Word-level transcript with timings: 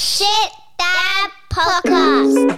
Shit 0.00 0.52
Dad 0.78 1.30
Podcast. 1.52 2.49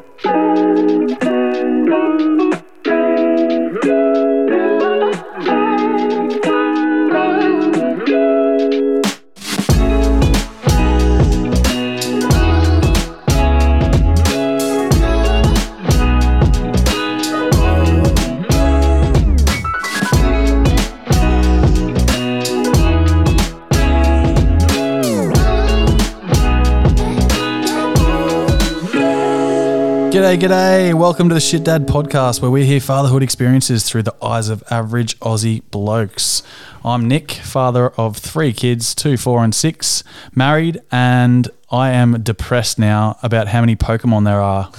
G'day, 30.33 30.41
g'day. 30.41 30.95
Welcome 30.95 31.29
to 31.29 31.35
the 31.35 31.43
Shit 31.43 31.63
Dad 31.63 31.87
podcast 31.87 32.41
where 32.41 32.51
we 32.51 32.65
hear 32.65 32.81
fatherhood 32.81 33.23
experiences 33.23 33.85
through 33.85 34.05
the 34.05 34.15
eyes 34.25 34.49
of 34.49 34.65
average 34.71 35.19
Aussie 35.19 35.61
blokes. 35.71 36.43
I'm 36.83 37.07
Nick, 37.07 37.33
father 37.33 37.91
of 37.99 38.17
three 38.17 38.55
kids, 38.55 38.95
two, 38.95 39.19
four, 39.19 39.45
and 39.45 39.55
six, 39.55 40.03
married, 40.35 40.81
and 40.91 41.51
I 41.71 41.91
am 41.91 42.23
depressed 42.23 42.79
now 42.79 43.19
about 43.23 43.49
how 43.49 43.61
many 43.61 43.77
Pokemon 43.77 44.25
there 44.25 44.41
are. 44.41 44.73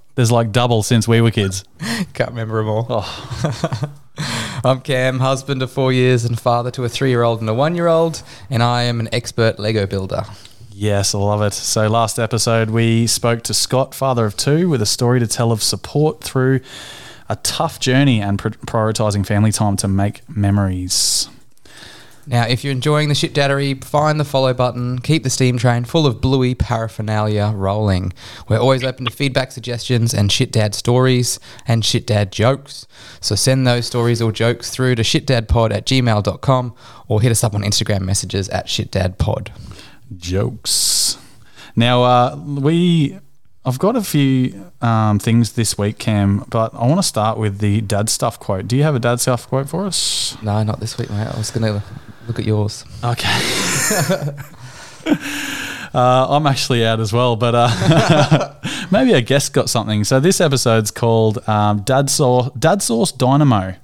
There's 0.16 0.30
like 0.30 0.52
double 0.52 0.82
since 0.82 1.08
we 1.08 1.22
were 1.22 1.30
kids. 1.30 1.64
Can't 2.12 2.28
remember 2.28 2.58
them 2.58 2.68
all. 2.68 2.86
Oh. 2.90 3.92
I'm 4.64 4.82
Cam, 4.82 5.20
husband 5.20 5.62
of 5.62 5.72
four 5.72 5.94
years 5.94 6.26
and 6.26 6.38
father 6.38 6.70
to 6.72 6.84
a 6.84 6.90
three 6.90 7.08
year 7.08 7.22
old 7.22 7.40
and 7.40 7.48
a 7.48 7.54
one 7.54 7.74
year 7.74 7.86
old, 7.86 8.22
and 8.50 8.62
I 8.62 8.82
am 8.82 9.00
an 9.00 9.08
expert 9.12 9.58
Lego 9.58 9.86
builder. 9.86 10.24
Yes, 10.80 11.12
I 11.12 11.18
love 11.18 11.42
it. 11.42 11.54
So, 11.54 11.88
last 11.88 12.20
episode, 12.20 12.70
we 12.70 13.08
spoke 13.08 13.42
to 13.42 13.52
Scott, 13.52 13.96
father 13.96 14.24
of 14.24 14.36
two, 14.36 14.68
with 14.68 14.80
a 14.80 14.86
story 14.86 15.18
to 15.18 15.26
tell 15.26 15.50
of 15.50 15.60
support 15.60 16.22
through 16.22 16.60
a 17.28 17.34
tough 17.34 17.80
journey 17.80 18.20
and 18.20 18.38
pr- 18.38 18.50
prioritizing 18.50 19.26
family 19.26 19.50
time 19.50 19.76
to 19.78 19.88
make 19.88 20.20
memories. 20.28 21.28
Now, 22.28 22.46
if 22.46 22.62
you're 22.62 22.70
enjoying 22.70 23.08
the 23.08 23.16
shit 23.16 23.34
daddery, 23.34 23.82
find 23.82 24.20
the 24.20 24.24
follow 24.24 24.54
button, 24.54 25.00
keep 25.00 25.24
the 25.24 25.30
steam 25.30 25.58
train 25.58 25.82
full 25.82 26.06
of 26.06 26.20
bluey 26.20 26.54
paraphernalia 26.54 27.52
rolling. 27.56 28.12
We're 28.48 28.60
always 28.60 28.84
open 28.84 29.04
to 29.06 29.10
feedback, 29.10 29.50
suggestions, 29.50 30.14
and 30.14 30.30
shit 30.30 30.52
dad 30.52 30.76
stories 30.76 31.40
and 31.66 31.84
shit 31.84 32.06
dad 32.06 32.30
jokes. 32.30 32.86
So 33.20 33.34
send 33.34 33.66
those 33.66 33.86
stories 33.86 34.22
or 34.22 34.30
jokes 34.30 34.70
through 34.70 34.94
to 34.94 35.02
shitdadpod 35.02 35.72
at 35.72 35.86
gmail.com 35.86 36.74
or 37.08 37.20
hit 37.20 37.32
us 37.32 37.42
up 37.42 37.56
on 37.56 37.62
Instagram 37.62 38.02
messages 38.02 38.48
at 38.50 38.66
shitdadpod. 38.66 39.48
Jokes. 40.16 41.18
Now, 41.76 42.02
uh, 42.02 42.36
we, 42.36 43.18
I've 43.64 43.78
got 43.78 43.96
a 43.96 44.02
few 44.02 44.72
um, 44.80 45.18
things 45.18 45.52
this 45.52 45.78
week, 45.78 45.98
Cam, 45.98 46.44
but 46.48 46.74
I 46.74 46.86
want 46.86 46.98
to 46.98 47.06
start 47.06 47.38
with 47.38 47.58
the 47.58 47.80
dad 47.82 48.08
stuff 48.08 48.38
quote. 48.40 48.66
Do 48.68 48.76
you 48.76 48.82
have 48.82 48.94
a 48.94 48.98
dad 48.98 49.20
stuff 49.20 49.48
quote 49.48 49.68
for 49.68 49.86
us? 49.86 50.36
No, 50.42 50.62
not 50.62 50.80
this 50.80 50.98
week, 50.98 51.10
mate. 51.10 51.26
I 51.26 51.36
was 51.36 51.50
going 51.50 51.72
to 51.72 51.82
look 52.26 52.38
at 52.38 52.44
yours. 52.44 52.84
Okay. 53.04 53.38
Uh, 55.94 56.26
I'm 56.28 56.46
actually 56.46 56.84
out 56.84 57.00
as 57.00 57.12
well, 57.12 57.34
but 57.36 57.54
uh, 57.54 58.54
maybe 58.90 59.14
a 59.14 59.20
guest 59.20 59.52
got 59.52 59.70
something. 59.70 60.04
So 60.04 60.20
this 60.20 60.40
episode's 60.40 60.90
called 60.90 61.46
um, 61.48 61.80
Dad, 61.80 62.10
Sauce, 62.10 62.50
Dad 62.58 62.82
Sauce 62.82 63.10
Dynamo. 63.10 63.74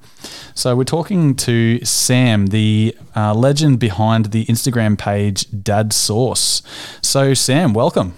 So 0.57 0.77
we're 0.77 0.85
talking 0.85 1.35
to 1.37 1.85
Sam, 1.85 2.47
the 2.47 2.97
uh, 3.17 3.35
legend 3.35 3.81
behind 3.81 4.27
the 4.27 4.45
Instagram 4.47 4.97
page 4.97 5.47
Dad 5.63 5.93
Source. 5.93 6.63
So 7.03 7.35
Sam, 7.35 7.75
welcome. 7.75 8.15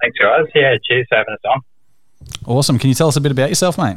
Thanks, 0.00 0.16
guys. 0.18 0.46
Yeah, 0.54 0.76
cheers 0.84 1.06
for 1.08 1.16
having 1.16 1.34
us 1.34 1.40
on. 1.44 1.60
Awesome. 2.46 2.78
Can 2.78 2.88
you 2.88 2.94
tell 2.94 3.08
us 3.08 3.16
a 3.16 3.20
bit 3.20 3.32
about 3.32 3.48
yourself, 3.48 3.78
mate? 3.78 3.96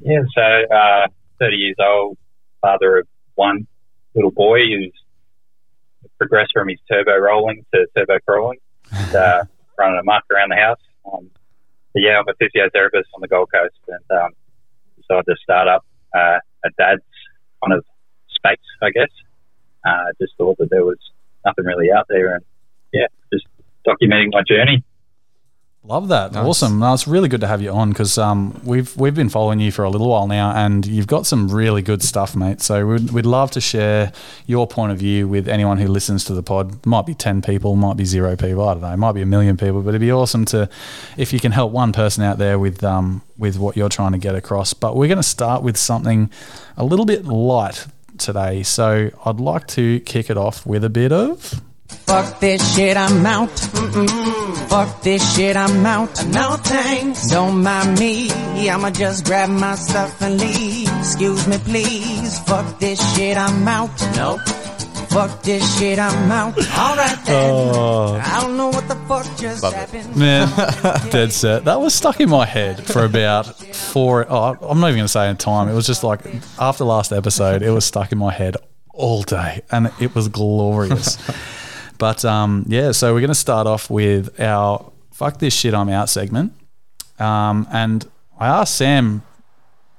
Yeah, 0.00 0.20
so 0.34 0.42
uh, 0.42 1.08
30 1.40 1.56
years 1.56 1.76
old, 1.80 2.16
father 2.60 2.98
of 2.98 3.08
one 3.34 3.66
little 4.14 4.30
boy 4.30 4.60
who's 4.68 4.92
progressed 6.18 6.52
from 6.54 6.68
his 6.68 6.78
turbo 6.88 7.16
rolling 7.16 7.64
to 7.74 7.86
turbo 7.96 8.18
crawling, 8.26 8.58
and, 8.92 9.14
uh, 9.16 9.44
running 9.78 9.98
a 9.98 10.04
muck 10.04 10.22
around 10.32 10.50
the 10.50 10.56
house. 10.56 10.80
Um, 11.12 11.30
yeah, 11.96 12.18
I'm 12.18 12.28
a 12.28 12.34
physiotherapist 12.34 13.06
on 13.14 13.20
the 13.20 13.28
Gold 13.28 13.50
Coast 13.52 13.74
and 13.88 14.18
um, 14.18 14.30
decided 15.08 15.26
to 15.26 15.36
start 15.42 15.68
up 15.68 15.84
uh, 16.14 16.38
a 16.64 16.70
dad's 16.78 17.02
kind 17.62 17.76
of 17.76 17.84
space, 18.30 18.58
I 18.82 18.90
guess. 18.90 19.10
Uh, 19.84 20.12
just 20.20 20.32
thought 20.38 20.58
that 20.58 20.70
there 20.70 20.84
was 20.84 20.98
nothing 21.44 21.64
really 21.64 21.92
out 21.92 22.06
there 22.08 22.34
and 22.34 22.44
yeah, 22.92 23.06
just 23.32 23.46
documenting 23.86 24.32
my 24.32 24.42
journey. 24.48 24.82
Love 25.86 26.08
that. 26.08 26.32
Nice. 26.32 26.46
Awesome. 26.46 26.78
No, 26.78 26.94
it's 26.94 27.06
really 27.06 27.28
good 27.28 27.42
to 27.42 27.46
have 27.46 27.60
you 27.60 27.70
on 27.70 27.90
because 27.90 28.16
um, 28.16 28.58
we've 28.64 28.96
we've 28.96 29.14
been 29.14 29.28
following 29.28 29.60
you 29.60 29.70
for 29.70 29.84
a 29.84 29.90
little 29.90 30.08
while 30.08 30.26
now, 30.26 30.50
and 30.56 30.86
you've 30.86 31.06
got 31.06 31.26
some 31.26 31.50
really 31.50 31.82
good 31.82 32.02
stuff, 32.02 32.34
mate. 32.34 32.62
So 32.62 32.86
we'd, 32.86 33.10
we'd 33.10 33.26
love 33.26 33.50
to 33.50 33.60
share 33.60 34.10
your 34.46 34.66
point 34.66 34.92
of 34.92 34.98
view 34.98 35.28
with 35.28 35.46
anyone 35.46 35.76
who 35.76 35.88
listens 35.88 36.24
to 36.24 36.32
the 36.32 36.42
pod. 36.42 36.86
Might 36.86 37.04
be 37.04 37.12
ten 37.12 37.42
people, 37.42 37.76
might 37.76 37.98
be 37.98 38.06
zero 38.06 38.34
people. 38.34 38.66
I 38.66 38.72
don't 38.72 38.82
know. 38.82 38.96
Might 38.96 39.12
be 39.12 39.20
a 39.20 39.26
million 39.26 39.58
people, 39.58 39.82
but 39.82 39.90
it'd 39.90 40.00
be 40.00 40.10
awesome 40.10 40.46
to 40.46 40.70
if 41.18 41.34
you 41.34 41.38
can 41.38 41.52
help 41.52 41.70
one 41.70 41.92
person 41.92 42.24
out 42.24 42.38
there 42.38 42.58
with 42.58 42.82
um, 42.82 43.20
with 43.36 43.58
what 43.58 43.76
you're 43.76 43.90
trying 43.90 44.12
to 44.12 44.18
get 44.18 44.34
across. 44.34 44.72
But 44.72 44.96
we're 44.96 45.08
going 45.08 45.18
to 45.18 45.22
start 45.22 45.62
with 45.62 45.76
something 45.76 46.30
a 46.78 46.84
little 46.84 47.04
bit 47.04 47.26
light 47.26 47.86
today. 48.16 48.62
So 48.62 49.10
I'd 49.26 49.38
like 49.38 49.66
to 49.68 50.00
kick 50.00 50.30
it 50.30 50.38
off 50.38 50.64
with 50.64 50.82
a 50.82 50.90
bit 50.90 51.12
of. 51.12 51.60
Fuck 52.06 52.40
this 52.40 52.74
shit, 52.74 52.96
I'm 52.96 53.24
out. 53.26 53.48
Mm-mm. 53.50 54.68
Fuck 54.68 55.02
this 55.02 55.34
shit, 55.34 55.56
I'm 55.56 55.86
out. 55.86 56.26
No 56.26 56.56
thanks. 56.56 57.28
Don't 57.30 57.62
mind 57.62 57.98
me. 57.98 58.30
I'ma 58.68 58.90
just 58.90 59.24
grab 59.24 59.48
my 59.48 59.74
stuff 59.74 60.20
and 60.22 60.40
leave. 60.40 60.88
Excuse 60.98 61.46
me, 61.46 61.58
please. 61.58 62.38
Fuck 62.40 62.78
this 62.78 62.98
shit, 63.14 63.36
I'm 63.36 63.66
out. 63.68 63.90
Nope. 64.16 64.40
Fuck 65.14 65.42
this 65.42 65.78
shit, 65.78 65.98
I'm 66.00 66.32
out. 66.32 66.58
Alright 66.58 67.24
then. 67.24 67.50
Oh. 67.54 68.20
I 68.20 68.40
don't 68.40 68.56
know 68.56 68.68
what 68.68 68.88
the 68.88 68.96
fuck 69.06 69.24
just 69.38 69.62
happened. 69.64 70.16
Man, 70.16 70.48
dead 71.10 71.32
set. 71.32 71.66
That 71.66 71.80
was 71.80 71.94
stuck 71.94 72.20
in 72.20 72.28
my 72.28 72.44
head 72.44 72.84
for 72.84 73.04
about 73.04 73.46
four. 73.74 74.26
Oh, 74.28 74.58
I'm 74.60 74.80
not 74.80 74.88
even 74.88 74.98
going 74.98 75.04
to 75.04 75.08
say 75.08 75.30
in 75.30 75.36
time. 75.36 75.68
It 75.68 75.74
was 75.74 75.86
just 75.86 76.02
like 76.02 76.20
after 76.58 76.82
last 76.84 77.12
episode, 77.12 77.62
it 77.62 77.70
was 77.70 77.84
stuck 77.84 78.10
in 78.10 78.18
my 78.18 78.32
head 78.32 78.56
all 78.92 79.22
day, 79.22 79.62
and 79.70 79.92
it 80.00 80.14
was 80.16 80.28
glorious. 80.28 81.16
but 81.98 82.24
um, 82.24 82.64
yeah, 82.68 82.92
so 82.92 83.12
we're 83.12 83.20
going 83.20 83.28
to 83.28 83.34
start 83.34 83.66
off 83.66 83.90
with 83.90 84.40
our 84.40 84.90
"fuck 85.12 85.38
this 85.38 85.54
shit, 85.54 85.74
I'm 85.74 85.88
out" 85.88 86.08
segment. 86.08 86.52
Um, 87.18 87.66
and 87.72 88.08
I 88.38 88.48
asked 88.48 88.76
Sam 88.76 89.22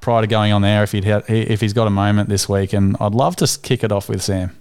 prior 0.01 0.21
to 0.21 0.27
going 0.27 0.51
on 0.51 0.61
there 0.61 0.83
if 0.83 0.91
he'd 0.91 1.03
had, 1.03 1.23
if 1.29 1.61
he's 1.61 1.73
got 1.73 1.87
a 1.87 1.91
moment 1.91 2.29
this 2.29 2.47
week, 2.47 2.73
and 2.73 2.95
I'd 2.99 3.13
love 3.13 3.35
to 3.37 3.59
kick 3.61 3.83
it 3.83 3.91
off 3.91 4.09
with 4.09 4.21
Sam. 4.21 4.55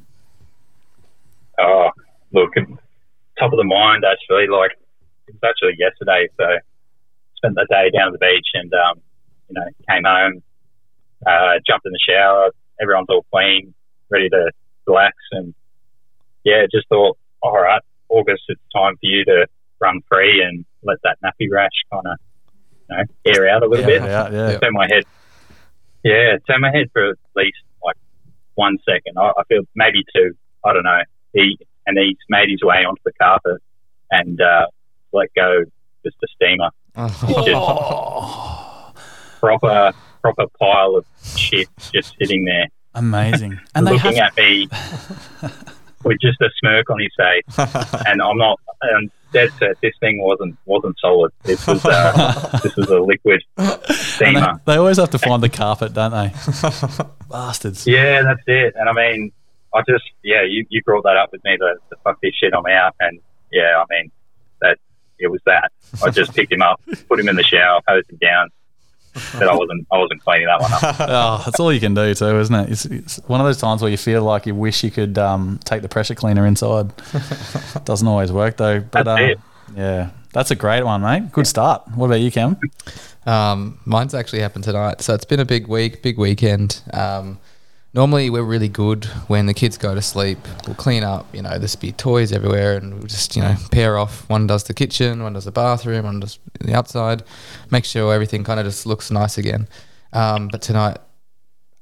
Oh, 1.60 1.90
look, 2.32 2.54
top 3.38 3.52
of 3.52 3.58
the 3.58 3.64
mind 3.64 4.04
actually. 4.04 4.46
Like 4.46 4.72
it 5.28 5.34
was 5.34 5.42
actually 5.44 5.76
yesterday, 5.78 6.28
so 6.36 6.46
spent 7.36 7.54
the 7.56 7.66
day 7.68 7.90
down 7.90 8.08
at 8.08 8.12
the 8.12 8.18
beach 8.18 8.48
and 8.54 8.72
um, 8.72 9.00
you 9.48 9.54
know 9.54 9.66
came 9.88 10.04
home, 10.04 10.42
uh, 11.26 11.58
jumped 11.66 11.86
in 11.86 11.92
the 11.92 12.00
shower. 12.08 12.50
Everyone's 12.80 13.08
all 13.08 13.24
clean, 13.32 13.74
ready 14.10 14.28
to 14.30 14.50
relax, 14.86 15.16
and 15.32 15.54
yeah, 16.44 16.66
just 16.70 16.88
thought, 16.88 17.16
all 17.44 17.60
right, 17.60 17.82
August, 18.08 18.42
it's 18.48 18.60
time 18.74 18.94
for 18.94 19.06
you 19.06 19.24
to 19.26 19.46
run 19.80 20.00
free 20.08 20.42
and 20.42 20.64
let 20.82 20.96
that 21.04 21.18
nappy 21.22 21.46
rash 21.50 21.70
kind 21.92 22.06
of 22.06 22.18
you 22.88 22.96
know 22.96 23.04
air 23.26 23.48
out 23.48 23.62
a 23.62 23.68
little 23.68 23.84
bit. 23.84 24.02
Yeah, 24.02 24.30
yeah. 24.30 24.58
Turn 24.58 24.72
my 24.72 24.88
head, 24.90 25.04
yeah, 26.02 26.36
turn 26.48 26.60
my 26.60 26.70
head 26.70 26.88
for 26.92 27.10
at 27.10 27.18
least 27.36 27.58
like 27.84 27.96
one 28.54 28.78
second. 28.88 29.18
I, 29.18 29.32
I 29.38 29.44
feel 29.48 29.62
maybe 29.74 30.04
two. 30.14 30.34
I 30.64 30.72
don't 30.72 30.84
know. 30.84 31.02
He 31.34 31.58
and 31.86 31.98
he's 31.98 32.16
made 32.28 32.48
his 32.48 32.62
way 32.62 32.84
onto 32.84 33.02
the 33.04 33.12
carpet 33.20 33.62
and 34.10 34.40
uh, 34.40 34.66
let 35.12 35.28
go 35.36 35.64
just 36.04 36.16
a 36.22 36.26
steamer. 36.34 36.70
Just 37.44 37.50
proper 39.40 39.92
proper 40.22 40.44
pile 40.60 40.94
of 40.94 41.04
shit 41.36 41.68
just 41.92 42.14
sitting 42.18 42.44
there, 42.44 42.68
Amazing. 42.94 43.60
And 43.74 43.86
they 43.86 43.92
looking 43.92 44.14
have 44.14 44.32
at 44.32 44.36
me 44.36 44.68
with 46.04 46.18
just 46.20 46.40
a 46.40 46.50
smirk 46.60 46.90
on 46.90 47.00
his 47.00 47.12
face. 47.16 47.58
and 48.06 48.22
I'm 48.22 48.36
not. 48.36 48.60
And 48.82 49.10
dead 49.34 49.50
set. 49.58 49.80
This 49.82 49.92
thing 50.00 50.20
wasn't 50.22 50.56
wasn't 50.64 50.98
solid. 50.98 51.32
This 51.42 51.66
was 51.66 51.84
uh, 51.84 52.58
this 52.62 52.74
was 52.76 52.88
a 52.88 53.00
liquid 53.00 53.42
And 53.58 54.36
they, 54.36 54.42
they 54.64 54.76
always 54.76 54.96
have 54.96 55.10
to 55.10 55.18
find 55.18 55.42
the 55.42 55.48
carpet, 55.50 55.92
don't 55.92 56.12
they? 56.12 56.32
Bastards. 57.30 57.86
Yeah, 57.86 58.22
that's 58.22 58.42
it. 58.46 58.74
And 58.76 58.88
I 58.88 58.92
mean, 58.92 59.32
I 59.74 59.82
just 59.86 60.04
yeah, 60.22 60.42
you, 60.42 60.64
you 60.70 60.82
brought 60.84 61.02
that 61.04 61.16
up 61.16 61.32
with 61.32 61.44
me. 61.44 61.56
The, 61.58 61.76
the 61.90 61.96
fuck 62.04 62.20
this 62.22 62.34
shit, 62.34 62.54
I'm 62.54 62.66
out. 62.66 62.94
And 63.00 63.20
yeah, 63.52 63.82
I 63.82 63.84
mean 63.90 64.10
that 64.62 64.78
it 65.18 65.28
was 65.28 65.40
that. 65.44 65.72
I 66.02 66.10
just 66.10 66.34
picked 66.34 66.52
him 66.52 66.62
up, 66.62 66.80
put 67.08 67.20
him 67.20 67.28
in 67.28 67.36
the 67.36 67.42
shower, 67.42 67.80
hosed 67.86 68.10
him 68.10 68.18
down, 68.18 68.50
but 69.32 69.48
I 69.48 69.54
wasn't 69.54 69.86
I 69.92 69.98
wasn't 69.98 70.22
cleaning 70.22 70.46
that 70.46 70.60
one 70.60 70.72
up. 70.72 70.96
Oh, 71.00 71.42
that's 71.44 71.60
all 71.60 71.72
you 71.72 71.80
can 71.80 71.94
do 71.94 72.14
too, 72.14 72.38
isn't 72.38 72.54
it? 72.54 72.70
It's, 72.70 72.84
it's 72.86 73.16
one 73.26 73.40
of 73.40 73.46
those 73.46 73.58
times 73.58 73.80
where 73.82 73.90
you 73.90 73.96
feel 73.96 74.22
like 74.22 74.46
you 74.46 74.54
wish 74.54 74.82
you 74.84 74.90
could 74.90 75.16
um, 75.18 75.58
take 75.64 75.82
the 75.82 75.88
pressure 75.88 76.14
cleaner 76.14 76.46
inside. 76.46 76.92
Doesn't 77.84 78.06
always 78.06 78.32
work 78.32 78.56
though. 78.56 78.80
But 78.80 79.04
That's 79.04 79.20
uh, 79.20 79.24
it. 79.24 79.38
yeah, 79.76 80.10
that's 80.32 80.50
a 80.50 80.56
great 80.56 80.84
one, 80.84 81.02
mate. 81.02 81.30
Good 81.32 81.46
start. 81.46 81.82
What 81.94 82.06
about 82.06 82.20
you, 82.20 82.30
Cam? 82.30 82.58
Um, 83.26 83.78
mine's 83.84 84.14
actually 84.14 84.40
happened 84.40 84.64
tonight, 84.64 85.00
so 85.00 85.14
it's 85.14 85.24
been 85.24 85.40
a 85.40 85.44
big 85.44 85.66
week, 85.68 86.02
big 86.02 86.18
weekend. 86.18 86.82
Um, 86.92 87.38
normally 87.94 88.28
we're 88.28 88.42
really 88.42 88.68
good 88.68 89.04
when 89.28 89.46
the 89.46 89.54
kids 89.54 89.78
go 89.78 89.94
to 89.94 90.02
sleep. 90.02 90.38
We'll 90.66 90.76
clean 90.76 91.04
up, 91.04 91.26
you 91.34 91.42
know, 91.42 91.58
there's 91.58 91.76
be 91.76 91.92
toys 91.92 92.32
everywhere, 92.32 92.76
and 92.76 92.94
we'll 92.94 93.06
just 93.06 93.36
you 93.36 93.42
know 93.42 93.54
pair 93.70 93.96
off. 93.96 94.28
One 94.28 94.46
does 94.46 94.64
the 94.64 94.74
kitchen, 94.74 95.22
one 95.22 95.32
does 95.32 95.44
the 95.44 95.52
bathroom, 95.52 96.04
one 96.04 96.20
does 96.20 96.38
the 96.60 96.74
outside. 96.74 97.22
Make 97.70 97.84
sure 97.84 98.12
everything 98.12 98.44
kind 98.44 98.60
of 98.60 98.66
just 98.66 98.86
looks 98.86 99.10
nice 99.10 99.38
again. 99.38 99.68
Um, 100.12 100.48
but 100.48 100.62
tonight. 100.62 100.98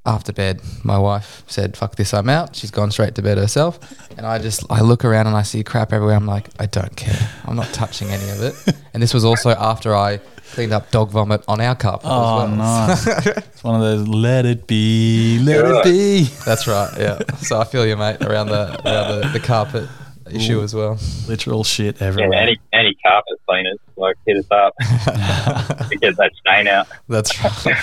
After 0.05 0.33
bed, 0.33 0.61
my 0.83 0.99
wife 0.99 1.45
said, 1.47 1.77
"Fuck 1.77 1.95
this, 1.95 2.13
I'm 2.13 2.29
out." 2.29 2.57
She's 2.57 2.73
gone 2.73 2.91
straight 2.91 3.15
to 3.15 3.23
bed 3.23 3.39
herself, 3.39 3.79
and 4.17 4.27
I 4.27 4.39
just 4.39 4.65
I 4.69 4.81
look 4.81 5.05
around 5.05 5.29
and 5.29 5.37
I 5.37 5.43
see 5.43 5.63
crap 5.63 5.93
everywhere. 5.93 6.17
I'm 6.17 6.27
like, 6.27 6.49
I 6.59 6.67
don't 6.67 6.97
care. 6.97 7.31
I'm 7.45 7.55
not 7.55 7.69
touching 7.73 8.09
any 8.11 8.29
of 8.31 8.43
it. 8.43 8.75
And 8.95 9.01
this 9.01 9.15
was 9.15 9.25
also 9.25 9.51
after 9.51 9.95
I 9.95 10.19
cleaned 10.55 10.73
up 10.73 10.91
dog 10.91 11.11
vomit 11.13 11.45
on 11.47 11.61
our 11.61 11.77
carpet 11.77 12.09
Oh, 12.11 12.41
as 12.43 12.49
well. 12.51 12.57
nice. 12.57 13.07
it's 13.27 13.63
one 13.63 13.77
of 13.77 13.81
those 13.81 14.09
let 14.09 14.45
it 14.45 14.67
be, 14.67 15.39
let 15.41 15.65
it 15.65 15.85
be. 15.85 16.25
That's 16.45 16.67
right. 16.67 16.91
Yeah. 16.99 17.21
So 17.39 17.61
I 17.61 17.65
feel 17.65 17.87
you, 17.87 17.97
mate, 17.97 18.21
around 18.23 18.49
the 18.49 18.73
around 18.85 19.21
the, 19.23 19.29
the 19.33 19.41
carpet 19.41 19.89
issue 20.35 20.63
as 20.63 20.75
well. 20.75 20.99
Literal 21.29 21.65
shit 21.65 22.01
Yeah, 22.01 22.41
any 22.41 22.59
any 22.73 22.95
carpet 23.05 23.41
cleaners 23.47 23.79
like 23.97 24.17
hit 24.27 24.37
us 24.37 24.51
up 24.51 24.75
to 25.89 25.97
get 25.97 26.17
that 26.17 26.33
stain 26.41 26.67
out. 26.67 26.89
That's 27.09 27.43
right. 27.43 27.77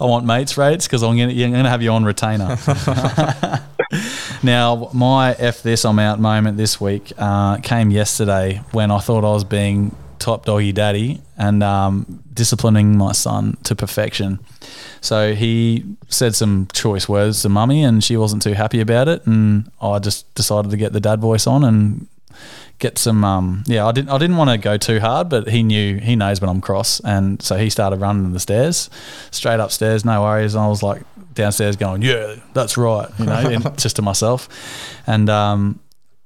I 0.00 0.04
want 0.04 0.26
mates 0.26 0.56
rates 0.58 0.86
because 0.86 1.02
I'm 1.02 1.16
gonna, 1.16 1.32
I'm 1.32 1.52
gonna 1.52 1.70
have 1.70 1.82
you 1.82 1.90
on 1.90 2.04
retainer. 2.04 2.56
now, 4.42 4.90
my 4.92 5.34
F 5.38 5.62
this 5.62 5.84
I'm 5.84 5.98
out 5.98 6.20
moment 6.20 6.56
this 6.56 6.80
week 6.80 7.12
uh, 7.18 7.58
came 7.58 7.90
yesterday 7.90 8.62
when 8.72 8.90
I 8.90 8.98
thought 8.98 9.24
I 9.24 9.32
was 9.32 9.44
being 9.44 9.94
top 10.18 10.44
doggy 10.44 10.72
daddy 10.72 11.20
and 11.36 11.62
um, 11.62 12.22
disciplining 12.32 12.96
my 12.96 13.12
son 13.12 13.56
to 13.64 13.74
perfection. 13.74 14.38
So 15.00 15.34
he 15.34 15.84
said 16.08 16.34
some 16.34 16.68
choice 16.72 17.08
words 17.08 17.42
to 17.42 17.48
mummy, 17.48 17.82
and 17.82 18.02
she 18.02 18.16
wasn't 18.16 18.42
too 18.42 18.52
happy 18.52 18.80
about 18.80 19.08
it. 19.08 19.26
And 19.26 19.70
I 19.80 19.98
just 19.98 20.32
decided 20.34 20.70
to 20.70 20.76
get 20.76 20.92
the 20.92 21.00
dad 21.00 21.20
voice 21.20 21.46
on 21.46 21.64
and 21.64 22.06
get 22.78 22.98
some. 22.98 23.24
Um, 23.24 23.62
yeah, 23.66 23.86
I 23.86 23.92
didn't. 23.92 24.10
I 24.10 24.18
didn't 24.18 24.36
want 24.36 24.50
to 24.50 24.58
go 24.58 24.76
too 24.76 24.98
hard, 24.98 25.28
but 25.28 25.48
he 25.48 25.62
knew. 25.62 25.98
He 25.98 26.16
knows 26.16 26.40
when 26.40 26.50
I'm 26.50 26.60
cross, 26.60 27.00
and 27.00 27.40
so 27.40 27.56
he 27.56 27.70
started 27.70 28.00
running 28.00 28.32
the 28.32 28.40
stairs, 28.40 28.90
straight 29.30 29.60
upstairs. 29.60 30.04
No 30.04 30.22
worries. 30.22 30.54
And 30.54 30.64
I 30.64 30.68
was 30.68 30.82
like 30.82 31.02
downstairs 31.32 31.76
going, 31.76 32.02
"Yeah, 32.02 32.36
that's 32.52 32.76
right," 32.76 33.08
you 33.18 33.26
know, 33.26 33.58
just 33.76 33.96
to 33.96 34.02
myself. 34.02 34.48
And 35.06 35.30
um, 35.30 35.80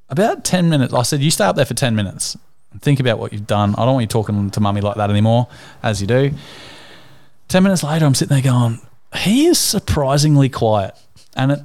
about 0.08 0.44
ten 0.44 0.70
minutes, 0.70 0.94
I 0.94 1.02
said, 1.02 1.20
"You 1.20 1.30
stay 1.30 1.44
up 1.44 1.56
there 1.56 1.66
for 1.66 1.74
ten 1.74 1.94
minutes." 1.94 2.36
Think 2.80 2.98
about 2.98 3.20
what 3.20 3.32
you've 3.32 3.46
done. 3.46 3.74
I 3.76 3.84
don't 3.84 3.94
want 3.94 4.02
you 4.02 4.08
talking 4.08 4.50
to 4.50 4.60
mummy 4.60 4.80
like 4.80 4.96
that 4.96 5.08
anymore, 5.08 5.46
as 5.82 6.00
you 6.00 6.08
do. 6.08 6.32
10 7.48 7.62
minutes 7.62 7.82
later, 7.82 8.04
I'm 8.04 8.14
sitting 8.14 8.34
there 8.34 8.52
going, 8.52 8.80
he 9.16 9.46
is 9.46 9.58
surprisingly 9.58 10.48
quiet. 10.48 10.94
And 11.36 11.52
it, 11.52 11.60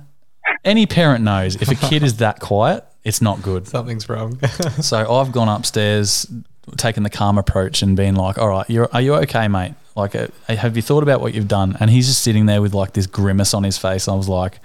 any 0.63 0.85
parent 0.85 1.23
knows 1.23 1.55
if 1.61 1.69
a 1.69 1.75
kid 1.75 2.03
is 2.03 2.17
that 2.17 2.39
quiet, 2.39 2.83
it's 3.03 3.21
not 3.21 3.41
good. 3.41 3.67
Something's 3.67 4.07
wrong. 4.09 4.39
So 4.81 5.11
I've 5.19 5.31
gone 5.31 5.49
upstairs, 5.49 6.31
taken 6.77 7.03
the 7.03 7.09
calm 7.09 7.37
approach 7.37 7.81
and 7.81 7.95
been 7.95 8.15
like, 8.15 8.37
all 8.37 8.47
right, 8.47 8.69
you're, 8.69 8.89
are 8.93 9.01
you 9.01 9.15
okay, 9.15 9.47
mate? 9.47 9.73
Like, 9.95 10.15
uh, 10.15 10.27
have 10.47 10.75
you 10.75 10.81
thought 10.81 11.03
about 11.03 11.21
what 11.21 11.33
you've 11.33 11.47
done? 11.47 11.75
And 11.79 11.89
he's 11.89 12.07
just 12.07 12.21
sitting 12.21 12.45
there 12.45 12.61
with 12.61 12.73
like 12.73 12.93
this 12.93 13.07
grimace 13.07 13.53
on 13.53 13.63
his 13.63 13.77
face. 13.77 14.07
I 14.07 14.15
was 14.15 14.29
like, 14.29 14.59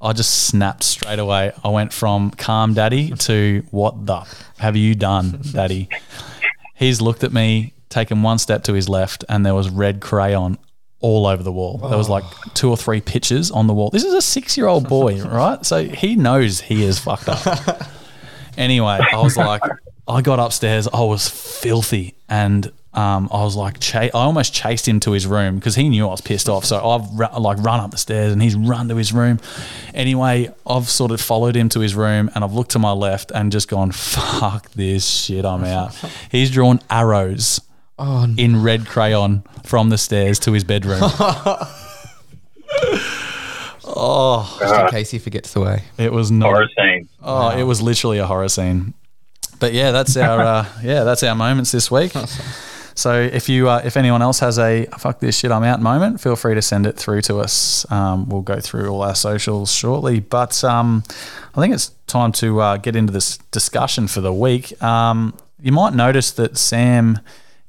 I 0.00 0.12
just 0.12 0.46
snapped 0.48 0.82
straight 0.84 1.18
away. 1.18 1.52
I 1.64 1.68
went 1.68 1.92
from 1.92 2.30
calm 2.32 2.74
daddy 2.74 3.10
to 3.10 3.64
what 3.70 4.06
the 4.06 4.26
have 4.58 4.76
you 4.76 4.94
done, 4.94 5.40
daddy? 5.52 5.88
He's 6.74 7.00
looked 7.00 7.24
at 7.24 7.32
me, 7.32 7.72
taken 7.96 8.22
one 8.22 8.36
step 8.38 8.62
to 8.64 8.74
his 8.74 8.88
left, 8.90 9.24
and 9.28 9.44
there 9.44 9.54
was 9.54 9.70
red 9.70 10.00
crayon 10.00 10.58
all 11.00 11.26
over 11.26 11.42
the 11.42 11.52
wall. 11.52 11.78
There 11.78 11.96
was 11.96 12.10
like 12.10 12.24
two 12.52 12.68
or 12.68 12.76
three 12.76 13.00
pictures 13.00 13.50
on 13.50 13.66
the 13.66 13.74
wall. 13.74 13.88
This 13.90 14.04
is 14.04 14.12
a 14.12 14.20
six 14.20 14.56
year 14.56 14.66
old 14.66 14.86
boy, 14.86 15.22
right? 15.24 15.64
So 15.64 15.84
he 15.84 16.14
knows 16.14 16.60
he 16.60 16.84
is 16.84 16.98
fucked 16.98 17.28
up. 17.28 17.88
anyway, 18.58 19.00
I 19.12 19.20
was 19.22 19.36
like, 19.36 19.62
I 20.06 20.20
got 20.20 20.38
upstairs. 20.38 20.86
I 20.86 21.00
was 21.00 21.26
filthy, 21.28 22.16
and 22.28 22.70
um, 22.92 23.30
I 23.32 23.42
was 23.42 23.56
like, 23.56 23.80
cha- 23.80 24.00
I 24.00 24.10
almost 24.12 24.52
chased 24.52 24.86
him 24.86 25.00
to 25.00 25.12
his 25.12 25.26
room 25.26 25.56
because 25.56 25.74
he 25.74 25.88
knew 25.88 26.06
I 26.06 26.10
was 26.10 26.20
pissed 26.20 26.50
off. 26.50 26.66
So 26.66 26.76
I've 26.86 27.10
ru- 27.18 27.40
like 27.40 27.58
run 27.58 27.80
up 27.80 27.92
the 27.92 27.98
stairs, 27.98 28.32
and 28.32 28.42
he's 28.42 28.56
run 28.56 28.88
to 28.88 28.96
his 28.96 29.10
room. 29.10 29.40
Anyway, 29.94 30.52
I've 30.66 30.88
sort 30.90 31.12
of 31.12 31.20
followed 31.20 31.56
him 31.56 31.70
to 31.70 31.80
his 31.80 31.94
room, 31.94 32.30
and 32.34 32.44
I've 32.44 32.52
looked 32.52 32.72
to 32.72 32.78
my 32.78 32.92
left 32.92 33.32
and 33.34 33.50
just 33.50 33.68
gone, 33.68 33.90
"Fuck 33.92 34.70
this 34.72 35.06
shit, 35.06 35.46
I'm 35.46 35.64
out." 35.64 35.94
He's 36.30 36.50
drawn 36.50 36.80
arrows 36.90 37.60
oh, 37.98 38.26
in 38.36 38.62
red 38.62 38.86
crayon 38.86 39.42
from 39.64 39.90
the 39.90 39.98
stairs 39.98 40.38
to 40.40 40.52
his 40.52 40.64
bedroom. 40.64 41.00
oh, 43.84 44.56
just 44.60 44.80
in 44.80 44.88
case 44.88 45.10
he 45.10 45.18
forgets 45.18 45.52
the 45.52 45.60
way. 45.60 45.82
it 45.98 46.12
was 46.12 46.30
not. 46.30 46.46
Horror 46.46 46.68
scenes. 46.76 47.08
Oh, 47.22 47.50
it 47.56 47.64
was 47.64 47.82
literally 47.82 48.18
a 48.18 48.26
horror 48.26 48.48
scene. 48.48 48.94
But 49.58 49.72
yeah, 49.72 49.90
that's 49.90 50.16
our 50.16 50.40
uh, 50.40 50.66
yeah, 50.82 51.04
that's 51.04 51.22
our 51.22 51.34
moments 51.34 51.72
this 51.72 51.90
week. 51.90 52.12
So 52.96 53.20
if 53.20 53.50
you 53.50 53.68
uh, 53.68 53.82
if 53.84 53.98
anyone 53.98 54.22
else 54.22 54.40
has 54.40 54.58
a 54.58 54.86
fuck 54.98 55.20
this 55.20 55.38
shit 55.38 55.52
I'm 55.52 55.64
out 55.64 55.82
moment, 55.82 56.18
feel 56.18 56.34
free 56.34 56.54
to 56.54 56.62
send 56.62 56.86
it 56.86 56.96
through 56.96 57.20
to 57.22 57.40
us. 57.40 57.84
Um, 57.92 58.26
we'll 58.26 58.40
go 58.40 58.58
through 58.58 58.88
all 58.88 59.02
our 59.02 59.14
socials 59.14 59.70
shortly. 59.70 60.18
But 60.18 60.64
um, 60.64 61.04
I 61.54 61.60
think 61.60 61.74
it's 61.74 61.90
time 62.06 62.32
to 62.32 62.58
uh, 62.60 62.76
get 62.78 62.96
into 62.96 63.12
this 63.12 63.36
discussion 63.50 64.08
for 64.08 64.22
the 64.22 64.32
week. 64.32 64.82
Um, 64.82 65.36
you 65.60 65.72
might 65.72 65.92
notice 65.92 66.32
that 66.32 66.56
Sam 66.56 67.20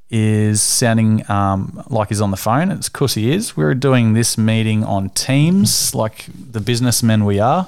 is 0.09 0.61
sounding 0.61 1.29
um, 1.29 1.83
like 1.89 2.09
he's 2.09 2.21
on 2.21 2.31
the 2.31 2.37
phone. 2.37 2.71
It's 2.71 2.89
course 2.89 3.13
he 3.15 3.31
is. 3.31 3.57
We're 3.57 3.75
doing 3.75 4.13
this 4.13 4.37
meeting 4.37 4.83
on 4.83 5.09
Teams, 5.09 5.93
like 5.93 6.25
the 6.51 6.61
businessmen 6.61 7.25
we 7.25 7.39
are. 7.39 7.67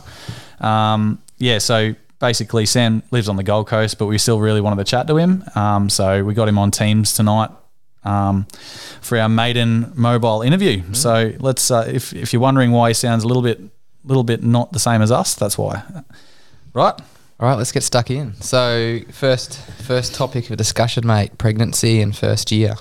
Um, 0.60 1.20
yeah, 1.38 1.58
so 1.58 1.96
basically, 2.20 2.66
Sam 2.66 3.04
lives 3.12 3.30
on 3.30 3.36
the 3.36 3.44
Gold 3.44 3.68
Coast, 3.68 3.98
but 3.98 4.08
we 4.08 4.18
still 4.18 4.40
really 4.40 4.62
wanted 4.62 4.78
to 4.78 4.90
chat 4.90 5.08
to 5.08 5.18
him. 5.18 5.44
Um, 5.56 5.90
so 5.90 6.24
we 6.24 6.34
got 6.34 6.48
him 6.48 6.58
on 6.58 6.72
Teams 6.72 7.14
tonight 7.14 7.50
um, 8.04 8.46
for 9.02 9.18
our 9.18 9.30
maiden 9.30 9.92
mobile 9.96 10.42
interview. 10.42 10.94
So 10.94 11.34
let's, 11.40 11.72
uh, 11.72 11.90
if, 11.92 12.14
if 12.14 12.34
you're 12.34 12.42
wondering 12.42 12.72
why 12.72 12.90
he 12.90 12.94
sounds 12.94 13.24
a 13.24 13.28
little 13.28 13.44
bit, 13.44 13.60
little 14.06 14.24
bit 14.24 14.44
not 14.44 14.72
the 14.72 14.80
same 14.80 15.02
as 15.02 15.12
us, 15.12 15.36
that's 15.36 15.58
why. 15.58 15.84
Right? 16.74 16.94
All 17.40 17.48
right, 17.48 17.56
let's 17.58 17.72
get 17.72 17.84
stuck 17.84 18.12
in. 18.12 18.34
So 18.42 19.00
first, 19.12 19.62
first 19.82 20.14
topic 20.14 20.50
of 20.50 20.58
discussion, 20.58 21.08
mate: 21.08 21.38
pregnancy 21.38 22.02
and 22.02 22.14
first 22.14 22.52
year. 22.52 22.76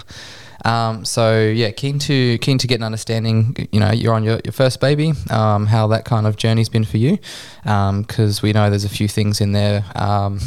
Um, 0.64 1.04
so 1.04 1.40
yeah, 1.40 1.70
keen 1.70 2.00
to 2.00 2.36
keen 2.38 2.58
to 2.58 2.66
get 2.66 2.80
an 2.80 2.82
understanding. 2.82 3.68
You 3.70 3.78
know, 3.78 3.92
you're 3.92 4.14
on 4.14 4.24
your, 4.24 4.40
your 4.44 4.52
first 4.52 4.80
baby. 4.80 5.12
Um, 5.30 5.66
how 5.66 5.86
that 5.86 6.04
kind 6.04 6.26
of 6.26 6.36
journey's 6.36 6.68
been 6.68 6.84
for 6.84 6.96
you, 6.96 7.18
because 7.62 8.42
we 8.42 8.52
know 8.52 8.68
there's 8.68 8.84
a 8.84 8.88
few 8.88 9.06
things 9.06 9.40
in 9.40 9.52
there, 9.52 9.84
um, 9.94 10.40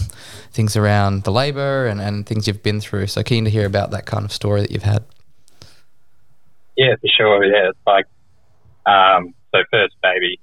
things 0.52 0.76
around 0.76 1.24
the 1.24 1.32
labour 1.32 1.86
and, 1.86 2.02
and 2.02 2.26
things 2.26 2.48
you've 2.48 2.62
been 2.62 2.82
through. 2.82 3.08
So 3.08 3.24
keen 3.24 3.46
to 3.46 3.50
hear 3.50 3.66
about 3.66 3.92
that 3.92 4.06
kind 4.06 4.26
of 4.26 4.34
story 4.34 4.60
that 4.60 4.72
you've 4.72 4.84
had. 4.84 5.06
Yeah, 6.76 6.96
for 7.00 7.08
sure. 7.08 7.46
Yeah, 7.46 7.70
it's 7.70 7.80
like 7.88 8.08
um, 8.86 9.34
so 9.56 9.64
first 9.72 9.96
baby. 10.04 10.38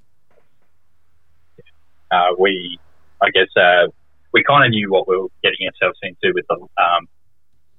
Uh, 2.10 2.28
we, 2.38 2.78
I 3.22 3.30
guess, 3.30 3.48
uh, 3.56 3.88
we 4.32 4.44
kind 4.44 4.64
of 4.64 4.70
knew 4.70 4.90
what 4.90 5.08
we 5.08 5.16
were 5.16 5.28
getting 5.42 5.66
ourselves 5.66 5.98
into 6.02 6.34
with 6.34 6.46
the, 6.48 6.56
um, 6.56 7.08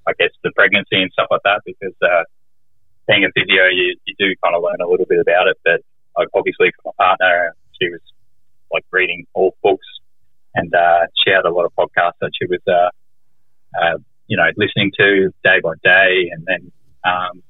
I 0.08 0.13
guess, 0.17 0.31
the 0.43 0.51
pregnancy 0.55 1.01
and 1.01 1.12
stuff 1.12 1.27
like 1.31 1.41
that. 1.43 1.62
Because 1.65 1.96
uh, 2.01 2.24
being 3.08 3.24
a 3.25 3.31
physio, 3.34 3.67
you, 3.67 3.96
you 4.05 4.15
do 4.17 4.34
kind 4.43 4.55
of 4.55 4.63
learn 4.63 4.81
a 4.81 4.88
little 4.88 5.05
bit 5.05 5.19
about 5.19 5.48
it. 5.48 5.58
But 5.63 5.81
like, 6.17 6.27
obviously, 6.34 6.72
for 6.81 6.93
my 6.98 7.05
partner, 7.05 7.55
she 7.79 7.89
was 7.89 8.01
like 8.72 8.86
reading 8.91 9.25
all 9.34 9.55
books, 9.63 9.88
and 10.55 10.74
uh, 10.74 11.08
she 11.24 11.31
had 11.31 11.46
a 11.46 11.51
lot 11.51 11.65
of 11.65 11.74
podcasts 11.75 12.19
that 12.22 12.31
she 12.39 12.46
was, 12.48 12.62
uh, 12.67 12.89
uh, 13.81 13.98
you 14.27 14.38
know, 14.38 14.50
listening 14.58 14.91
to 15.00 15.34
day 15.43 15.60
by 15.63 15.74
day, 15.84 16.29
and 16.31 16.46
then. 16.46 16.72
Um, 17.05 17.43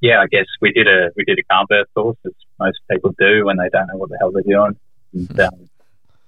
yeah, 0.00 0.20
I 0.20 0.26
guess 0.28 0.46
we 0.62 0.72
did 0.72 0.88
a 0.88 1.10
we 1.14 1.24
did 1.24 1.38
a 1.38 1.42
calm 1.42 1.66
birth 1.68 1.86
course, 1.94 2.16
as 2.24 2.32
most 2.58 2.78
people 2.90 3.14
do 3.18 3.44
when 3.44 3.58
they 3.58 3.68
don't 3.68 3.86
know 3.88 3.98
what 3.98 4.08
the 4.08 4.16
hell 4.18 4.32
they're 4.32 4.42
doing. 4.42 4.76
And, 5.12 5.40
um, 5.40 5.69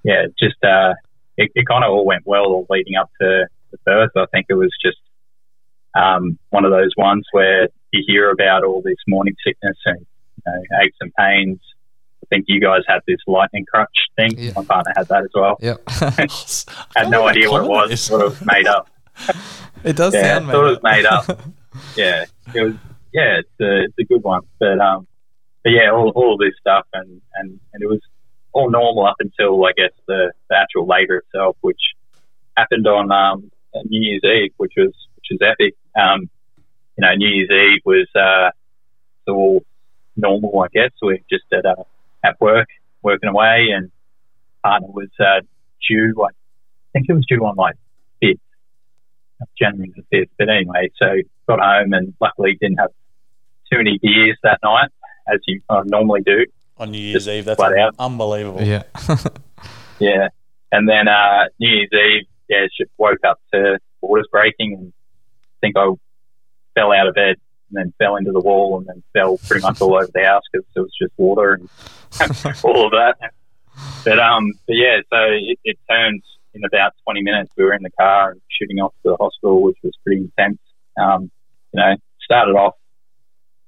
yeah, 0.04 0.26
just 0.38 0.56
uh, 0.64 0.94
it, 1.36 1.50
it 1.54 1.66
kind 1.66 1.84
of 1.84 1.90
all 1.90 2.04
went 2.04 2.22
well 2.26 2.44
all 2.46 2.66
leading 2.70 2.96
up 2.96 3.10
to 3.20 3.46
the 3.70 3.78
birth. 3.84 4.10
I 4.16 4.26
think 4.32 4.46
it 4.48 4.54
was 4.54 4.70
just 4.84 4.98
um, 5.94 6.38
one 6.50 6.64
of 6.64 6.70
those 6.70 6.90
ones 6.96 7.26
where 7.32 7.68
you 7.92 8.02
hear 8.06 8.30
about 8.30 8.64
all 8.64 8.82
this 8.82 8.96
morning 9.06 9.34
sickness 9.46 9.76
and 9.84 9.98
you 10.00 10.42
know, 10.46 10.78
aches 10.82 10.96
and 11.00 11.12
pains. 11.18 11.60
I 12.24 12.26
think 12.30 12.46
you 12.48 12.60
guys 12.60 12.82
had 12.86 13.00
this 13.06 13.18
lightning 13.26 13.66
crotch 13.70 13.88
thing. 14.16 14.30
Yeah. 14.38 14.52
My 14.56 14.64
partner 14.64 14.92
had 14.96 15.08
that 15.08 15.24
as 15.24 15.30
well. 15.34 15.58
Yep. 15.60 15.82
Had 16.96 17.10
no 17.10 17.26
idea 17.28 17.50
what 17.50 17.64
it 17.64 17.68
was. 17.68 18.00
Sort 18.00 18.22
of 18.22 18.44
made 18.46 18.66
up. 18.66 18.88
it 19.84 19.96
does 19.96 20.14
Yeah, 20.14 20.38
sound 20.38 20.46
thought 20.50 20.72
it 20.72 20.82
made 20.82 21.04
up. 21.04 21.26
yeah, 21.96 22.24
it 22.54 22.62
was 22.62 22.74
yeah, 23.12 23.40
it's 23.40 23.50
a, 23.60 23.84
it's 23.84 23.94
a 24.00 24.04
good 24.04 24.22
one. 24.22 24.42
But 24.58 24.78
um, 24.80 25.06
but 25.62 25.70
yeah, 25.70 25.90
all, 25.90 26.10
all 26.14 26.32
of 26.34 26.38
this 26.40 26.54
stuff 26.58 26.86
and, 26.94 27.20
and, 27.34 27.60
and 27.74 27.82
it 27.82 27.86
was 27.86 28.00
all 28.52 28.70
normal 28.70 29.06
up 29.06 29.16
until 29.20 29.64
I 29.64 29.72
guess 29.76 29.92
the, 30.06 30.32
the 30.48 30.56
actual 30.56 30.86
labour 30.86 31.18
itself, 31.18 31.56
which 31.60 31.80
happened 32.56 32.86
on 32.86 33.10
um, 33.10 33.50
New 33.86 34.00
Year's 34.00 34.22
Eve, 34.24 34.52
which 34.56 34.72
was 34.76 34.92
which 35.16 35.26
was 35.30 35.40
epic. 35.42 35.74
Um, 35.98 36.28
you 36.96 37.02
know, 37.02 37.14
New 37.14 37.28
Year's 37.28 37.50
Eve 37.50 37.82
was 37.84 38.08
uh, 38.14 38.50
all 39.30 39.62
normal, 40.16 40.60
I 40.60 40.68
guess. 40.72 40.90
We 41.00 41.14
are 41.14 41.18
just 41.30 41.44
at 41.52 41.64
uh, 41.64 41.84
at 42.24 42.40
work, 42.40 42.68
working 43.02 43.30
away, 43.30 43.68
and 43.74 43.90
partner 44.62 44.88
was 44.88 45.08
uh, 45.18 45.40
due. 45.88 46.14
Like, 46.16 46.34
I 46.34 46.98
think 46.98 47.06
it 47.08 47.14
was 47.14 47.26
due 47.26 47.44
on 47.44 47.56
like 47.56 47.76
fifth, 48.20 48.40
January 49.58 49.92
the 49.96 50.02
fifth. 50.10 50.30
But 50.38 50.48
anyway, 50.48 50.90
so 50.98 51.06
got 51.48 51.60
home 51.60 51.92
and 51.92 52.14
luckily 52.20 52.56
didn't 52.60 52.78
have 52.78 52.90
too 53.70 53.78
many 53.78 53.98
beers 54.00 54.38
that 54.42 54.58
night, 54.62 54.90
as 55.32 55.40
you 55.46 55.62
uh, 55.68 55.82
normally 55.86 56.20
do. 56.24 56.46
On 56.82 56.90
New 56.90 56.98
Year's 56.98 57.28
Eve, 57.28 57.44
that's 57.44 57.58
flat 57.58 57.78
out. 57.78 57.94
unbelievable. 57.98 58.60
Yeah. 58.62 58.82
Yeah. 60.00 60.28
And 60.72 60.88
then 60.88 61.06
uh, 61.06 61.44
New 61.60 61.68
Year's 61.68 61.90
Eve, 61.92 62.26
yeah, 62.48 62.66
she 62.76 62.84
woke 62.98 63.20
up 63.24 63.38
to 63.54 63.78
waters 64.00 64.26
breaking 64.32 64.74
and 64.74 64.92
I 65.44 65.54
think 65.60 65.76
I 65.76 65.92
fell 66.74 66.92
out 66.92 67.06
of 67.06 67.14
bed 67.14 67.36
and 67.68 67.72
then 67.74 67.94
fell 67.98 68.16
into 68.16 68.32
the 68.32 68.40
wall 68.40 68.78
and 68.78 68.86
then 68.88 69.02
fell 69.12 69.38
pretty 69.38 69.62
much 69.62 69.80
all 69.80 69.94
over 69.94 70.08
the 70.12 70.24
house 70.24 70.42
because 70.50 70.66
it 70.74 70.80
was 70.80 70.90
just 71.00 71.12
water 71.16 71.54
and 71.54 71.70
all 72.64 72.86
of 72.86 72.90
that. 72.92 73.32
But 74.04 74.18
um, 74.18 74.52
but 74.66 74.74
yeah, 74.74 74.98
so 75.08 75.18
it, 75.30 75.58
it 75.62 75.78
turned 75.88 76.22
in 76.54 76.64
about 76.64 76.94
20 77.04 77.22
minutes. 77.22 77.52
We 77.56 77.62
were 77.64 77.74
in 77.74 77.82
the 77.82 77.90
car 77.90 78.32
and 78.32 78.40
shooting 78.58 78.78
off 78.78 78.92
to 79.04 79.10
the 79.10 79.16
hospital, 79.20 79.62
which 79.62 79.78
was 79.84 79.92
pretty 80.04 80.22
intense. 80.22 80.58
Um, 81.00 81.30
you 81.72 81.80
know, 81.80 81.94
started 82.24 82.56
off 82.56 82.74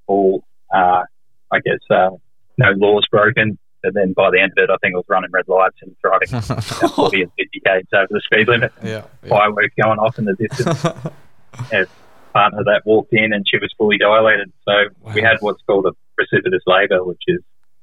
all, 0.09 0.43
uh, 0.75 1.05
I 1.53 1.61
guess, 1.65 1.79
uh, 1.91 2.11
no 2.59 2.71
laws 2.77 3.07
broken. 3.11 3.59
But 3.83 3.93
then 3.93 4.15
by 4.15 4.31
the 4.31 4.41
end 4.41 4.53
of 4.57 4.65
it, 4.65 4.71
I 4.71 4.77
think 4.81 4.95
I 4.95 4.97
was 4.97 5.05
running 5.09 5.31
red 5.31 5.47
lights 5.47 5.77
and 5.83 5.95
driving 6.03 6.29
40 6.89 7.23
and 7.23 7.31
50 7.39 7.61
k's 7.61 7.85
over 7.93 8.07
the 8.11 8.23
speed 8.25 8.49
limit. 8.49 8.73
yeah. 8.83 9.05
yeah. 9.23 9.29
Fireworks 9.29 9.75
going 9.83 9.99
off 9.99 10.19
in 10.19 10.25
the 10.25 10.33
distance. 10.35 10.83
yeah, 11.73 11.85
partner 12.33 12.65
that 12.65 12.83
walked 12.87 13.13
in 13.13 13.33
and 13.35 13.45
she 13.47 13.59
was 13.59 13.71
fully 13.77 13.99
dilated. 13.99 14.51
So 14.65 14.73
we 15.15 15.21
had 15.21 15.37
what's 15.41 15.63
called 15.65 15.85
a 15.87 15.93
precipitous 16.17 16.63
labour, 16.67 17.05
which 17.05 17.21
is 17.29 17.41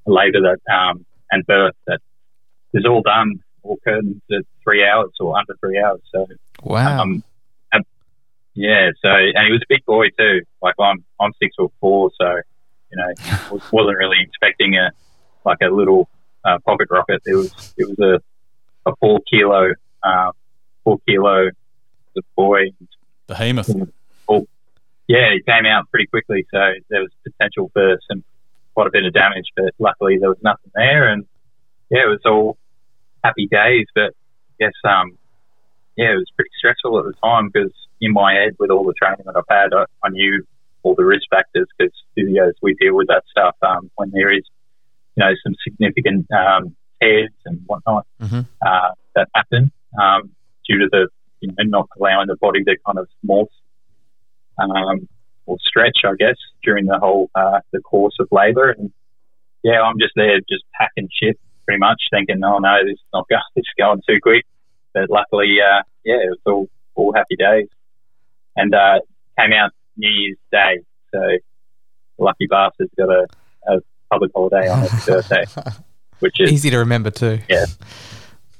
a 0.07 0.11
labour 0.11 0.39
that 0.41 0.73
um, 0.73 1.05
and 1.29 1.45
birth 1.45 1.75
that 1.85 1.99
is 2.73 2.83
all 2.89 3.03
done, 3.03 3.43
all 3.61 3.77
curtains 3.83 4.21
at 4.31 4.41
three 4.63 4.83
hours 4.83 5.11
or 5.19 5.37
under 5.37 5.53
three 5.59 5.79
hours. 5.79 6.01
So 6.11 6.25
Wow. 6.63 7.01
um, 7.03 7.23
yeah, 8.53 8.89
so 9.01 9.07
and 9.09 9.45
he 9.47 9.51
was 9.53 9.61
a 9.61 9.65
big 9.69 9.85
boy 9.85 10.07
too. 10.17 10.41
Like 10.61 10.75
I'm, 10.79 11.03
I'm 11.21 11.31
six 11.41 11.55
foot 11.55 11.71
four, 11.79 12.11
so 12.19 12.41
you 12.91 12.97
know, 12.97 13.13
was, 13.51 13.71
wasn't 13.71 13.97
really 13.97 14.17
expecting 14.21 14.75
a 14.75 14.91
like 15.45 15.59
a 15.61 15.73
little 15.73 16.09
uh, 16.45 16.59
pocket 16.65 16.87
rocket. 16.91 17.21
It 17.25 17.35
was, 17.35 17.73
it 17.77 17.87
was 17.87 17.99
a, 17.99 18.89
a 18.89 18.95
four 18.97 19.19
kilo, 19.31 19.73
uh, 20.03 20.31
four 20.83 20.99
kilo 21.07 21.49
boy. 22.35 22.71
Behemoth. 23.27 23.69
Yeah, 25.07 25.33
he 25.33 25.41
came 25.41 25.65
out 25.65 25.89
pretty 25.89 26.05
quickly, 26.05 26.45
so 26.51 26.59
there 26.89 27.01
was 27.01 27.11
potential 27.23 27.69
for 27.73 27.99
some 28.09 28.23
quite 28.73 28.87
a 28.87 28.91
bit 28.91 29.03
of 29.03 29.13
damage, 29.13 29.47
but 29.57 29.73
luckily 29.77 30.17
there 30.17 30.29
was 30.29 30.37
nothing 30.41 30.71
there, 30.73 31.11
and 31.11 31.25
yeah, 31.89 32.05
it 32.05 32.07
was 32.07 32.21
all 32.25 32.57
happy 33.23 33.47
days. 33.47 33.87
But 33.93 34.13
I 34.13 34.53
guess 34.59 34.73
um, 34.85 35.17
yeah, 35.97 36.13
it 36.13 36.15
was 36.15 36.31
pretty 36.35 36.51
stressful 36.57 36.97
at 36.99 37.05
the 37.05 37.13
time 37.21 37.49
because 37.49 37.73
in 37.99 38.13
my 38.13 38.33
head, 38.33 38.55
with 38.57 38.71
all 38.71 38.85
the 38.85 38.93
training 38.93 39.25
that 39.25 39.35
I've 39.35 39.43
had, 39.49 39.73
I, 39.73 39.85
I 40.01 40.09
knew 40.09 40.45
all 40.83 40.95
the 40.95 41.03
risk 41.03 41.23
factors 41.29 41.67
because 41.77 41.90
physios 42.31 42.53
we 42.61 42.75
deal 42.79 42.95
with 42.95 43.07
that 43.07 43.23
stuff 43.29 43.55
um, 43.61 43.89
when 43.95 44.11
there 44.11 44.31
is 44.31 44.43
you 45.15 45.23
know 45.23 45.31
some 45.43 45.53
significant 45.63 46.25
um, 46.31 46.75
tears 47.01 47.29
and 47.45 47.59
whatnot 47.65 48.05
Mhm. 48.21 48.45
uh, 48.65 48.89
that 49.15 49.27
happen 49.35 49.71
um, 50.01 50.29
due 50.67 50.79
to 50.79 50.87
the 50.91 51.07
you 51.41 51.49
know 51.49 51.63
not 51.65 51.89
allowing 51.99 52.27
the 52.27 52.37
body 52.37 52.63
to 52.63 52.75
kind 52.85 52.97
of 52.99 53.07
morph 53.25 53.47
um, 54.59 55.07
or 55.47 55.57
stretch, 55.59 55.97
I 56.05 56.13
guess, 56.19 56.35
during 56.63 56.85
the 56.85 56.99
whole 56.99 57.29
uh, 57.35 57.59
the 57.73 57.79
course 57.79 58.15
of 58.19 58.27
labour. 58.31 58.69
And 58.77 58.91
yeah, 59.63 59.81
I'm 59.81 59.97
just 59.99 60.13
there, 60.15 60.37
just 60.47 60.63
packing 60.79 61.09
shit, 61.11 61.39
pretty 61.65 61.79
much, 61.79 61.99
thinking, 62.11 62.41
oh 62.43 62.59
no, 62.59 62.77
this 62.85 62.93
is 62.93 62.99
not 63.13 63.27
going, 63.27 63.41
this 63.55 63.63
is 63.63 63.73
going 63.77 64.01
too 64.07 64.19
quick. 64.21 64.45
But 64.93 65.09
luckily, 65.09 65.57
uh, 65.59 65.81
yeah, 66.05 66.15
it 66.15 66.29
was 66.29 66.39
all 66.45 66.67
all 66.95 67.13
happy 67.13 67.35
days, 67.37 67.67
and 68.55 68.73
uh, 68.75 68.99
came 69.39 69.53
out 69.53 69.71
New 69.97 70.09
Year's 70.09 70.37
Day, 70.51 70.83
so 71.11 71.19
lucky 72.21 72.47
bastard's 72.47 72.91
got 72.97 73.09
a, 73.09 73.27
a 73.67 73.79
public 74.11 74.31
holiday 74.35 74.69
on 74.69 74.81
his 74.81 75.05
birthday, 75.05 75.43
which 76.19 76.39
is 76.39 76.51
Easy 76.51 76.69
to 76.69 76.77
remember 76.77 77.11
too. 77.11 77.39
yeah, 77.49 77.65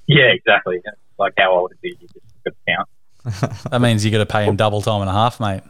yeah, 0.07 0.25
exactly. 0.33 0.81
Like 1.17 1.33
how 1.37 1.51
old 1.53 1.71
is 1.71 1.77
he? 1.81 1.89
You 1.99 2.07
just 2.07 2.19
got 2.45 2.51
to 2.51 2.55
count. 2.67 2.89
That 3.71 3.81
means 3.81 4.03
you 4.03 4.11
got 4.11 4.17
to 4.17 4.25
pay 4.25 4.45
him 4.45 4.55
double 4.55 4.81
time 4.81 5.01
and 5.01 5.09
a 5.09 5.13
half, 5.13 5.39
mate. 5.39 5.61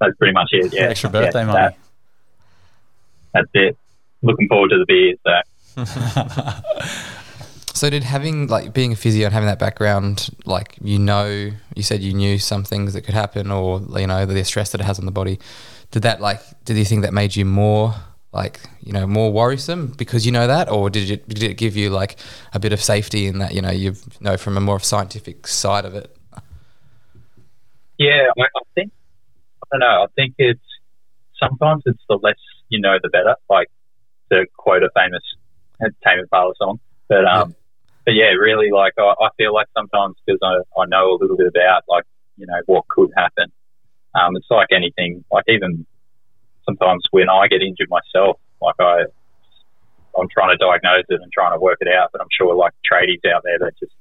That's 0.00 0.16
pretty 0.18 0.32
much 0.34 0.48
it. 0.52 0.72
Yeah, 0.72 0.82
Extra 0.82 1.10
birthday 1.10 1.40
yeah, 1.40 1.46
money. 1.46 1.58
that- 1.58 1.76
that's 3.34 3.50
it. 3.54 3.76
Looking 4.22 4.48
forward 4.48 4.70
to 4.70 4.78
the 4.78 4.86
beers. 4.86 5.18
So. 7.74 7.82
So 7.86 7.90
did 7.90 8.04
having 8.04 8.46
like 8.46 8.72
being 8.72 8.92
a 8.92 8.96
physio 8.96 9.26
and 9.26 9.34
having 9.34 9.48
that 9.48 9.58
background, 9.58 10.30
like 10.46 10.76
you 10.80 10.98
know, 10.98 11.50
you 11.74 11.82
said 11.82 12.00
you 12.00 12.14
knew 12.14 12.38
some 12.38 12.64
things 12.64 12.94
that 12.94 13.02
could 13.02 13.12
happen, 13.12 13.50
or 13.50 13.82
you 13.98 14.06
know 14.06 14.24
the 14.24 14.42
stress 14.44 14.72
that 14.72 14.80
it 14.80 14.84
has 14.84 14.98
on 14.98 15.04
the 15.04 15.12
body. 15.12 15.38
Did 15.90 16.02
that 16.02 16.20
like? 16.20 16.40
Did 16.64 16.76
you 16.76 16.84
think 16.84 17.02
that 17.02 17.14
made 17.14 17.36
you 17.36 17.44
more 17.44 17.94
like 18.32 18.60
you 18.82 18.92
know 18.92 19.06
more 19.06 19.32
worrisome 19.32 19.94
because 19.96 20.26
you 20.26 20.32
know 20.32 20.46
that, 20.46 20.68
or 20.68 20.90
did 20.90 21.10
it 21.10 21.28
did 21.28 21.42
it 21.42 21.54
give 21.54 21.76
you 21.76 21.90
like 21.90 22.18
a 22.52 22.58
bit 22.58 22.72
of 22.72 22.82
safety 22.82 23.26
in 23.26 23.38
that 23.38 23.54
you 23.54 23.62
know 23.62 23.70
you 23.70 23.94
know 24.20 24.36
from 24.36 24.56
a 24.56 24.60
more 24.60 24.80
scientific 24.80 25.46
side 25.46 25.84
of 25.84 25.94
it? 25.94 26.16
Yeah, 27.98 28.28
I, 28.38 28.42
I 28.42 28.60
think 28.74 28.92
I 29.62 29.66
don't 29.72 29.80
know. 29.80 30.02
I 30.02 30.06
think 30.14 30.34
it's 30.38 30.60
sometimes 31.38 31.82
it's 31.86 32.02
the 32.08 32.18
less 32.22 32.36
you 32.68 32.80
know, 32.80 32.96
the 33.02 33.08
better. 33.08 33.36
Like 33.48 33.68
to 34.30 34.46
quote 34.56 34.82
a 34.82 34.90
famous 34.94 35.22
Tame 35.80 36.20
Impala 36.20 36.54
song, 36.58 36.80
but 37.08 37.24
um, 37.24 37.54
but 38.04 38.14
yeah, 38.14 38.30
really, 38.30 38.70
like 38.70 38.94
I, 38.98 39.14
I 39.20 39.28
feel 39.36 39.54
like 39.54 39.68
sometimes 39.76 40.16
because 40.24 40.40
I, 40.42 40.80
I 40.80 40.86
know 40.86 41.12
a 41.12 41.18
little 41.20 41.36
bit 41.36 41.46
about 41.46 41.84
like 41.88 42.04
you 42.36 42.46
know 42.46 42.60
what 42.66 42.88
could 42.88 43.10
happen. 43.16 43.52
Um, 44.18 44.36
it's 44.36 44.46
like 44.50 44.68
anything. 44.72 45.24
Like 45.30 45.44
even 45.48 45.84
sometimes 46.64 47.04
when 47.10 47.28
I 47.28 47.48
get 47.48 47.62
injured 47.62 47.88
myself, 47.90 48.38
like 48.60 48.76
I 48.80 49.04
I'm 50.18 50.28
trying 50.32 50.56
to 50.56 50.56
diagnose 50.56 51.04
it 51.08 51.20
and 51.20 51.30
trying 51.32 51.52
to 51.52 51.60
work 51.60 51.78
it 51.80 51.88
out, 51.88 52.08
but 52.12 52.20
I'm 52.20 52.32
sure 52.36 52.54
like 52.54 52.72
tradies 52.90 53.20
out 53.30 53.42
there 53.44 53.58
that 53.60 53.78
just 53.78 53.92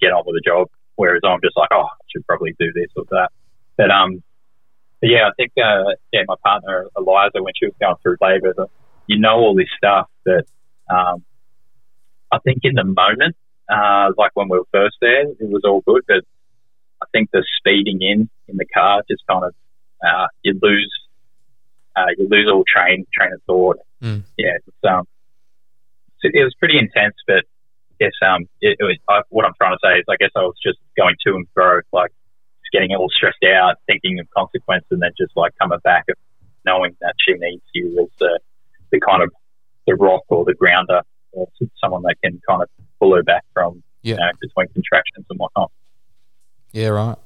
get 0.00 0.12
on 0.12 0.24
with 0.26 0.34
the 0.34 0.42
job. 0.44 0.68
Whereas 0.96 1.22
I'm 1.24 1.40
just 1.42 1.56
like, 1.56 1.70
oh, 1.72 1.86
I 1.86 2.04
should 2.10 2.26
probably 2.26 2.54
do 2.58 2.72
this 2.72 2.90
or 2.96 3.04
that. 3.10 3.30
But 3.76 3.90
um, 3.90 4.22
but 5.00 5.10
yeah, 5.10 5.28
I 5.28 5.32
think 5.36 5.52
uh, 5.56 5.94
yeah, 6.12 6.22
my 6.26 6.36
partner 6.44 6.86
Eliza, 6.96 7.42
when 7.42 7.52
she 7.58 7.66
was 7.66 7.74
going 7.80 7.96
through 8.02 8.16
labour, 8.20 8.54
you 9.06 9.18
know 9.18 9.36
all 9.36 9.54
this 9.54 9.68
stuff 9.76 10.08
that 10.24 10.44
um, 10.90 11.24
I 12.32 12.38
think 12.44 12.60
in 12.62 12.74
the 12.74 12.84
moment, 12.84 13.36
uh, 13.68 14.10
like 14.16 14.32
when 14.34 14.48
we 14.48 14.58
were 14.58 14.68
first 14.72 14.96
there, 15.00 15.22
it 15.22 15.36
was 15.40 15.62
all 15.64 15.82
good, 15.86 16.02
but 16.06 16.24
think 17.14 17.30
the 17.32 17.44
speeding 17.58 18.02
in 18.02 18.28
in 18.48 18.56
the 18.56 18.66
car 18.66 19.02
just 19.08 19.22
kind 19.30 19.44
of 19.44 19.54
uh, 20.04 20.26
you 20.42 20.58
lose 20.60 20.92
uh, 21.96 22.10
you 22.18 22.28
lose 22.28 22.48
all 22.52 22.64
train 22.66 23.06
train 23.14 23.32
of 23.32 23.40
thought. 23.46 23.78
Mm. 24.02 24.24
Yeah, 24.36 24.58
it's, 24.66 24.84
um, 24.88 25.06
so 26.20 26.28
it 26.32 26.42
was 26.42 26.54
pretty 26.58 26.78
intense, 26.78 27.14
but 27.26 27.44
I 27.92 27.94
guess 28.00 28.12
um, 28.26 28.42
it, 28.60 28.76
it 28.80 28.84
was, 28.84 28.98
I, 29.08 29.20
what 29.30 29.44
I'm 29.44 29.54
trying 29.56 29.72
to 29.72 29.78
say 29.82 29.98
is 29.98 30.04
I 30.10 30.16
guess 30.18 30.30
I 30.36 30.40
was 30.40 30.56
just 30.62 30.78
going 30.96 31.14
to 31.26 31.34
and 31.36 31.46
fro, 31.54 31.80
like 31.92 32.10
just 32.62 32.72
getting 32.72 32.90
all 32.96 33.08
stressed 33.08 33.44
out, 33.44 33.76
thinking 33.86 34.18
of 34.18 34.26
consequences, 34.36 34.88
and 34.90 35.00
then 35.00 35.12
just 35.16 35.32
like 35.36 35.52
coming 35.60 35.78
back 35.84 36.04
and 36.08 36.16
knowing 36.66 36.96
that 37.00 37.14
she 37.24 37.34
needs 37.34 37.62
you 37.72 38.00
as 38.02 38.10
the 38.18 38.40
the 38.90 39.00
kind 39.00 39.22
of 39.22 39.30
the 39.86 39.94
rock 39.94 40.22
or 40.28 40.44
the 40.44 40.54
grounder, 40.54 41.02
or 41.32 41.46
someone 41.80 42.02
that 42.02 42.16
can 42.22 42.40
kind 42.48 42.62
of 42.62 42.68
pull 42.98 43.14
her 43.14 43.22
back 43.22 43.44
from 43.52 43.82
Yeah. 44.02 44.14
you 44.14 44.20
know 44.20 44.30
between 44.40 44.68
contractions 44.74 45.26
and 45.30 45.38
whatnot. 45.38 45.70
Yeah, 46.74 46.88
right. 46.88 47.16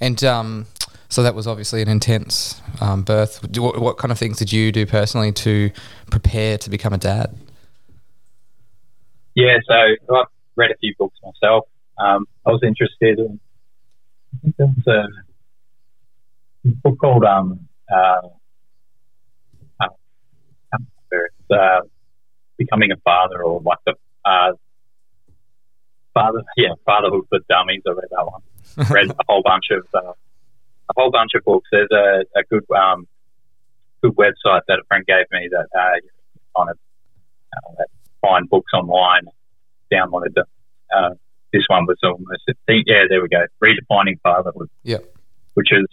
And 0.00 0.22
um, 0.24 0.66
so 1.08 1.22
that 1.22 1.36
was 1.36 1.46
obviously 1.46 1.82
an 1.82 1.88
intense 1.88 2.60
um, 2.80 3.02
birth. 3.02 3.40
What, 3.56 3.80
what 3.80 3.96
kind 3.96 4.10
of 4.10 4.18
things 4.18 4.38
did 4.38 4.52
you 4.52 4.72
do 4.72 4.86
personally 4.86 5.30
to 5.32 5.70
prepare 6.10 6.58
to 6.58 6.68
become 6.68 6.92
a 6.92 6.98
dad? 6.98 7.32
Yeah, 9.36 9.56
so 9.68 10.16
I've 10.16 10.26
read 10.56 10.72
a 10.72 10.76
few 10.78 10.94
books 10.98 11.16
myself. 11.22 11.68
Um, 11.96 12.26
I 12.44 12.50
was 12.50 12.60
interested 12.66 13.20
in. 13.20 13.38
I 14.34 14.38
think 14.42 14.56
there 14.56 14.66
was 14.66 15.06
a 16.64 16.68
book 16.82 16.98
called 17.00 17.24
um, 17.24 17.68
uh, 17.90 18.28
uh, 19.80 20.76
uh, 21.54 21.80
becoming 22.56 22.90
a 22.90 22.96
father 23.04 23.44
or 23.44 23.60
like 23.60 23.78
the 23.86 23.94
uh, 24.24 24.52
father, 26.12 26.42
yeah, 26.56 26.74
fatherhood 26.84 27.26
for 27.28 27.38
dummies. 27.48 27.82
I 27.86 27.90
read 27.92 28.08
that 28.10 28.26
one. 28.26 28.42
read 28.90 29.10
a 29.10 29.14
whole 29.28 29.42
bunch 29.42 29.66
of 29.70 29.86
uh, 29.94 30.12
a 30.12 30.92
whole 30.96 31.10
bunch 31.10 31.32
of 31.34 31.44
books. 31.44 31.68
There's 31.70 31.90
a, 31.92 32.24
a 32.38 32.42
good 32.48 32.64
um, 32.70 33.06
good 34.02 34.14
website 34.16 34.62
that 34.68 34.78
a 34.80 34.84
friend 34.88 35.04
gave 35.06 35.26
me 35.32 35.48
that 35.50 35.66
uh, 35.78 35.94
you 36.02 36.10
kind 36.56 36.70
of 36.70 36.78
uh, 37.56 37.84
find 38.20 38.48
books 38.48 38.72
online, 38.72 39.26
downloaded 39.92 40.34
them. 40.34 40.46
Uh, 40.94 41.10
this 41.52 41.62
one 41.68 41.86
was 41.86 41.96
almost, 42.02 42.42
yeah, 42.68 43.04
there 43.08 43.22
we 43.22 43.28
go, 43.28 43.44
redefining 43.62 44.20
fatherhood. 44.22 44.68
Yeah, 44.82 44.98
Which 45.54 45.72
is, 45.72 45.86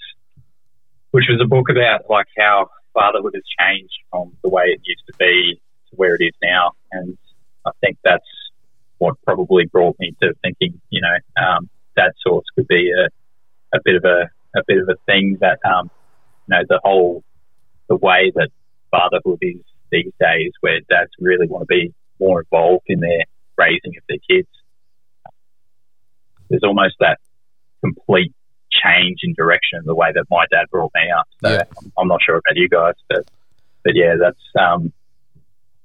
which 1.11 1.25
was 1.29 1.39
a 1.41 1.47
book 1.47 1.69
about 1.69 2.09
like 2.09 2.27
how 2.37 2.69
fatherhood 2.93 3.33
has 3.35 3.43
changed 3.59 3.93
from 4.11 4.33
the 4.43 4.49
way 4.49 4.65
it 4.65 4.81
used 4.83 5.03
to 5.07 5.13
be 5.17 5.61
to 5.89 5.95
where 5.95 6.15
it 6.15 6.23
is 6.23 6.33
now, 6.43 6.71
and 6.91 7.17
I 7.65 7.71
think 7.81 7.97
that's 8.03 8.25
what 8.97 9.15
probably 9.23 9.65
brought 9.65 9.95
me 9.99 10.15
to 10.21 10.33
thinking, 10.41 10.79
you 10.89 11.01
know, 11.01 11.43
um, 11.43 11.69
that 11.95 12.13
source 12.25 12.45
could 12.55 12.67
be 12.67 12.91
a, 12.91 13.07
a 13.75 13.79
bit 13.83 13.95
of 13.95 14.03
a, 14.05 14.29
a 14.57 14.63
bit 14.67 14.77
of 14.77 14.89
a 14.89 14.95
thing 15.05 15.37
that, 15.41 15.59
um, 15.65 15.89
you 16.47 16.55
know, 16.55 16.63
the 16.67 16.79
whole, 16.83 17.23
the 17.89 17.95
way 17.95 18.31
that 18.35 18.49
fatherhood 18.91 19.39
is 19.41 19.61
these 19.91 20.11
days, 20.19 20.51
where 20.61 20.79
dads 20.89 21.11
really 21.19 21.47
want 21.47 21.63
to 21.63 21.67
be 21.67 21.93
more 22.19 22.41
involved 22.41 22.85
in 22.87 22.99
their 22.99 23.23
raising 23.57 23.93
of 23.97 24.03
their 24.07 24.17
kids. 24.29 24.47
There's 26.49 26.63
almost 26.63 26.95
that 26.99 27.17
complete 27.81 28.33
change 28.71 29.19
in 29.23 29.33
direction 29.33 29.81
the 29.85 29.95
way 29.95 30.11
that 30.13 30.25
my 30.29 30.45
dad 30.51 30.65
brought 30.71 30.91
me 30.93 31.09
up. 31.17 31.27
So 31.43 31.51
Yeah. 31.51 31.63
I'm, 31.77 31.91
I'm 31.97 32.07
not 32.07 32.21
sure 32.23 32.35
about 32.35 32.55
you 32.55 32.69
guys, 32.69 32.95
but 33.09 33.25
but 33.83 33.93
yeah, 33.95 34.15
that's 34.19 34.41
um, 34.59 34.91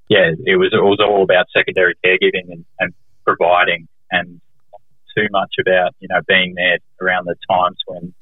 yeah, 0.09 0.31
it 0.45 0.57
was 0.57 0.71
it 0.73 0.83
was 0.83 0.99
all 1.01 1.23
about 1.23 1.47
secondary 1.57 1.95
caregiving 2.05 2.51
and, 2.51 2.65
and 2.81 2.95
providing, 3.25 3.89
and 4.11 4.41
too 5.17 5.27
much 5.31 5.55
about 5.61 5.95
you 6.01 6.09
know 6.09 6.21
being 6.29 6.55
there 6.55 6.79
around 7.01 7.27
the 7.27 7.35
times 7.51 7.77
when 7.87 8.13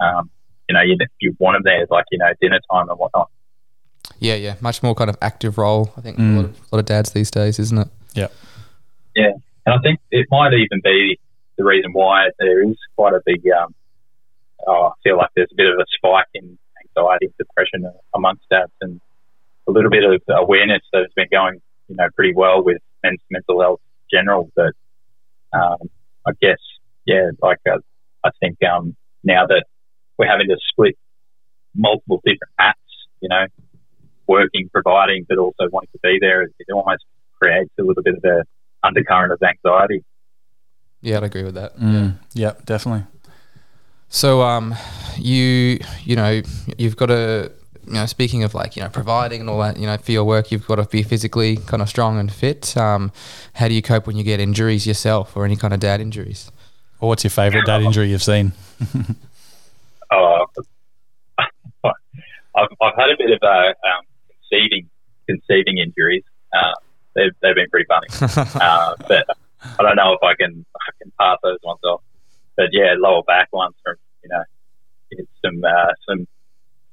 um, 0.00 0.30
you 0.68 0.74
know 0.74 0.82
you 0.82 0.96
you 1.20 1.34
want 1.38 1.54
them 1.56 1.62
there, 1.64 1.86
like 1.90 2.04
you 2.10 2.18
know 2.18 2.32
dinner 2.40 2.60
time 2.70 2.88
and 2.88 2.98
whatnot. 2.98 3.28
Yeah, 4.18 4.34
yeah. 4.34 4.54
Much 4.60 4.82
more 4.82 4.94
kind 4.94 5.10
of 5.10 5.16
active 5.22 5.58
role, 5.58 5.92
I 5.96 6.00
think, 6.00 6.16
for 6.16 6.22
a, 6.22 6.26
Mm. 6.26 6.36
lot 6.36 6.44
of, 6.44 6.50
a 6.50 6.76
lot 6.76 6.78
of 6.80 6.86
dads 6.86 7.10
these 7.12 7.30
days, 7.30 7.58
isn't 7.58 7.78
it? 7.78 7.88
Yeah, 8.14 8.28
Yeah, 9.16 9.32
and 9.66 9.74
I 9.74 9.78
think 9.82 10.00
it 10.10 10.26
might 10.30 10.52
even 10.52 10.80
be 10.84 11.18
the 11.56 11.64
reason 11.64 11.92
why 11.92 12.28
there 12.38 12.62
is 12.68 12.76
quite 12.96 13.14
a 13.14 13.20
big. 13.24 13.42
Um, 13.48 13.74
oh, 14.66 14.86
I 14.86 14.92
feel 15.02 15.16
like 15.16 15.30
there's 15.34 15.50
a 15.52 15.56
bit 15.56 15.66
of 15.66 15.78
a 15.78 15.84
spike 15.96 16.26
in 16.34 16.58
anxiety, 16.96 17.32
depression 17.38 17.90
amongst 18.14 18.42
dads, 18.50 18.72
and 18.80 19.00
a 19.68 19.70
little 19.72 19.90
bit 19.90 20.04
of 20.04 20.20
awareness 20.28 20.82
that 20.92 21.00
has 21.02 21.12
been 21.16 21.28
going, 21.30 21.60
you 21.88 21.96
know, 21.96 22.08
pretty 22.14 22.34
well 22.34 22.62
with 22.62 22.78
men's 23.02 23.20
mental 23.30 23.60
health 23.60 23.80
in 24.12 24.18
general. 24.18 24.50
But 24.54 24.72
um, 25.52 25.78
I 26.26 26.32
guess, 26.40 26.58
yeah, 27.04 27.30
like 27.40 27.58
uh, 27.70 27.78
I 28.24 28.30
think 28.40 28.58
um, 28.62 28.96
now 29.24 29.46
that 29.46 29.64
we're 30.18 30.28
having 30.28 30.48
to 30.48 30.56
split 30.70 30.96
multiple 31.74 32.20
different 32.24 32.52
apps, 32.60 32.74
you 33.20 33.28
know, 33.28 33.46
working, 34.26 34.68
providing, 34.72 35.26
but 35.28 35.38
also 35.38 35.68
wanting 35.70 35.90
to 35.92 35.98
be 36.02 36.18
there, 36.20 36.42
it 36.42 36.52
almost 36.72 37.04
creates 37.38 37.70
a 37.78 37.82
little 37.82 38.02
bit 38.02 38.14
of 38.14 38.24
a 38.24 38.44
undercurrent 38.86 39.32
of 39.32 39.40
anxiety. 39.42 40.04
Yeah, 41.00 41.16
I'd 41.18 41.24
agree 41.24 41.42
with 41.42 41.54
that. 41.54 41.76
Mm, 41.76 42.18
yep, 42.34 42.64
definitely. 42.64 43.06
So, 44.08 44.42
um, 44.42 44.74
you 45.16 45.80
you 46.04 46.16
know 46.16 46.42
you've 46.76 46.96
got 46.96 47.06
to 47.06 47.52
you 47.86 47.94
know 47.94 48.06
speaking 48.06 48.44
of 48.44 48.54
like 48.54 48.76
you 48.76 48.82
know 48.82 48.88
providing 48.88 49.40
and 49.40 49.50
all 49.50 49.58
that 49.60 49.76
you 49.76 49.86
know 49.86 49.96
for 49.96 50.12
your 50.12 50.24
work 50.24 50.50
you've 50.50 50.66
got 50.66 50.76
to 50.76 50.84
be 50.84 51.02
physically 51.02 51.56
kind 51.56 51.82
of 51.82 51.88
strong 51.88 52.18
and 52.18 52.32
fit. 52.32 52.76
Um, 52.76 53.12
how 53.54 53.68
do 53.68 53.74
you 53.74 53.82
cope 53.82 54.06
when 54.06 54.16
you 54.16 54.24
get 54.24 54.40
injuries 54.40 54.86
yourself 54.86 55.36
or 55.36 55.44
any 55.44 55.56
kind 55.56 55.74
of 55.74 55.80
dad 55.80 56.00
injuries? 56.00 56.50
Or 57.00 57.08
what's 57.08 57.24
your 57.24 57.30
favourite 57.30 57.66
dad 57.66 57.82
injury 57.82 58.10
you've 58.10 58.22
seen? 58.22 58.52
Uh, 60.10 60.44
I've, 62.54 62.68
I've 62.80 62.94
had 62.96 63.10
a 63.10 63.16
bit 63.18 63.30
of 63.30 63.42
uh, 63.42 63.72
um, 63.88 64.04
conceiving 64.28 64.88
conceiving 65.26 65.78
injuries. 65.78 66.24
Uh, 66.52 66.72
they've, 67.14 67.32
they've 67.40 67.54
been 67.54 67.70
pretty 67.70 67.86
funny, 67.86 68.08
uh, 68.60 68.94
but 69.08 69.26
I 69.78 69.82
don't 69.82 69.96
know 69.96 70.12
if 70.12 70.22
I 70.22 70.34
can 70.34 70.64
I 70.76 70.90
can 71.00 71.12
pass 71.18 71.38
those 71.42 71.58
ones 71.62 71.80
off. 71.84 72.02
But 72.56 72.66
yeah, 72.72 72.94
lower 72.98 73.22
back 73.22 73.48
ones 73.52 73.74
from 73.82 73.96
you 74.22 74.28
know 74.30 74.44
some 75.44 75.64
uh, 75.64 75.92
some 76.08 76.26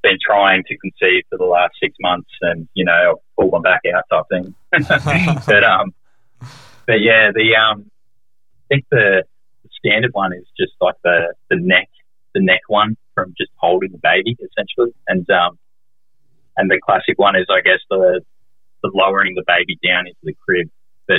been 0.02 0.18
trying 0.26 0.64
to 0.68 0.78
conceive 0.78 1.24
for 1.30 1.38
the 1.38 1.46
last 1.46 1.74
six 1.82 1.96
months, 2.02 2.30
and 2.42 2.68
you 2.74 2.86
know 2.86 3.22
pull 3.38 3.50
them 3.52 3.62
back 3.62 3.82
out 3.94 4.04
type 4.12 4.26
thing. 4.32 4.56
but 5.46 5.64
um, 5.64 5.94
but 6.88 7.02
yeah, 7.02 7.32
the 7.34 7.56
um, 7.56 7.90
I 8.72 8.76
think 8.76 8.86
the, 8.92 9.24
the 9.64 9.70
standard 9.80 10.12
one 10.14 10.34
is 10.34 10.46
just 10.60 10.74
like 10.82 10.96
the 11.04 11.34
the 11.50 11.58
neck 11.60 11.90
the 12.34 12.42
neck 12.42 12.62
one 12.68 12.96
from 13.16 13.34
just 13.38 13.52
holding 13.58 13.92
the 13.92 14.00
baby 14.02 14.36
essentially, 14.40 14.94
and 15.08 15.30
um, 15.30 15.58
and 16.58 16.70
the 16.70 16.80
classic 16.84 17.18
one 17.18 17.36
is 17.36 17.46
I 17.50 17.62
guess 17.62 17.80
the 17.90 18.22
the 18.84 18.92
lowering 18.94 19.36
the 19.36 19.44
baby 19.46 19.78
down 19.86 20.08
into 20.08 20.20
the 20.24 20.34
crib, 20.46 20.70
but 21.08 21.18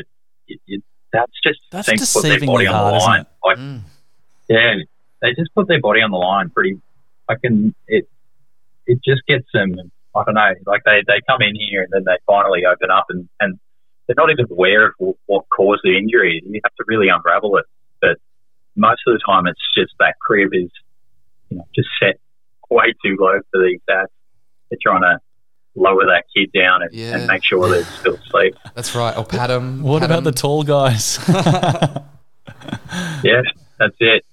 it, 0.49 0.61
it, 0.67 0.83
that's 1.13 1.33
just 1.45 1.61
That's 1.71 1.89
seems 1.89 2.13
to 2.13 2.21
put 2.21 2.29
their 2.29 2.39
deceivingly 2.39 2.47
body 2.47 2.67
on 2.69 2.75
hard, 2.75 2.93
the 2.93 2.97
isn't 2.97 3.09
line. 3.11 3.21
it? 3.21 3.27
Like 3.45 3.59
Mm. 3.59 3.81
yeah, 4.49 4.75
they 5.21 5.29
just 5.37 5.55
put 5.55 5.69
their 5.69 5.81
body 5.81 6.01
on 6.01 6.11
the 6.11 6.17
line 6.17 6.49
pretty. 6.51 6.81
I 7.29 7.35
can 7.35 7.75
it 7.87 8.09
it 8.93 8.99
just 9.05 9.23
gets 9.27 9.47
them. 9.55 9.75
I 10.17 10.25
don't 10.25 10.35
know. 10.35 10.53
Like 10.67 10.83
they 10.85 11.03
they 11.07 11.21
come 11.29 11.41
in 11.43 11.55
here 11.55 11.83
and 11.83 11.91
then 11.93 12.05
they 12.05 12.19
finally 12.27 12.63
open 12.67 12.91
up 12.91 13.07
and 13.11 13.29
and 13.41 13.59
they're 14.07 14.17
not 14.19 14.31
even 14.31 14.47
aware 14.51 14.87
of 14.89 14.93
what, 14.99 15.17
what 15.27 15.45
caused 15.57 15.83
the 15.85 15.97
injury. 15.97 16.43
You 16.45 16.61
have 16.65 16.75
to 16.75 16.85
really 16.89 17.09
unravel 17.09 17.57
it. 17.59 17.65
But 18.01 18.17
most 18.77 19.03
of 19.07 19.13
the 19.15 19.21
time, 19.25 19.47
it's 19.47 19.61
just 19.75 19.93
that 20.01 20.15
crib 20.21 20.51
is 20.53 20.71
you 21.49 21.59
know 21.59 21.65
just 21.75 21.89
set 22.03 22.19
way 22.71 22.93
too 23.05 23.17
low 23.19 23.39
for 23.51 23.63
these 23.63 23.81
dads. 23.87 24.11
They're 24.71 24.79
trying 24.83 25.03
to 25.03 25.19
lower 25.77 26.05
that 26.07 26.25
kid 26.37 26.51
down 26.53 26.83
and, 26.83 26.93
Yeah. 26.93 27.17
and 27.17 27.27
make 27.29 27.45
sure 27.45 27.69
they're 27.69 27.85
still 27.85 28.17
asleep. 28.17 28.57
That's 28.75 28.95
right. 28.97 29.17
Or 29.17 29.25
pat 29.25 29.51
'em, 29.51 29.83
What 29.83 30.01
pat 30.01 30.11
about 30.11 30.19
'em. 30.19 30.25
the 30.25 30.33
tall 30.33 30.63
guys? 30.65 31.19
Yeah, 33.23 33.43
that's 33.79 33.95
it. 34.01 34.25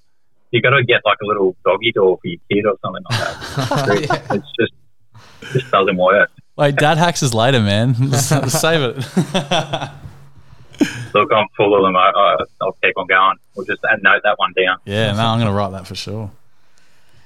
You 0.57 0.61
got 0.63 0.71
to 0.71 0.83
get 0.83 1.01
like 1.05 1.19
a 1.21 1.25
little 1.27 1.55
doggy 1.63 1.91
door 1.91 2.17
for 2.19 2.27
your 2.27 2.39
kid 2.51 2.65
or 2.65 2.75
something 2.83 3.03
like 3.11 3.19
that. 3.19 4.07
Yeah. 4.27 4.35
It's 4.35 4.51
just 4.59 4.73
just 5.53 5.69
doesn't 5.71 5.97
work. 5.97 6.31
Wait, 6.55 6.75
dad 6.75 6.97
hacks 6.97 7.21
is 7.21 7.31
later, 7.31 7.59
man. 7.59 7.93
Save 8.13 8.81
it. 8.81 8.95
Look, 11.13 11.31
I'm 11.31 11.47
full 11.55 11.75
of 11.75 11.83
them. 11.83 11.95
I, 11.95 12.11
I, 12.15 12.37
I'll 12.59 12.71
keep 12.83 12.97
on 12.97 13.05
going. 13.05 13.37
We'll 13.55 13.67
just 13.67 13.83
add, 13.85 14.01
note 14.01 14.21
that 14.23 14.39
one 14.39 14.53
down. 14.57 14.77
yeah, 14.85 15.11
no, 15.11 15.27
I'm 15.27 15.37
going 15.37 15.47
to 15.51 15.55
write 15.55 15.73
that 15.73 15.85
for 15.85 15.93
sure. 15.93 16.31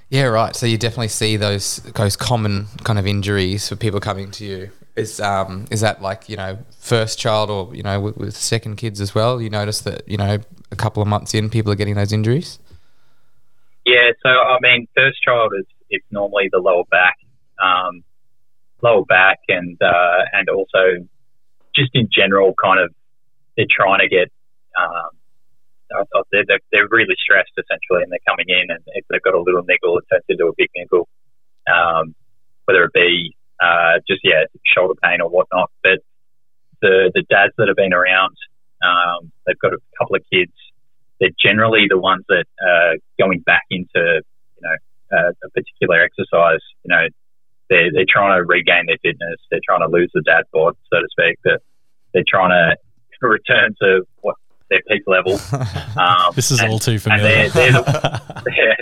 Yeah, 0.10 0.26
right. 0.26 0.54
So 0.54 0.65
you 0.65 0.78
definitely 0.78 1.08
see 1.08 1.38
those 1.38 1.78
those 1.78 2.17
common 2.17 2.67
kind 2.84 3.00
of 3.00 3.08
injuries 3.08 3.70
for 3.70 3.78
people 3.78 4.02
coming 4.02 4.30
to 4.32 4.46
you. 4.46 4.72
Is 4.98 5.22
um 5.22 5.67
is 5.72 5.80
that 5.80 6.02
like 6.02 6.28
you 6.28 6.36
know 6.36 6.58
first 6.82 7.17
child 7.17 7.50
or 7.50 7.74
you 7.74 7.82
know 7.82 7.98
with, 8.02 8.17
with 8.17 8.36
second 8.36 8.76
kids 8.76 9.00
as 9.00 9.15
well? 9.15 9.41
You 9.41 9.50
notice 9.50 9.80
that 9.82 10.06
you 10.10 10.17
know 10.17 10.39
a 10.70 10.76
couple 10.76 11.02
of 11.02 11.08
months 11.08 11.34
in, 11.34 11.50
people 11.50 11.72
are 11.72 11.76
getting 11.76 11.96
those 11.96 12.12
injuries. 12.12 12.60
Yeah, 13.86 14.12
so 14.22 14.30
I 14.30 14.58
mean, 14.62 14.88
first 14.96 15.22
child 15.24 15.54
is 15.58 15.65
it's 15.89 16.06
normally 16.12 16.50
the 16.52 16.60
lower 16.60 16.84
back, 16.89 17.17
um, 17.62 18.04
lower 18.82 19.06
back, 19.06 19.39
and 19.48 19.78
uh, 19.82 20.22
and 20.34 20.50
also 20.50 21.08
just 21.76 21.91
in 21.94 22.10
general, 22.12 22.54
kind 22.62 22.80
of 22.80 22.94
they're 23.58 23.65
trying 23.70 24.00
to 24.00 24.10
get. 24.10 24.32
Um, 24.80 25.17
they're, 26.32 26.46
they're, 26.48 26.60
they're 26.72 26.88
really 26.89 27.15
stressed 27.20 27.52
essentially, 27.58 28.04
and 28.04 28.12
they're 28.12 28.24
coming 28.26 28.48
in, 28.48 28.72
and 28.72 28.80
if 28.96 29.04
they've 29.10 29.22
got 29.22 29.34
a 29.34 29.41
little 29.41 29.63
niggle, 29.67 29.98
it 29.98 30.06
turns 30.10 30.24
into 30.30 30.48
a 30.48 30.54
big 30.56 30.70
niggle. 30.76 31.10
Um, 31.67 32.15
whether 32.65 32.86
it 32.86 32.94
be 32.94 33.36
uh, 33.62 34.00
just 34.08 34.22
yeah 34.24 34.46
shoulder 34.63 34.94
pain 35.04 35.22
or 35.22 35.30
whatnot, 35.30 35.70
but 35.84 36.00
the 36.82 37.12
the 37.13 37.24
dads 37.30 37.54
that 37.58 37.67
have 37.67 37.76
been 37.76 37.94
around, 37.94 38.36
um, 38.84 39.32
they've 39.46 39.60
got 39.60 39.74
a 39.74 39.80
couple 39.98 40.15
of 40.15 40.24
kids 40.32 40.54
they're 41.21 41.29
generally 41.39 41.86
the 41.88 41.99
ones 41.99 42.25
that 42.27 42.45
uh, 42.60 42.97
going 43.17 43.39
back 43.41 43.63
into 43.69 43.93
you 44.57 44.62
know 44.63 44.75
uh, 45.17 45.31
a 45.45 45.49
particular 45.51 46.01
exercise. 46.01 46.60
You 46.84 46.89
know, 46.89 47.05
they're 47.69 47.91
they're 47.93 48.10
trying 48.10 48.38
to 48.38 48.43
regain 48.43 48.88
their 48.88 48.97
fitness. 49.01 49.39
They're 49.49 49.63
trying 49.63 49.81
to 49.81 49.88
lose 49.88 50.12
the 50.13 50.23
dad 50.25 50.43
bod, 50.51 50.75
so 50.91 50.99
to 50.99 51.07
speak. 51.12 51.38
But 51.43 51.62
they're 52.13 52.27
trying 52.27 52.49
to 52.49 52.75
return 53.27 53.75
to 53.81 54.01
what 54.21 54.36
their 54.69 54.81
peak 54.89 55.03
level. 55.07 55.39
Um, 55.91 56.31
This 56.36 56.51
is 56.51 56.62
and- 56.62 56.71
all 56.71 56.79
too 56.79 56.97
familiar. 56.99 57.49
they're, 57.49 57.71
they're 57.71 57.71
the, 57.73 58.41
they're- 58.45 58.77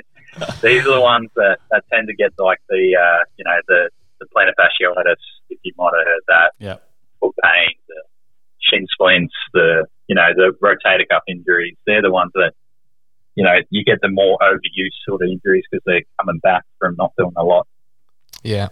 these 0.61 0.85
are 0.85 0.93
the 0.93 1.01
ones 1.01 1.29
that, 1.35 1.57
that 1.71 1.83
tend 1.91 2.07
to 2.07 2.13
get 2.13 2.31
like 2.37 2.59
the 2.69 2.95
uh, 2.95 3.23
you 3.35 3.43
know 3.43 3.59
the 3.67 3.89
the 4.19 4.25
plantar 4.27 4.53
fasciitis, 4.59 5.15
if 5.49 5.59
you 5.63 5.73
might 5.77 5.91
have 5.97 6.05
heard 6.05 6.23
that 6.27 6.51
yeah. 6.59 6.75
foot 7.19 7.35
pain, 7.43 7.75
the 7.87 8.01
shin 8.61 8.85
splints, 8.91 9.33
the 9.53 9.85
you 10.09 10.15
know 10.15 10.27
the 10.35 10.51
rotator 10.61 11.07
cuff 11.09 11.23
injuries. 11.27 11.77
They're 11.85 12.01
the 12.01 12.11
ones 12.11 12.31
that 12.33 12.53
you 13.35 13.43
know 13.45 13.53
you 13.69 13.85
get 13.85 13.99
the 14.01 14.09
more 14.09 14.37
overuse 14.41 14.91
sort 15.07 15.21
of 15.21 15.29
injuries 15.29 15.63
because 15.71 15.83
they're 15.85 16.01
coming 16.19 16.39
back 16.39 16.65
from 16.79 16.95
not 16.97 17.13
doing 17.17 17.31
a 17.37 17.43
lot. 17.43 17.67
Yeah, 18.43 18.69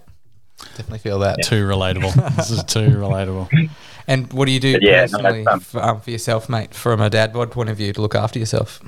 definitely 0.58 1.00
feel 1.00 1.20
that. 1.20 1.44
Too 1.44 1.66
relatable. 1.66 2.36
this 2.36 2.50
is 2.50 2.64
too 2.64 2.90
relatable. 2.90 3.70
And 4.08 4.32
what 4.34 4.46
do 4.46 4.52
you 4.52 4.60
do 4.60 4.74
But 4.74 4.84
yeah, 4.84 5.02
personally 5.02 5.44
that's, 5.44 5.54
um, 5.54 5.60
for, 5.60 5.84
um, 5.84 6.02
for 6.02 6.12
yourself, 6.12 6.50
mate, 6.50 6.74
from 6.74 7.02
a 7.02 7.10
dad 7.10 7.34
bod 7.34 7.52
point 7.52 7.70
of 7.70 7.78
view 7.78 7.94
to 7.94 8.02
look 8.02 8.16
after 8.16 8.40
yourself? 8.40 8.82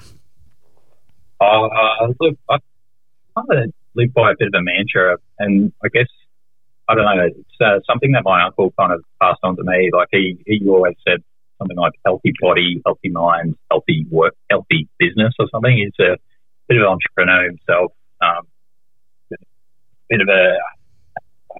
Uh, 1.41 1.67
look, 2.19 2.37
I 2.49 2.57
kind 3.35 3.63
of 3.65 3.73
live 3.95 4.13
by 4.13 4.31
a 4.31 4.35
bit 4.37 4.47
of 4.47 4.53
a 4.55 4.63
mantra, 4.63 5.17
and 5.37 5.71
I 5.83 5.89
guess 5.89 6.07
I 6.87 6.95
don't 6.95 7.05
know. 7.05 7.25
It's 7.25 7.61
uh, 7.61 7.79
something 7.85 8.13
that 8.13 8.23
my 8.23 8.43
uncle 8.43 8.73
kind 8.79 8.91
of 8.91 9.03
passed 9.21 9.39
on 9.43 9.55
to 9.55 9.63
me. 9.63 9.91
Like 9.93 10.07
he, 10.11 10.41
he 10.47 10.67
always 10.67 10.95
said 11.07 11.23
something 11.59 11.77
like 11.77 11.93
healthy 12.05 12.33
body, 12.41 12.81
healthy 12.85 13.09
mind, 13.09 13.55
healthy 13.69 14.05
work, 14.09 14.33
healthy 14.49 14.87
business 14.97 15.33
or 15.39 15.47
something. 15.51 15.75
He's 15.75 15.93
a 16.05 16.17
bit 16.67 16.77
of 16.77 16.83
an 16.83 16.97
entrepreneur 16.97 17.45
himself. 17.45 17.91
Um, 18.21 18.47
bit 20.09 20.21
of 20.21 20.27
a, 20.27 20.57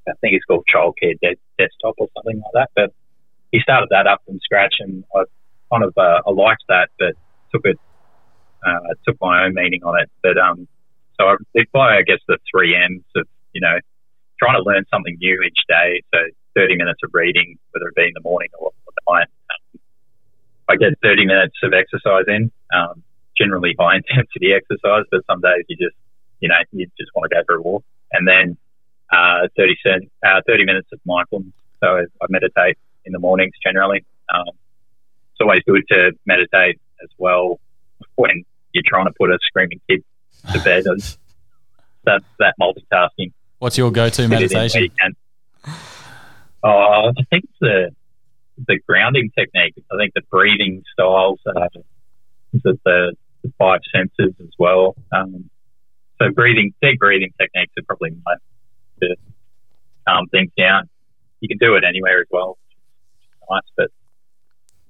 I 0.08 0.14
think 0.22 0.34
it's 0.34 0.46
called 0.46 0.66
childcare 0.74 1.16
de- 1.22 1.40
desktop 1.58 1.96
or 2.00 2.08
something 2.18 2.42
like 2.42 2.54
that. 2.54 2.70
But 2.76 2.94
he 3.52 3.60
started 3.60 3.90
that 3.92 4.08
up 4.08 4.22
from 4.26 4.40
scratch, 4.44 4.76
and 4.80 5.04
I 5.16 5.24
kind 5.72 5.84
of 5.84 5.94
uh, 5.98 6.22
I 6.26 6.32
liked 6.32 6.64
that, 6.70 6.90
but 6.98 7.14
took 7.54 7.66
it 7.66 7.80
uh, 8.66 8.94
took 9.08 9.18
my 9.22 9.46
own 9.46 9.54
meaning 9.54 9.84
on 9.84 10.00
it. 10.02 10.10
But 10.24 10.38
um, 10.38 10.68
so 11.20 11.28
I 11.28 11.36
by 11.74 11.98
I 11.98 12.02
guess 12.02 12.20
the 12.28 12.38
three 12.52 12.76
M's 12.76 13.04
of 13.16 13.28
you 13.54 13.62
know 13.62 13.78
trying 14.40 14.56
to 14.56 14.64
learn 14.64 14.86
something 14.92 15.18
new 15.20 15.44
each 15.46 15.60
day. 15.68 16.02
So 16.14 16.20
30 16.56 16.78
minutes 16.78 17.00
of 17.04 17.12
reading, 17.14 17.58
whether 17.72 17.88
it 17.90 17.96
be 17.96 18.04
in 18.04 18.14
the 18.16 18.24
morning 18.24 18.50
or, 18.58 18.72
the 18.88 19.12
night. 19.12 19.28
I 20.70 20.76
get 20.76 20.94
30 21.02 21.26
minutes 21.26 21.56
of 21.64 21.74
exercise 21.74 22.26
in, 22.28 22.52
um, 22.74 23.04
generally 23.36 23.76
high 23.80 23.96
intensity 24.02 24.54
exercise, 24.54 25.04
but 25.12 25.22
some 25.30 25.42
days 25.42 25.66
you 25.68 25.76
just, 25.76 25.96
you 26.40 26.48
know, 26.48 26.56
you 26.72 26.86
just 26.98 27.10
want 27.16 27.30
to 27.30 27.36
go 27.36 27.42
for 27.46 27.56
a 27.56 27.62
walk. 27.62 27.84
And 28.12 28.28
then 28.28 28.58
uh, 29.12 29.48
30, 29.58 29.76
cent, 29.84 30.12
uh, 30.24 30.42
30 30.48 30.66
minutes 30.66 30.88
of 30.94 31.00
mindfulness. 31.06 31.54
So 31.82 32.06
I 32.22 32.26
meditate 32.30 32.78
in 33.06 33.14
the 33.14 33.20
mornings 33.20 33.54
generally. 33.64 34.06
Um, 34.34 34.48
it's 34.48 35.42
always 35.42 35.64
good 35.66 35.84
to 35.90 36.12
meditate 36.26 36.80
as 37.02 37.10
well 37.18 37.60
when 38.16 38.44
you're 38.74 38.84
trying 38.86 39.06
to 39.06 39.14
put 39.18 39.32
a 39.32 39.40
screaming 39.42 39.82
kid 39.90 40.04
to 40.54 40.60
bed. 40.64 40.84
That's 42.04 42.26
that 42.40 42.54
multitasking. 42.62 43.32
What's 43.60 43.78
your 43.78 43.92
go-to 43.92 44.28
meditation? 44.28 44.90
Oh, 46.64 47.12
I 47.18 47.24
think 47.30 47.46
the 47.60 47.92
the 48.68 48.80
grounding 48.88 49.32
technique. 49.38 49.76
I 49.92 49.98
think 49.98 50.14
the 50.14 50.22
breathing 50.30 50.84
styles, 50.94 51.40
uh, 51.46 51.68
the, 52.54 52.78
the, 52.86 53.16
the 53.44 53.54
five 53.58 53.80
senses 53.94 54.36
as 54.40 54.54
well. 54.58 54.96
Um, 55.12 55.50
so 56.22 56.32
breathing, 56.32 56.74
deep 56.82 57.00
breathing 57.00 57.32
techniques 57.40 57.74
are 57.78 57.84
probably 57.84 58.12
my 58.26 58.36
to 59.02 59.16
calm 60.08 60.28
things 60.28 60.52
down. 60.58 60.90
You 61.40 61.48
can 61.48 61.58
do 61.58 61.76
it 61.76 61.84
anywhere 61.88 62.20
as 62.20 62.28
well. 62.30 62.58
Nice, 63.50 63.62
but 63.78 63.88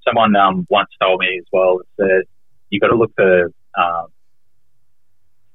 someone 0.03 0.35
um, 0.35 0.65
once 0.69 0.89
told 0.99 1.19
me 1.19 1.37
as 1.39 1.45
well 1.51 1.79
that 1.97 2.23
you 2.69 2.79
got 2.79 2.87
to 2.87 2.95
look 2.95 3.13
for 3.15 3.51
um, 3.77 4.07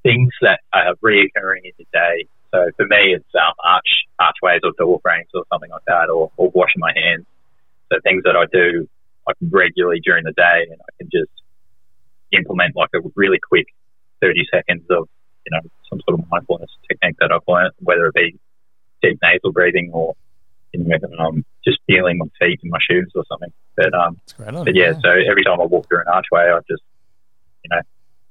things 0.03 0.31
that 0.41 0.61
are 0.73 0.95
reoccurring 1.03 1.65
in 1.65 1.73
the 1.79 1.87
day. 1.93 2.29
So 2.53 2.71
for 2.77 2.87
me, 2.87 3.15
it's 3.15 3.25
um, 3.35 3.55
arch 3.65 3.89
archways 4.21 4.61
or 4.63 4.73
door 4.79 5.01
frames 5.03 5.29
or 5.35 5.45
something 5.53 5.71
like 5.71 5.85
that, 5.89 6.09
or, 6.09 6.31
or 6.37 6.51
washing 6.55 6.79
my 6.79 6.93
hands. 6.95 7.27
So 7.95 8.01
things 8.03 8.25
that 8.25 8.35
I 8.35 8.47
do 8.51 8.89
like 9.27 9.37
regularly 9.41 10.01
during 10.03 10.25
the 10.25 10.33
day, 10.33 10.67
and 10.71 10.81
I 10.81 10.91
can 10.99 11.09
just 11.13 11.31
implement 12.33 12.75
like 12.75 12.91
a 12.95 12.99
really 13.15 13.39
quick 13.39 13.67
30 14.21 14.43
seconds 14.53 14.83
of 14.91 15.09
you 15.47 15.51
know 15.53 15.61
some 15.89 16.01
sort 16.09 16.19
of 16.19 16.27
mindfulness 16.31 16.71
technique 16.89 17.17
that 17.21 17.31
I've 17.31 17.47
learned, 17.47 17.73
whether 17.79 18.07
it 18.07 18.15
be 18.15 18.37
deep 19.03 19.19
nasal 19.23 19.53
breathing 19.53 19.91
or 19.93 20.15
you 20.73 20.83
know, 20.83 20.99
um, 21.19 21.45
just 21.65 21.79
feeling 21.87 22.19
my 22.19 22.27
feet 22.41 22.59
in 22.65 22.71
my 22.71 22.79
shoes 22.91 23.13
or 23.15 23.25
something. 23.31 23.53
But 23.77 23.95
um, 23.95 24.21
but 24.65 24.75
yeah, 24.75 24.95
so 25.01 25.11
every 25.11 25.45
time 25.45 25.61
I 25.61 25.65
walk 25.65 25.89
through 25.89 26.01
an 26.01 26.09
archway, 26.13 26.51
I 26.51 26.59
just 26.69 26.83
you 27.63 27.71
know 27.71 27.81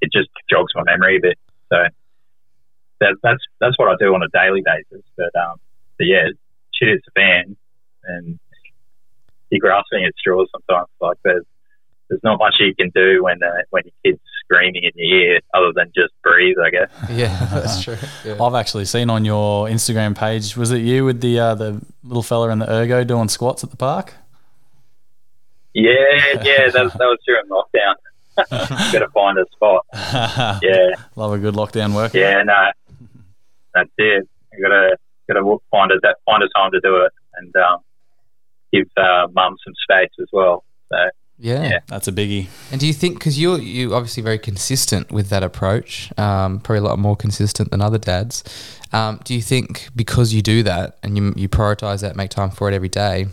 it 0.02 0.10
just 0.12 0.30
jogs 0.50 0.74
my 0.76 0.84
memory 0.84 1.18
a 1.18 1.22
bit. 1.22 1.38
So 1.70 1.78
that, 3.00 3.16
that's 3.24 3.44
that's 3.62 3.80
what 3.80 3.90
I 3.90 3.96
do 4.00 4.14
on 4.14 4.24
a 4.24 4.30
daily 4.34 4.62
basis. 4.66 5.06
But 5.16 5.32
um, 5.40 5.56
but 5.98 6.06
yeah, 6.06 6.28
shit 6.74 6.90
is 6.90 7.02
a 7.08 7.12
fan, 7.12 7.56
and 8.04 8.40
you're 9.54 9.60
grasping 9.60 10.04
at 10.06 10.14
straws 10.18 10.50
sometimes. 10.52 10.88
Like 11.00 11.18
there's 11.24 11.46
there's 12.10 12.22
not 12.24 12.40
much 12.40 12.56
you 12.60 12.74
can 12.76 12.92
do 12.94 13.24
when 13.24 13.42
uh, 13.44 13.62
when 13.70 13.84
your 13.86 13.94
kid's 14.04 14.22
screaming 14.44 14.84
in 14.84 14.92
your 14.96 15.20
ear 15.20 15.40
other 15.54 15.72
than 15.76 15.92
just 15.96 16.14
breathe. 16.24 16.58
I 16.64 16.70
guess. 16.70 16.90
Yeah, 17.12 17.46
that's 17.52 17.84
true. 17.84 17.98
Yeah. 18.26 18.44
I've 18.44 18.56
actually 18.56 18.86
seen 18.86 19.10
on 19.10 19.26
your 19.26 19.68
Instagram 19.68 20.18
page. 20.18 20.58
Was 20.58 20.72
it 20.72 20.80
you 20.80 21.06
with 21.06 21.22
the 21.22 21.40
uh, 21.40 21.56
the 21.56 21.82
little 22.04 22.24
fella 22.24 22.50
in 22.50 22.60
the 22.60 22.70
ergo 22.70 23.04
doing 23.04 23.30
squats 23.30 23.64
at 23.64 23.70
the 23.70 23.78
park? 23.78 24.14
Yeah, 25.74 25.92
yeah, 26.44 26.70
that, 26.70 26.94
that 26.94 27.00
was 27.00 27.18
during 27.26 27.46
lockdown. 27.50 27.96
Got 28.92 29.00
to 29.00 29.10
find 29.10 29.38
a 29.40 29.46
spot. 29.52 29.86
Yeah, 30.64 30.96
love 31.16 31.34
a 31.34 31.40
good 31.40 31.56
lockdown 31.56 31.96
workout. 31.96 32.16
Yeah, 32.16 32.44
no, 32.44 32.72
that's 33.74 33.90
it. 33.98 34.28
You 34.54 34.62
gotta 34.62 34.98
gotta 35.28 35.58
find 35.72 35.92
a 35.92 36.00
find 36.26 36.44
a 36.44 36.50
time 36.50 36.72
to 36.72 36.80
do 36.80 36.98
it 36.98 37.12
and 37.38 37.56
um, 37.56 37.80
give 38.74 38.88
uh, 38.98 39.28
mum 39.36 39.56
some 39.64 39.74
space 39.84 40.10
as 40.20 40.28
well. 40.34 40.64
So 40.92 40.98
yeah. 41.38 41.64
Yeah. 41.64 41.80
That's 41.88 42.08
a 42.08 42.12
biggie. 42.12 42.48
And 42.72 42.80
do 42.80 42.88
you 42.88 42.94
think 42.94 43.16
because 43.20 43.40
you're 43.40 43.60
you 43.60 43.94
obviously 43.96 44.24
very 44.24 44.40
consistent 44.40 45.12
with 45.12 45.30
that 45.30 45.44
approach, 45.44 46.12
um, 46.18 46.60
probably 46.60 46.80
a 46.80 46.84
lot 46.84 47.00
more 47.00 47.16
consistent 47.16 47.72
than 47.72 47.82
other 47.82 47.98
dads. 47.98 48.44
Um, 48.94 49.20
do 49.24 49.34
you 49.34 49.42
think 49.42 49.90
because 49.96 50.34
you 50.34 50.42
do 50.42 50.64
that 50.64 50.98
and 51.04 51.18
you 51.18 51.34
you 51.36 51.50
prioritize 51.50 52.02
that, 52.02 52.16
make 52.16 52.30
time 52.30 52.52
for 52.52 52.70
it 52.70 52.74
every 52.76 52.90
day, 52.90 53.28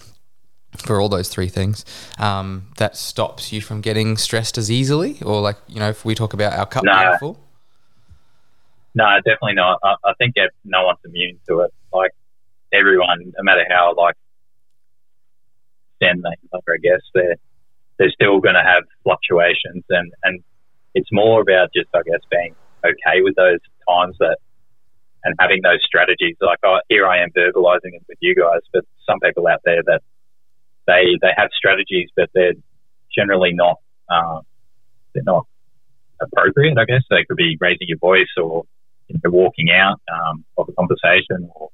for 0.78 1.00
all 1.00 1.08
those 1.08 1.28
three 1.28 1.48
things, 1.48 1.84
um, 2.18 2.66
that 2.78 2.96
stops 2.96 3.52
you 3.52 3.60
from 3.60 3.80
getting 3.80 4.16
stressed 4.16 4.56
as 4.56 4.70
easily, 4.70 5.18
or 5.22 5.40
like 5.40 5.56
you 5.68 5.78
know, 5.80 5.90
if 5.90 6.04
we 6.04 6.14
talk 6.14 6.32
about 6.32 6.52
our 6.58 6.66
cup 6.66 6.84
No. 6.84 6.96
being 6.96 7.18
full. 7.18 7.38
No, 8.94 9.04
definitely 9.18 9.54
not. 9.54 9.78
I, 9.84 9.94
I 10.04 10.12
think 10.18 10.34
that 10.34 10.50
no 10.64 10.84
one's 10.84 10.98
immune 11.04 11.38
to 11.48 11.60
it. 11.60 11.72
Like 11.92 12.10
everyone, 12.72 13.18
no 13.36 13.42
matter 13.44 13.64
how 13.68 13.94
like 13.96 14.16
stand 16.00 16.24
they 16.24 16.36
I 16.52 16.78
guess 16.82 17.02
they're 17.14 17.36
they're 17.98 18.10
still 18.10 18.40
going 18.40 18.54
to 18.54 18.64
have 18.64 18.84
fluctuations, 19.04 19.84
and 19.90 20.12
and 20.24 20.42
it's 20.94 21.10
more 21.12 21.40
about 21.40 21.68
just 21.74 21.88
I 21.94 22.00
guess 22.02 22.24
being 22.30 22.54
okay 22.84 23.20
with 23.22 23.36
those 23.36 23.60
times 23.88 24.16
that 24.18 24.38
and 25.22 25.34
having 25.38 25.60
those 25.62 25.80
strategies. 25.84 26.36
Like 26.40 26.58
oh, 26.64 26.80
here 26.88 27.06
I 27.06 27.22
am 27.22 27.30
verbalizing 27.30 27.92
it 27.94 28.02
with 28.08 28.18
you 28.20 28.34
guys, 28.34 28.62
but 28.72 28.84
some 29.06 29.20
people 29.20 29.46
out 29.46 29.60
there 29.64 29.82
that 29.86 30.00
they 30.86 31.18
they 31.20 31.32
have 31.36 31.50
strategies, 31.52 32.08
but 32.16 32.30
they're 32.34 32.54
generally 33.14 33.52
not 33.52 33.76
um, 34.08 34.42
they're 35.14 35.22
not 35.24 35.46
appropriate. 36.20 36.78
I 36.78 36.84
guess 36.84 37.02
they 37.10 37.24
could 37.28 37.36
be 37.36 37.56
raising 37.60 37.88
your 37.88 37.98
voice 37.98 38.32
or 38.36 38.64
you 39.08 39.18
know, 39.22 39.30
walking 39.30 39.68
out 39.70 40.00
um, 40.12 40.44
of 40.56 40.68
a 40.68 40.72
conversation 40.72 41.50
or 41.54 41.70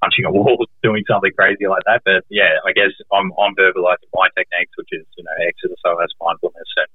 punching 0.00 0.24
a 0.24 0.32
wall, 0.32 0.66
doing 0.82 1.04
something 1.08 1.32
crazy 1.36 1.66
like 1.68 1.82
that. 1.86 2.02
But 2.04 2.24
yeah, 2.28 2.58
I 2.66 2.72
guess 2.72 2.90
I'm, 3.12 3.32
I'm 3.38 3.54
verbalizing 3.54 4.10
my 4.14 4.28
techniques, 4.36 4.72
which 4.76 4.88
is, 4.92 5.04
you 5.16 5.24
know, 5.24 5.36
exercise, 5.46 6.08
mindfulness 6.20 6.68
and, 6.76 6.90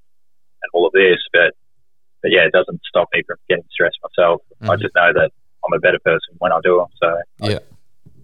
and 0.63 0.69
all 0.73 0.87
of 0.87 0.93
this. 0.93 1.21
But, 1.31 1.53
but 2.21 2.31
yeah, 2.31 2.45
it 2.45 2.51
doesn't 2.51 2.81
stop 2.87 3.07
me 3.13 3.21
from 3.25 3.37
getting 3.49 3.65
stressed 3.71 3.99
myself. 4.03 4.41
I 4.61 4.75
Mhm. 4.75 4.81
just 4.81 4.95
know 4.95 5.13
that 5.13 5.31
I'm 5.65 5.73
a 5.73 5.79
better 5.79 5.99
person 6.03 6.35
when 6.39 6.51
I 6.51 6.59
do 6.63 6.77
them. 6.77 6.91
So 7.01 7.47
Yeah. 7.47 7.59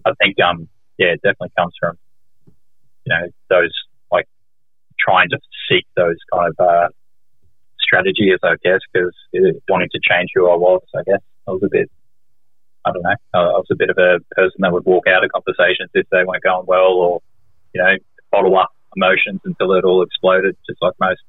I 0.06 0.14
think, 0.22 0.40
um, 0.42 0.68
yeah, 0.98 1.14
it 1.14 1.22
definitely 1.22 1.52
comes 1.58 1.74
from, 1.80 1.98
you 3.06 3.10
know, 3.14 3.28
those 3.50 3.72
like 4.12 4.28
trying 5.00 5.30
to 5.30 5.40
seek 5.70 5.86
those 5.96 6.18
kind 6.34 6.50
of, 6.50 6.56
uh, 6.60 6.90
strategies, 7.80 8.40
I 8.44 8.56
guess, 8.64 8.80
because 8.92 9.14
wanting 9.70 9.90
to 9.92 10.00
change 10.02 10.30
who 10.34 10.50
I 10.50 10.56
was, 10.56 10.82
I 10.96 11.04
guess 11.04 11.22
I 11.48 11.52
was 11.52 11.62
a 11.64 11.70
bit, 11.70 11.92
I 12.86 12.92
don't 12.92 13.04
know, 13.04 13.16
I 13.34 13.40
was 13.40 13.68
a 13.72 13.76
bit 13.76 13.90
of 13.90 13.98
a 13.98 14.20
person 14.36 14.58
that 14.60 14.72
would 14.72 14.86
walk 14.86 15.06
out 15.08 15.24
of 15.24 15.32
conversations 15.32 15.90
if 15.94 16.08
they 16.10 16.24
weren't 16.24 16.44
going 16.44 16.66
well 16.66 16.94
or, 16.94 17.22
you 17.74 17.82
know, 17.82 17.96
bottle 18.32 18.58
up 18.58 18.72
emotions 18.96 19.42
until 19.46 19.74
it 19.74 19.84
all 19.84 20.04
exploded, 20.04 20.56
just 20.68 20.82
like 20.82 20.94
most, 21.00 21.22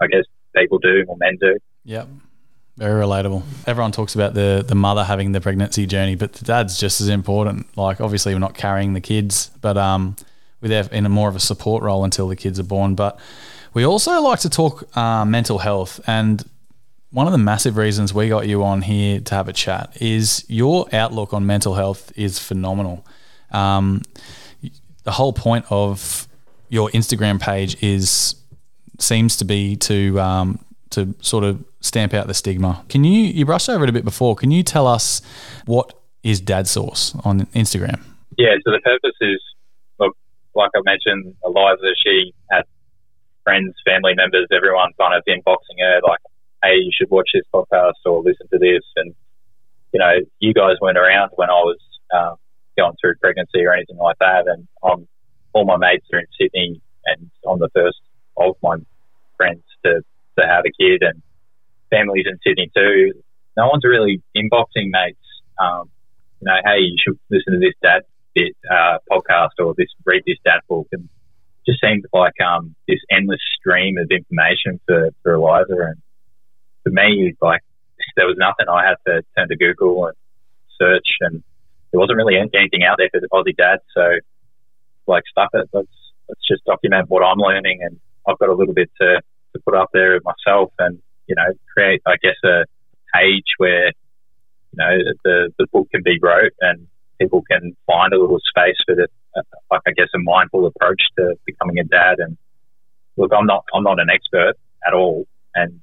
I 0.00 0.06
guess, 0.06 0.24
people 0.56 0.78
do 0.78 1.04
or 1.08 1.16
men 1.16 1.38
do. 1.40 1.58
Yep. 1.84 2.08
Very 2.76 3.02
relatable. 3.02 3.42
Everyone 3.66 3.92
talks 3.92 4.14
about 4.14 4.32
the 4.34 4.64
the 4.66 4.74
mother 4.74 5.04
having 5.04 5.32
the 5.32 5.40
pregnancy 5.40 5.86
journey, 5.86 6.14
but 6.14 6.32
the 6.32 6.44
dad's 6.44 6.78
just 6.78 7.00
as 7.00 7.08
important. 7.08 7.76
Like 7.76 8.00
obviously 8.00 8.32
we're 8.32 8.38
not 8.38 8.54
carrying 8.54 8.94
the 8.94 9.00
kids, 9.00 9.50
but 9.60 9.76
um 9.76 10.16
we're 10.60 10.68
there 10.68 10.88
in 10.90 11.04
a 11.04 11.08
more 11.08 11.28
of 11.28 11.36
a 11.36 11.40
support 11.40 11.82
role 11.82 12.04
until 12.04 12.28
the 12.28 12.36
kids 12.36 12.58
are 12.58 12.64
born. 12.64 12.94
But 12.94 13.18
we 13.74 13.84
also 13.84 14.20
like 14.22 14.40
to 14.40 14.50
talk 14.50 14.96
uh, 14.96 15.24
mental 15.24 15.58
health 15.58 16.00
and 16.06 16.44
one 17.10 17.26
of 17.26 17.32
the 17.32 17.38
massive 17.38 17.76
reasons 17.76 18.14
we 18.14 18.28
got 18.28 18.46
you 18.46 18.62
on 18.62 18.82
here 18.82 19.20
to 19.20 19.34
have 19.34 19.48
a 19.48 19.52
chat 19.52 19.96
is 20.00 20.44
your 20.48 20.86
outlook 20.92 21.32
on 21.34 21.44
mental 21.44 21.74
health 21.74 22.12
is 22.16 22.38
phenomenal. 22.38 23.04
Um, 23.50 24.02
the 25.02 25.12
whole 25.12 25.32
point 25.32 25.64
of 25.70 26.28
your 26.68 26.88
Instagram 26.90 27.40
page 27.40 27.82
is 27.82 28.36
seems 28.98 29.36
to 29.38 29.44
be 29.44 29.76
to 29.76 30.20
um, 30.20 30.64
to 30.90 31.14
sort 31.20 31.42
of 31.42 31.64
stamp 31.80 32.14
out 32.14 32.26
the 32.26 32.34
stigma. 32.34 32.84
Can 32.88 33.02
you 33.02 33.22
you 33.22 33.44
brushed 33.44 33.68
over 33.68 33.84
it 33.84 33.90
a 33.90 33.92
bit 33.92 34.04
before? 34.04 34.36
Can 34.36 34.50
you 34.50 34.62
tell 34.62 34.86
us 34.86 35.20
what 35.66 35.94
is 36.22 36.40
Dad 36.40 36.68
Sauce 36.68 37.14
on 37.24 37.46
Instagram? 37.46 38.00
Yeah, 38.38 38.54
so 38.64 38.70
the 38.72 38.80
purpose 38.80 39.16
is, 39.20 39.40
like 40.54 40.70
I 40.74 40.80
mentioned, 40.84 41.34
Eliza, 41.44 41.92
she 42.04 42.32
had 42.50 42.62
friends, 43.44 43.74
family 43.84 44.14
members, 44.14 44.46
everyone 44.54 44.90
kind 44.98 45.14
of 45.14 45.22
inboxing 45.26 45.80
her 45.80 46.00
like, 46.06 46.20
hey, 46.62 46.76
you 46.76 46.90
should 46.94 47.10
watch 47.10 47.30
this 47.34 47.44
podcast 47.52 48.00
or 48.04 48.22
listen 48.22 48.48
to 48.52 48.58
this. 48.58 48.84
And, 48.96 49.14
you 49.92 50.00
know, 50.00 50.12
you 50.38 50.54
guys 50.54 50.76
weren't 50.80 50.98
around 50.98 51.30
when 51.34 51.50
I 51.50 51.60
was 51.60 51.78
um, 52.14 52.36
going 52.76 52.94
through 53.00 53.14
pregnancy 53.20 53.64
or 53.64 53.74
anything 53.74 53.96
like 53.96 54.18
that. 54.20 54.44
And 54.46 54.68
I'm, 54.82 55.08
all 55.52 55.64
my 55.64 55.76
mates 55.76 56.06
are 56.12 56.20
in 56.20 56.26
Sydney, 56.40 56.80
and 57.06 57.30
I'm 57.48 57.58
the 57.58 57.70
first 57.74 57.98
of 58.36 58.56
my 58.62 58.76
friends 59.36 59.62
to, 59.84 60.02
to 60.38 60.46
have 60.46 60.64
a 60.64 60.72
kid, 60.80 61.02
and 61.02 61.22
families 61.90 62.26
in 62.26 62.38
Sydney 62.46 62.70
too. 62.74 63.12
No 63.56 63.68
one's 63.68 63.84
really 63.84 64.22
inboxing 64.36 64.90
mates. 64.90 65.18
Um, 65.60 65.90
you 66.40 66.46
know, 66.46 66.56
hey, 66.64 66.78
you 66.80 66.96
should 67.02 67.18
listen 67.30 67.52
to 67.54 67.58
this 67.58 67.74
dad 67.82 68.02
bit 68.34 68.56
uh, 68.70 68.98
podcast 69.10 69.58
or 69.58 69.74
this 69.76 69.88
read 70.06 70.22
this 70.26 70.38
dad 70.44 70.60
book, 70.68 70.86
and 70.92 71.08
just 71.66 71.80
seemed 71.80 72.06
like 72.12 72.40
um, 72.40 72.74
this 72.88 73.00
endless 73.10 73.40
stream 73.58 73.98
of 73.98 74.08
information 74.10 74.80
for, 74.86 75.10
for 75.22 75.34
Eliza. 75.34 75.74
And 75.74 76.00
for 76.82 76.90
me, 76.90 77.34
like 77.40 77.62
there 78.16 78.26
was 78.26 78.36
nothing 78.38 78.68
I 78.68 78.86
had 78.86 78.96
to 79.06 79.22
turn 79.36 79.48
to 79.48 79.56
Google 79.56 80.06
and 80.06 80.16
search, 80.80 81.06
and 81.20 81.42
there 81.92 82.00
wasn't 82.00 82.16
really 82.16 82.36
anything 82.36 82.82
out 82.84 82.96
there 82.98 83.10
for 83.10 83.20
the 83.20 83.28
Aussie 83.28 83.56
dad. 83.56 83.80
So, 83.94 84.18
like, 85.06 85.24
stuff 85.30 85.50
it. 85.54 85.68
Let's 85.72 85.88
let's 86.28 86.46
just 86.48 86.64
document 86.64 87.08
what 87.08 87.22
I'm 87.22 87.38
learning, 87.38 87.80
and 87.82 87.98
I've 88.28 88.38
got 88.38 88.48
a 88.48 88.54
little 88.54 88.74
bit 88.74 88.90
to 89.00 89.20
to 89.52 89.60
put 89.64 89.74
up 89.74 89.90
there 89.92 90.18
myself, 90.24 90.72
and 90.78 91.00
you 91.26 91.34
know, 91.34 91.52
create, 91.72 92.02
I 92.06 92.16
guess, 92.22 92.36
a 92.44 92.64
page 93.14 93.46
where 93.58 93.88
you 93.88 94.76
know 94.76 94.96
the 95.24 95.52
the 95.58 95.66
book 95.72 95.88
can 95.90 96.02
be 96.04 96.18
wrote 96.20 96.52
and 96.60 96.86
people 97.20 97.42
can 97.42 97.76
find 97.86 98.12
a 98.12 98.20
little 98.20 98.40
space 98.48 98.76
for 98.86 98.94
the, 98.94 99.06
like 99.70 99.82
I 99.86 99.92
guess, 99.92 100.08
a 100.14 100.18
mindful 100.18 100.66
approach 100.66 101.02
to 101.18 101.34
becoming 101.44 101.78
a 101.78 101.84
dad. 101.84 102.16
And 102.18 102.36
look, 103.16 103.30
I'm 103.36 103.46
not 103.46 103.64
I'm 103.74 103.84
not 103.84 104.00
an 104.00 104.08
expert 104.10 104.54
at 104.86 104.94
all, 104.94 105.26
and 105.54 105.80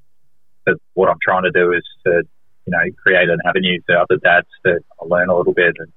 but 0.68 0.76
what 0.94 1.10
I'm 1.10 1.18
trying 1.24 1.44
to 1.44 1.52
do 1.52 1.72
is 1.72 1.84
to 2.06 2.24
you 2.66 2.72
know 2.72 2.80
create 3.02 3.30
an 3.30 3.40
avenue 3.46 3.80
for 3.86 3.98
other 3.98 4.18
dads 4.18 4.48
to 4.66 4.80
learn 5.02 5.30
a 5.30 5.36
little 5.36 5.54
bit 5.54 5.74
and 5.80 5.92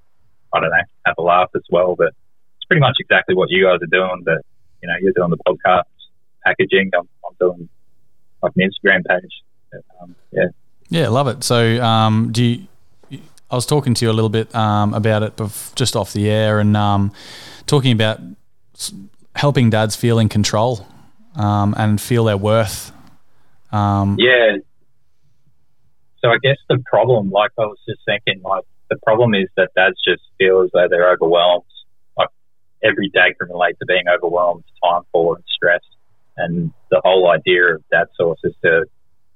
I 0.54 0.60
don't 0.60 0.70
know 0.70 0.76
have 1.06 1.16
a 1.18 1.22
laugh 1.22 1.50
as 1.54 1.62
well. 1.70 1.96
But 1.96 2.08
it's 2.08 2.66
pretty 2.68 2.80
much 2.80 2.96
exactly 3.00 3.34
what 3.34 3.50
you 3.50 3.64
guys 3.64 3.80
are 3.82 3.86
doing. 3.86 4.22
But 4.24 4.38
you 4.82 4.88
know, 4.88 4.94
you're 5.00 5.12
doing 5.12 5.30
the 5.30 5.38
podcast 5.38 5.82
packaging. 6.44 6.90
I'm, 6.94 7.08
I'm 7.26 7.36
doing 7.40 7.68
like 8.42 8.52
an 8.56 8.70
Instagram 8.70 9.04
page. 9.04 9.42
Um, 10.00 10.14
yeah. 10.32 10.48
Yeah, 10.88 11.08
love 11.08 11.28
it. 11.28 11.44
So, 11.44 11.80
um, 11.82 12.32
do 12.32 12.42
you, 12.42 12.66
I 13.50 13.54
was 13.54 13.66
talking 13.66 13.94
to 13.94 14.04
you 14.04 14.10
a 14.10 14.14
little 14.14 14.30
bit 14.30 14.52
um, 14.54 14.94
about 14.94 15.22
it 15.22 15.36
bef- 15.36 15.74
just 15.76 15.94
off 15.94 16.12
the 16.12 16.28
air 16.28 16.58
and 16.58 16.76
um, 16.76 17.12
talking 17.66 17.92
about 17.92 18.20
helping 19.36 19.70
dads 19.70 19.94
feel 19.94 20.18
in 20.18 20.28
control 20.28 20.86
um, 21.36 21.74
and 21.78 22.00
feel 22.00 22.24
their 22.24 22.36
worth. 22.36 22.92
Um, 23.72 24.16
Yeah. 24.18 24.58
So 26.22 26.28
I 26.28 26.36
guess 26.42 26.58
the 26.68 26.78
problem, 26.84 27.30
like 27.30 27.50
I 27.58 27.62
was 27.62 27.78
just 27.88 28.00
thinking, 28.04 28.42
like 28.42 28.64
the 28.90 28.96
problem 29.04 29.34
is 29.34 29.48
that 29.56 29.70
dads 29.74 29.96
just 30.06 30.22
feel 30.38 30.62
as 30.62 30.70
though 30.72 30.86
they're 30.90 31.10
overwhelmed. 31.10 31.64
Like 32.16 32.28
every 32.82 33.08
dad 33.08 33.38
can 33.38 33.48
relate 33.48 33.76
to 33.78 33.86
being 33.86 34.04
overwhelmed, 34.06 34.64
time 34.84 35.02
full 35.12 35.34
and 35.34 35.44
stressed. 35.48 35.86
And 36.36 36.72
the 36.90 37.00
whole 37.02 37.30
idea 37.30 37.74
of 37.74 37.82
dad 37.90 38.08
source 38.16 38.40
is 38.44 38.54
to 38.64 38.84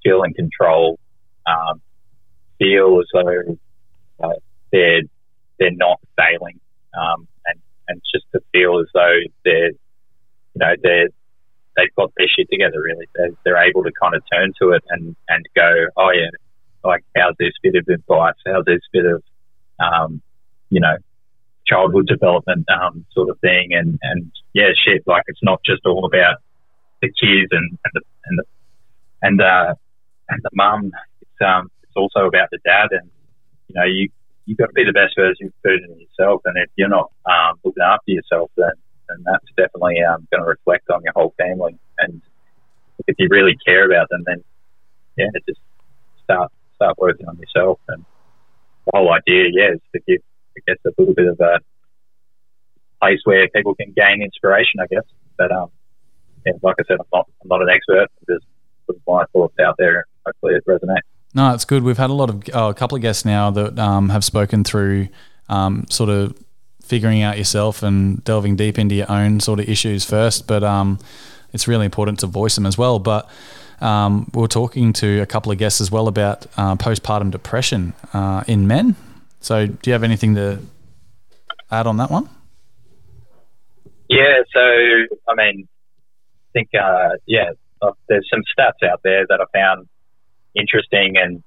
feel 0.03 0.23
in 0.23 0.35
control, 0.35 0.99
um, 1.47 1.81
feel 2.59 3.01
as 3.01 3.07
though 3.13 3.59
uh, 4.23 4.35
they're 4.73 5.03
they're 5.59 5.71
not 5.71 6.01
failing, 6.17 6.61
um, 6.99 7.27
and 7.47 7.61
and 7.89 8.03
just 8.15 8.27
to 8.33 8.41
feel 8.53 8.81
as 8.81 8.87
though 8.93 9.19
they're 9.45 9.71
you 9.71 10.57
know 10.57 10.75
they're 10.83 11.09
they've 11.77 11.95
got 11.97 12.13
their 12.17 12.27
shit 12.29 12.49
together. 12.51 12.81
Really, 12.83 13.07
they're, 13.15 13.31
they're 13.45 13.69
able 13.69 13.83
to 13.85 13.93
kind 14.01 14.15
of 14.15 14.23
turn 14.33 14.53
to 14.63 14.71
it 14.71 14.83
and 14.91 15.17
and 15.29 15.45
go, 15.55 15.87
oh 15.97 16.11
yeah, 16.11 16.31
like 16.83 17.05
how's 17.17 17.35
this 17.39 17.53
bit 17.63 17.77
of 17.77 17.87
advice? 17.89 18.35
How's 18.47 18.65
this 18.65 18.81
bit 18.93 19.07
of 19.07 19.23
um, 19.81 20.23
you 20.71 20.81
know 20.81 20.97
childhood 21.67 22.07
development 22.07 22.67
um, 22.71 23.05
sort 23.13 23.31
of 23.31 23.39
thing? 23.41 23.71
And 23.73 23.99
and 24.03 24.31
yeah, 24.53 24.71
shit, 24.87 25.03
like 25.07 25.25
it's 25.27 25.43
not 25.43 25.61
just 25.65 25.83
all 25.87 26.05
about 26.07 26.37
the 27.03 27.09
kids 27.09 27.51
and 27.51 27.79
and 27.85 27.93
the 27.93 28.03
and 28.27 28.39
the 28.39 28.45
and 29.23 29.41
uh, 29.41 29.75
and 30.29 30.41
the 30.43 30.51
mum. 30.55 30.93
It's 31.23 31.41
um 31.45 31.71
it's 31.83 31.97
also 31.97 32.27
about 32.27 32.49
the 32.51 32.59
dad 32.65 32.89
and 32.91 33.11
you 33.69 33.75
know, 33.75 33.87
you 33.87 34.09
you've 34.47 34.59
got 34.59 34.67
to 34.67 34.73
be 34.73 34.85
the 34.85 34.93
best 34.93 35.15
version 35.17 35.53
of 35.65 36.01
yourself, 36.01 36.43
and 36.45 36.57
if 36.59 36.71
you're 36.77 36.89
not 36.89 37.11
um, 37.27 37.59
looking 37.65 37.83
after 37.83 38.13
yourself, 38.13 38.51
then 38.57 38.73
then 39.15 39.25
that's 39.25 39.47
definitely 39.57 40.03
um, 40.03 40.27
going 40.31 40.43
to 40.43 40.49
reflect 40.49 40.91
on 40.91 41.03
your 41.05 41.13
whole 41.15 41.35
family. 41.39 41.77
And 41.99 42.21
if 43.07 43.17
you 43.19 43.29
really 43.31 43.57
care 43.65 43.87
about 43.87 44.09
them, 44.11 44.25
then 44.27 44.45
yeah, 45.17 45.27
just 45.47 45.61
start 46.23 46.51
start 46.75 46.99
working 46.99 47.29
on 47.29 47.39
yourself. 47.39 47.79
And 47.89 48.05
the 48.87 48.93
whole 48.95 49.13
idea, 49.13 49.45
yeah, 49.53 49.75
is 49.75 49.81
to 49.95 50.01
give 50.07 50.23
I 50.57 50.61
guess 50.67 50.79
a 50.87 50.91
little 50.99 51.15
bit 51.15 51.27
of 51.27 51.41
a 51.41 51.59
place 53.01 53.21
where 53.25 53.49
people 53.49 53.75
can 53.75 53.93
gain 53.97 54.23
inspiration, 54.23 54.81
I 54.81 54.87
guess. 54.87 55.05
But 55.37 55.53
um, 55.53 55.71
yeah, 56.47 56.53
like 56.63 56.77
I 56.79 56.85
said, 56.89 56.99
I'm 57.01 57.07
not 57.13 57.29
I'm 57.43 57.49
not 57.49 57.63
an 57.63 57.69
expert. 57.69 58.09
I'm 58.11 58.35
just 58.35 58.47
putting 58.87 59.03
my 59.07 59.25
thoughts 59.33 59.55
out 59.61 59.77
there. 59.79 60.07
Hopefully, 60.27 60.55
it 60.55 60.65
resonates. 60.67 61.09
No, 61.35 61.53
it's 61.53 61.65
good. 61.65 61.83
We've 61.83 61.99
had 61.99 62.11
a 62.11 62.15
lot 62.15 62.31
of 62.31 62.43
oh, 62.53 62.69
a 62.69 62.75
couple 62.75 62.97
of 62.97 63.03
guests 63.03 63.25
now 63.25 63.51
that 63.51 63.79
um, 63.79 64.09
have 64.11 64.25
spoken 64.25 64.63
through 64.65 65.09
um, 65.49 65.85
sort 65.91 66.11
of 66.11 66.44
figuring 66.85 67.23
out 67.23 67.39
yourself 67.39 67.83
and 67.83 68.23
delving 68.25 68.57
deep 68.57 68.79
into 68.79 68.95
your 68.95 69.11
own 69.11 69.41
sort 69.41 69.61
of 69.61 69.69
issues 69.69 70.05
first. 70.05 70.47
But 70.47 70.63
um, 70.63 70.99
it's 71.53 71.67
really 71.67 71.87
important 71.87 72.21
to 72.21 72.27
voice 72.27 72.55
them 72.55 72.67
as 72.67 72.77
well. 72.77 72.99
But 72.99 73.29
um, 73.81 74.31
we 74.35 74.45
are 74.45 74.49
talking 74.49 74.93
to 74.95 75.21
a 75.21 75.27
couple 75.27 75.51
of 75.51 75.59
guests 75.59 75.81
as 75.81 75.91
well 75.91 76.09
about 76.09 76.47
uh, 76.57 76.77
postpartum 76.77 77.31
depression 77.31 77.95
uh, 78.13 78.45
in 78.47 78.67
men. 78.67 78.97
So, 79.41 79.67
do 79.67 79.91
you 79.91 79.93
have 79.93 80.03
anything 80.03 80.35
to 80.37 80.59
add 81.71 81.87
on 81.87 81.97
that 81.99 82.11
one? 82.11 82.29
Yeah. 84.09 84.43
So, 84.53 84.61
I 84.61 85.35
mean, 85.37 85.69
I 85.69 86.51
think 86.53 86.69
uh, 86.75 87.17
yeah, 87.27 87.51
uh, 87.83 87.93
there's 88.09 88.29
some 88.33 88.43
stats 88.57 88.87
out 88.89 89.01
there 89.03 89.27
that 89.29 89.41
I 89.41 89.45
found 89.59 89.89
interesting. 90.55 91.15
And 91.17 91.43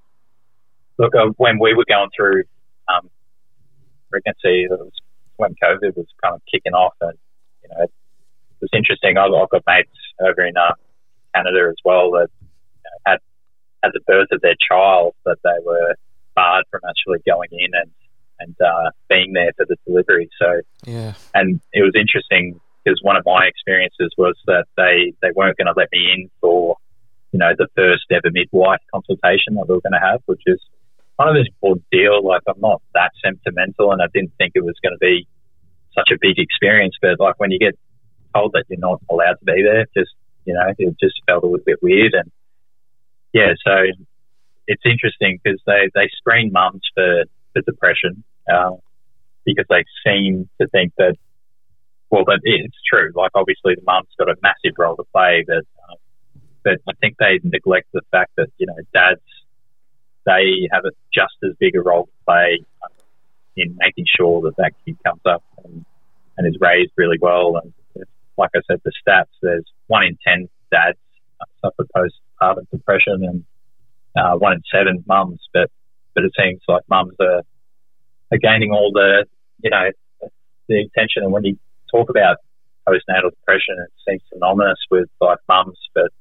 look, 1.00 1.16
uh, 1.16 1.32
when 1.38 1.60
we 1.60 1.74
were 1.74 1.86
going 1.88 2.10
through 2.16 2.44
um, 2.88 3.10
pregnancy, 4.10 4.66
it 4.66 4.70
was 4.70 4.92
when 5.38 5.56
COVID 5.64 5.96
was 5.96 6.08
kind 6.22 6.36
of 6.36 6.42
kicking 6.52 6.74
off, 6.74 6.94
and 7.02 7.18
you 7.64 7.70
know, 7.70 7.84
it 7.84 7.92
was 8.62 8.70
interesting. 8.74 9.18
I've, 9.18 9.34
I've 9.34 9.50
got 9.50 9.64
mates 9.68 9.90
over 10.20 10.46
in 10.46 10.58
uh, 10.58 10.74
Canada 11.34 11.70
as 11.70 11.78
well 11.86 12.12
that 12.12 12.28
you 12.42 12.84
know, 12.84 12.98
had 13.06 13.20
had 13.84 13.92
the 13.94 14.02
birth 14.06 14.30
of 14.32 14.42
their 14.42 14.56
child, 14.60 15.14
but 15.24 15.38
they 15.44 15.60
were 15.66 15.96
barred 16.36 16.66
from 16.70 16.82
actually 16.88 17.20
going 17.26 17.50
in 17.52 17.72
and 17.74 17.92
and 18.40 18.56
uh, 18.62 18.92
being 19.10 19.34
there 19.34 19.52
for 19.58 19.66
the 19.66 19.78
delivery. 19.86 20.30
So 20.40 20.62
Yeah. 20.86 21.14
and 21.34 21.60
it 21.74 21.82
was 21.82 21.94
interesting 21.96 22.60
because 22.84 23.00
one 23.02 23.18
of 23.18 23.24
my 23.26 23.46
experiences 23.46 24.14
was 24.18 24.36
that 24.46 24.66
they 24.78 25.14
they 25.22 25.32
weren't 25.36 25.58
going 25.58 25.68
to 25.68 25.74
let 25.76 25.90
me 25.92 26.12
in 26.14 26.30
for 26.42 26.78
you 27.32 27.40
know 27.40 27.52
the 27.58 27.68
first 27.76 28.06
ever 28.12 28.32
midwife 28.32 28.82
consultation 28.94 29.56
that 29.56 29.68
we 29.68 29.76
were 29.76 29.82
going 29.82 30.00
to 30.00 30.06
have, 30.06 30.22
which 30.26 30.42
is 30.46 30.62
kind 31.20 31.36
of 31.36 31.36
this 31.36 31.52
ordeal. 31.62 32.26
Like 32.26 32.42
I'm 32.48 32.60
not 32.60 32.82
that 32.94 33.12
sentimental, 33.24 33.92
and 33.92 34.02
I 34.02 34.08
didn't 34.14 34.34
think 34.38 34.54
it 34.56 34.64
was 34.64 34.76
going 34.82 34.94
to 34.94 35.02
be 35.02 35.28
such 35.96 36.10
a 36.14 36.18
big 36.20 36.38
experience. 36.38 36.96
But 37.02 37.20
like 37.20 37.40
when 37.40 37.52
you 37.52 37.60
get 37.60 37.78
told 38.36 38.54
that 38.54 38.66
you're 38.70 38.80
not 38.80 39.02
allowed 39.10 39.40
to 39.40 39.46
be 39.46 39.64
there, 39.64 39.86
just 39.96 40.14
you 40.46 40.54
know, 40.54 40.62
it 40.78 40.96
just 41.02 41.16
felt 41.26 41.44
a 41.44 41.48
little 41.48 41.66
bit 41.66 41.80
weird. 41.82 42.14
And 42.14 42.32
yeah, 43.34 43.54
so 43.66 43.74
it's 44.68 44.84
interesting 44.86 45.40
because 45.44 45.60
they 45.66 45.90
they 45.94 46.10
screen 46.18 46.52
mums 46.52 46.82
for 46.94 47.24
for 47.54 47.62
depression 47.62 48.24
um, 48.52 48.78
because 49.46 49.66
they 49.70 49.84
seem 50.06 50.50
to 50.62 50.68
think 50.68 50.94
that 50.98 51.16
well, 52.10 52.24
that 52.26 52.40
it's 52.44 52.78
true. 52.90 53.12
Like 53.16 53.32
obviously 53.36 53.76
the 53.76 53.84
mum's 53.86 54.08
got 54.18 54.30
a 54.30 54.36
massive 54.42 54.78
role 54.78 54.96
to 54.96 55.04
play, 55.14 55.44
but 55.46 55.66
um, 55.90 55.98
but 56.64 56.78
I 56.88 56.94
think 57.02 57.16
they 57.20 57.40
neglect 57.44 57.88
the 57.94 58.02
fact 58.12 58.32
that 58.38 58.48
you 58.58 58.68
know 58.68 58.78
dads 58.94 59.22
they 60.28 60.68
have 60.72 60.84
a 60.86 60.92
just 61.14 61.34
as 61.44 61.56
big 61.60 61.76
a 61.76 61.82
role 61.82 62.06
to 62.06 62.12
play 62.26 62.60
in 63.56 63.76
making 63.80 64.06
sure 64.16 64.42
that 64.44 64.56
that 64.58 64.74
kid 64.86 64.98
comes 65.04 65.22
up 65.26 65.44
and, 65.64 65.86
and 66.38 66.48
is 66.48 66.60
raised 66.60 66.92
really 66.98 67.18
well. 67.20 67.60
And 67.64 67.74
like 68.38 68.52
I 68.56 68.60
said, 68.70 68.82
the 68.84 68.92
stats 69.02 69.26
there's 69.42 69.66
one 69.88 70.04
in 70.04 70.18
ten 70.28 70.50
dads 70.70 71.00
suffer 71.62 71.86
postpartum 71.96 72.70
depression 72.70 73.24
and 73.24 73.46
uh, 74.16 74.38
one 74.38 74.54
in 74.54 74.62
seven 74.72 75.04
mums. 75.08 75.40
But 75.54 75.72
but 76.14 76.26
it 76.26 76.34
seems 76.38 76.62
like 76.68 76.84
mums 76.90 77.16
are 77.20 77.42
are 78.32 78.38
gaining 78.38 78.72
all 78.72 78.92
the 78.94 79.26
you 79.64 79.70
know 79.70 79.90
the 80.68 80.82
attention. 80.82 81.24
And 81.24 81.32
when 81.32 81.46
you 81.46 81.58
talk 81.90 82.10
about 82.10 82.38
postnatal 82.88 83.32
depression, 83.32 83.78
it 83.80 83.92
seems 84.08 84.22
synonymous 84.32 84.80
with 84.92 85.10
like 85.22 85.40
mums, 85.48 85.78
but 85.96 86.12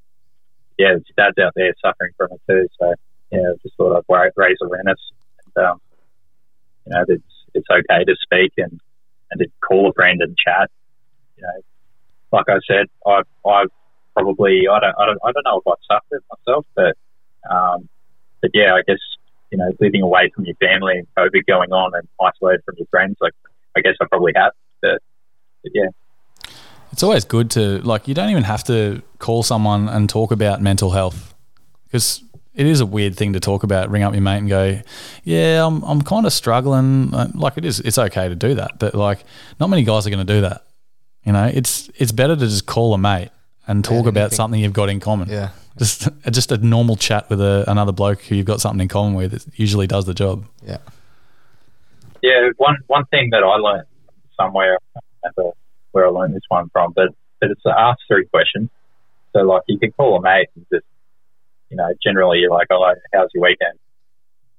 yeah, 0.78 0.88
there's 0.90 1.04
dads 1.16 1.38
out 1.38 1.52
there 1.56 1.74
suffering 1.84 2.12
from 2.16 2.28
it 2.32 2.40
too. 2.48 2.68
So 2.78 2.94
yeah, 3.30 3.40
I 3.40 3.54
just 3.62 3.76
thought 3.76 4.04
I'd 4.10 4.30
raise 4.36 4.56
awareness. 4.62 4.98
And, 5.44 5.66
um, 5.66 5.80
you 6.86 6.92
know, 6.92 7.04
it's 7.08 7.22
it's 7.54 7.66
okay 7.70 8.04
to 8.04 8.16
speak 8.22 8.52
and 8.58 8.80
and 9.30 9.40
to 9.40 9.46
call 9.66 9.90
a 9.90 9.92
friend 9.92 10.20
and 10.22 10.36
chat. 10.36 10.70
You 11.36 11.42
know, 11.42 11.62
like 12.32 12.46
I 12.48 12.58
said, 12.66 12.86
I 13.06 13.22
I 13.48 13.64
probably 14.14 14.62
I 14.70 14.80
don't 14.80 14.94
I 14.98 15.06
don't 15.06 15.18
I 15.24 15.32
don't 15.32 15.44
know 15.44 15.62
if 15.64 15.66
I've 15.66 16.00
suffered 16.00 16.22
myself, 16.30 16.66
but 16.74 16.96
um, 17.50 17.88
but 18.40 18.50
yeah, 18.54 18.74
I 18.74 18.82
guess 18.86 18.98
you 19.50 19.58
know 19.58 19.72
living 19.80 20.02
away 20.02 20.30
from 20.34 20.44
your 20.44 20.56
family 20.56 20.98
and 20.98 21.06
COVID 21.18 21.46
going 21.46 21.72
on 21.72 21.92
and 21.94 22.06
isolated 22.20 22.62
from 22.64 22.76
your 22.78 22.86
friends, 22.90 23.16
like 23.20 23.34
I 23.76 23.80
guess 23.80 23.94
I 24.00 24.06
probably 24.06 24.32
have. 24.36 24.52
But, 24.82 25.02
but 25.62 25.72
yeah, 25.74 25.88
It's 26.92 27.02
always 27.02 27.24
good 27.24 27.50
to 27.52 27.78
like 27.82 28.08
you 28.08 28.14
don't 28.14 28.30
even 28.30 28.44
have 28.44 28.64
to 28.64 29.02
call 29.18 29.42
someone 29.42 29.88
and 29.88 30.08
talk 30.08 30.30
about 30.30 30.62
mental 30.62 30.90
health 30.90 31.34
because 31.86 32.22
it 32.56 32.66
is 32.66 32.80
a 32.80 32.86
weird 32.86 33.16
thing 33.16 33.34
to 33.34 33.40
talk 33.40 33.62
about. 33.62 33.90
Ring 33.90 34.02
up 34.02 34.12
your 34.14 34.22
mate 34.22 34.38
and 34.38 34.48
go, 34.48 34.80
"Yeah, 35.24 35.64
I'm 35.66 35.82
I'm 35.84 36.02
kind 36.02 36.26
of 36.26 36.32
struggling." 36.32 37.14
Uh, 37.14 37.28
Like 37.34 37.58
it 37.58 37.64
is, 37.64 37.80
it's 37.80 37.98
okay 37.98 38.28
to 38.28 38.34
do 38.34 38.54
that, 38.54 38.78
but 38.78 38.94
like 38.94 39.24
not 39.60 39.68
many 39.70 39.84
guys 39.84 40.06
are 40.06 40.10
going 40.10 40.26
to 40.26 40.32
do 40.34 40.40
that. 40.40 40.64
You 41.24 41.32
know, 41.32 41.44
it's 41.52 41.90
it's 41.96 42.12
better 42.12 42.34
to 42.34 42.40
just 42.40 42.66
call 42.66 42.94
a 42.94 42.98
mate 42.98 43.30
and 43.66 43.84
talk 43.84 44.06
about 44.06 44.20
anything. 44.20 44.36
something 44.36 44.60
you've 44.60 44.72
got 44.72 44.88
in 44.88 45.00
common. 45.00 45.28
Yeah. 45.28 45.50
just 45.78 46.08
just 46.30 46.50
a 46.50 46.56
normal 46.56 46.96
chat 46.96 47.28
with 47.28 47.40
a, 47.40 47.64
another 47.68 47.92
bloke 47.92 48.22
who 48.22 48.34
you've 48.34 48.46
got 48.46 48.60
something 48.60 48.80
in 48.80 48.88
common 48.88 49.14
with. 49.14 49.34
It 49.34 49.44
usually 49.56 49.86
does 49.86 50.06
the 50.06 50.14
job. 50.14 50.44
Yeah. 50.66 50.78
yeah. 52.22 52.50
One 52.56 52.76
one 52.86 53.04
thing 53.06 53.30
that 53.32 53.42
I 53.42 53.56
learned 53.56 53.86
somewhere, 54.40 54.78
I 54.96 55.00
can't 55.00 55.34
remember 55.36 55.56
where 55.92 56.06
I 56.06 56.10
learned 56.10 56.34
this 56.34 56.42
one 56.48 56.68
from, 56.72 56.92
but 56.92 57.08
but 57.40 57.50
it's 57.50 57.60
the 57.64 57.74
ask 57.76 57.98
three 58.08 58.26
questions. 58.26 58.70
So 59.32 59.40
like 59.42 59.62
you 59.66 59.78
can 59.78 59.92
call 59.92 60.16
a 60.16 60.22
mate 60.22 60.48
and 60.54 60.64
just 60.72 60.86
you 61.70 61.76
know 61.76 61.88
generally 62.02 62.38
you're 62.38 62.50
like, 62.50 62.68
oh, 62.70 62.94
how's 63.12 63.28
your 63.34 63.42
weekend? 63.42 63.78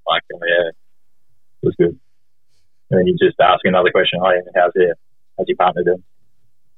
Like, 0.08 0.24
oh, 0.34 0.40
yeah, 0.42 0.70
it 0.70 1.66
was 1.66 1.76
good. 1.78 2.00
And 2.90 3.00
then 3.00 3.08
you 3.08 3.18
just 3.20 3.40
ask 3.40 3.62
another 3.66 3.92
question, 3.92 4.20
oh, 4.24 4.32
yeah, 4.32 4.48
how's 4.56 4.72
your 4.76 4.96
how's 5.38 5.48
your 5.48 5.58
partner 5.58 5.84
doing? 5.84 6.04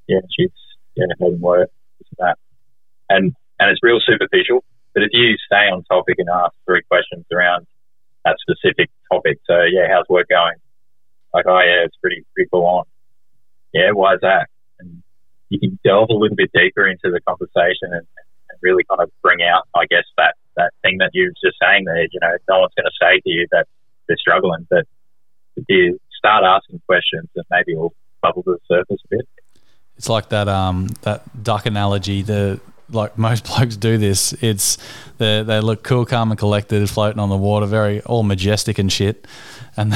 Yeah, 0.08 0.20
she's 0.36 0.50
yeah 0.96 1.06
having 1.20 1.40
work, 1.40 1.70
this 1.98 2.08
and 2.18 2.26
that, 2.26 2.38
and 3.08 3.36
and 3.58 3.70
it's 3.70 3.82
real 3.82 4.00
superficial. 4.04 4.64
But 4.94 5.04
if 5.04 5.10
you 5.12 5.36
stay 5.46 5.70
on 5.70 5.84
topic 5.84 6.16
and 6.18 6.28
ask 6.28 6.52
three 6.66 6.82
questions 6.90 7.24
around 7.32 7.66
that 8.24 8.36
specific 8.42 8.90
topic, 9.12 9.38
so 9.46 9.62
yeah, 9.70 9.86
how's 9.88 10.08
work 10.08 10.28
going? 10.28 10.58
Like, 11.32 11.46
oh 11.46 11.60
yeah, 11.60 11.86
it's 11.86 11.96
pretty 12.02 12.24
pretty 12.34 12.48
full 12.50 12.66
on. 12.66 12.84
Yeah, 13.72 13.92
why 13.92 14.14
is 14.14 14.20
that? 14.22 14.48
And 14.80 15.02
you 15.48 15.60
can 15.60 15.78
delve 15.84 16.10
a 16.10 16.14
little 16.14 16.36
bit 16.36 16.50
deeper 16.52 16.88
into 16.88 17.10
the 17.10 17.20
conversation 17.20 17.94
and 17.94 18.06
really 18.62 18.84
kind 18.84 19.00
of 19.00 19.10
bring 19.22 19.38
out, 19.42 19.64
I 19.74 19.86
guess, 19.90 20.04
that 20.16 20.34
that 20.56 20.72
thing 20.82 20.98
that 20.98 21.10
you 21.12 21.24
were 21.28 21.48
just 21.48 21.58
saying 21.62 21.84
there. 21.84 22.02
You 22.02 22.20
know, 22.20 22.36
no 22.48 22.60
one's 22.60 22.72
going 22.76 22.86
to 22.86 22.98
say 23.00 23.20
to 23.20 23.30
you 23.30 23.46
that 23.52 23.66
they're 24.08 24.16
struggling, 24.16 24.66
but 24.68 24.84
if 25.56 25.64
you 25.68 25.98
start 26.16 26.44
asking 26.44 26.80
questions, 26.86 27.28
and 27.34 27.44
maybe 27.50 27.72
it'll 27.72 27.94
bubble 28.22 28.42
to 28.42 28.52
the 28.52 28.58
surface 28.76 29.00
a 29.04 29.08
bit. 29.16 29.28
It's 29.96 30.08
like 30.08 30.28
that 30.30 30.48
um 30.48 30.88
that 31.02 31.42
duck 31.42 31.66
analogy. 31.66 32.22
The 32.22 32.60
like 32.90 33.16
most 33.18 33.44
blokes 33.48 33.76
do 33.76 33.98
this. 33.98 34.32
It's 34.42 34.78
they 35.18 35.42
they 35.42 35.60
look 35.60 35.82
cool, 35.82 36.04
calm, 36.06 36.30
and 36.30 36.38
collected, 36.38 36.88
floating 36.88 37.20
on 37.20 37.28
the 37.28 37.36
water, 37.36 37.66
very 37.66 38.00
all 38.02 38.22
majestic 38.22 38.78
and 38.78 38.90
shit. 38.92 39.26
And 39.76 39.94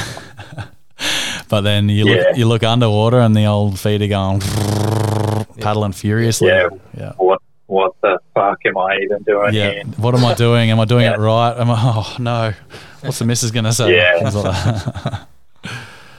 but 1.48 1.62
then 1.62 1.88
you 1.88 2.04
look 2.04 2.16
Yeah. 2.18 2.34
you 2.36 2.46
look 2.46 2.62
underwater, 2.62 3.18
and 3.20 3.34
the 3.36 3.46
old 3.46 3.78
feet 3.78 4.02
are 4.02 4.06
going 4.08 4.40
paddling 5.60 5.92
furiously. 5.92 6.48
Yeah. 6.48 6.68
yeah. 6.96 7.12
What 7.16 7.40
what 7.66 7.94
the 8.02 8.13
fuck 8.34 8.58
am 8.66 8.76
I 8.76 8.96
even 9.02 9.22
doing 9.22 9.54
Yeah. 9.54 9.70
here? 9.70 9.84
What 9.98 10.14
am 10.14 10.24
I 10.24 10.34
doing? 10.46 10.70
Am 10.70 10.80
I 10.80 10.84
doing 10.84 11.04
Yeah. 11.04 11.14
it 11.14 11.18
right? 11.18 11.56
Am 11.56 11.70
I? 11.70 11.76
Oh 11.78 12.16
no. 12.18 12.52
What's 13.02 13.18
the 13.18 13.24
missus 13.26 13.50
gonna 13.50 13.72
say? 13.72 13.94
Yeah. 13.96 14.20
Like 14.22 14.32
that. 14.44 15.28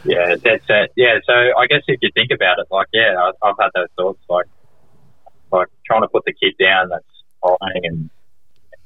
Yeah, 0.07 0.35
that's 0.35 0.63
it. 0.69 0.91
Yeah, 0.95 1.17
so 1.25 1.33
I 1.33 1.65
guess 1.67 1.81
if 1.87 1.97
you 2.03 2.11
think 2.13 2.29
about 2.29 2.59
it, 2.59 2.67
like, 2.69 2.85
yeah, 2.93 3.15
I- 3.17 3.47
I've 3.47 3.55
had 3.59 3.69
those 3.73 3.87
thoughts, 3.97 4.19
like, 4.29 4.45
like 5.51 5.67
trying 5.87 6.01
to 6.03 6.07
put 6.07 6.23
the 6.25 6.33
kid 6.33 6.53
down 6.63 6.89
that's 6.89 7.03
crying 7.41 7.81
and 7.85 8.09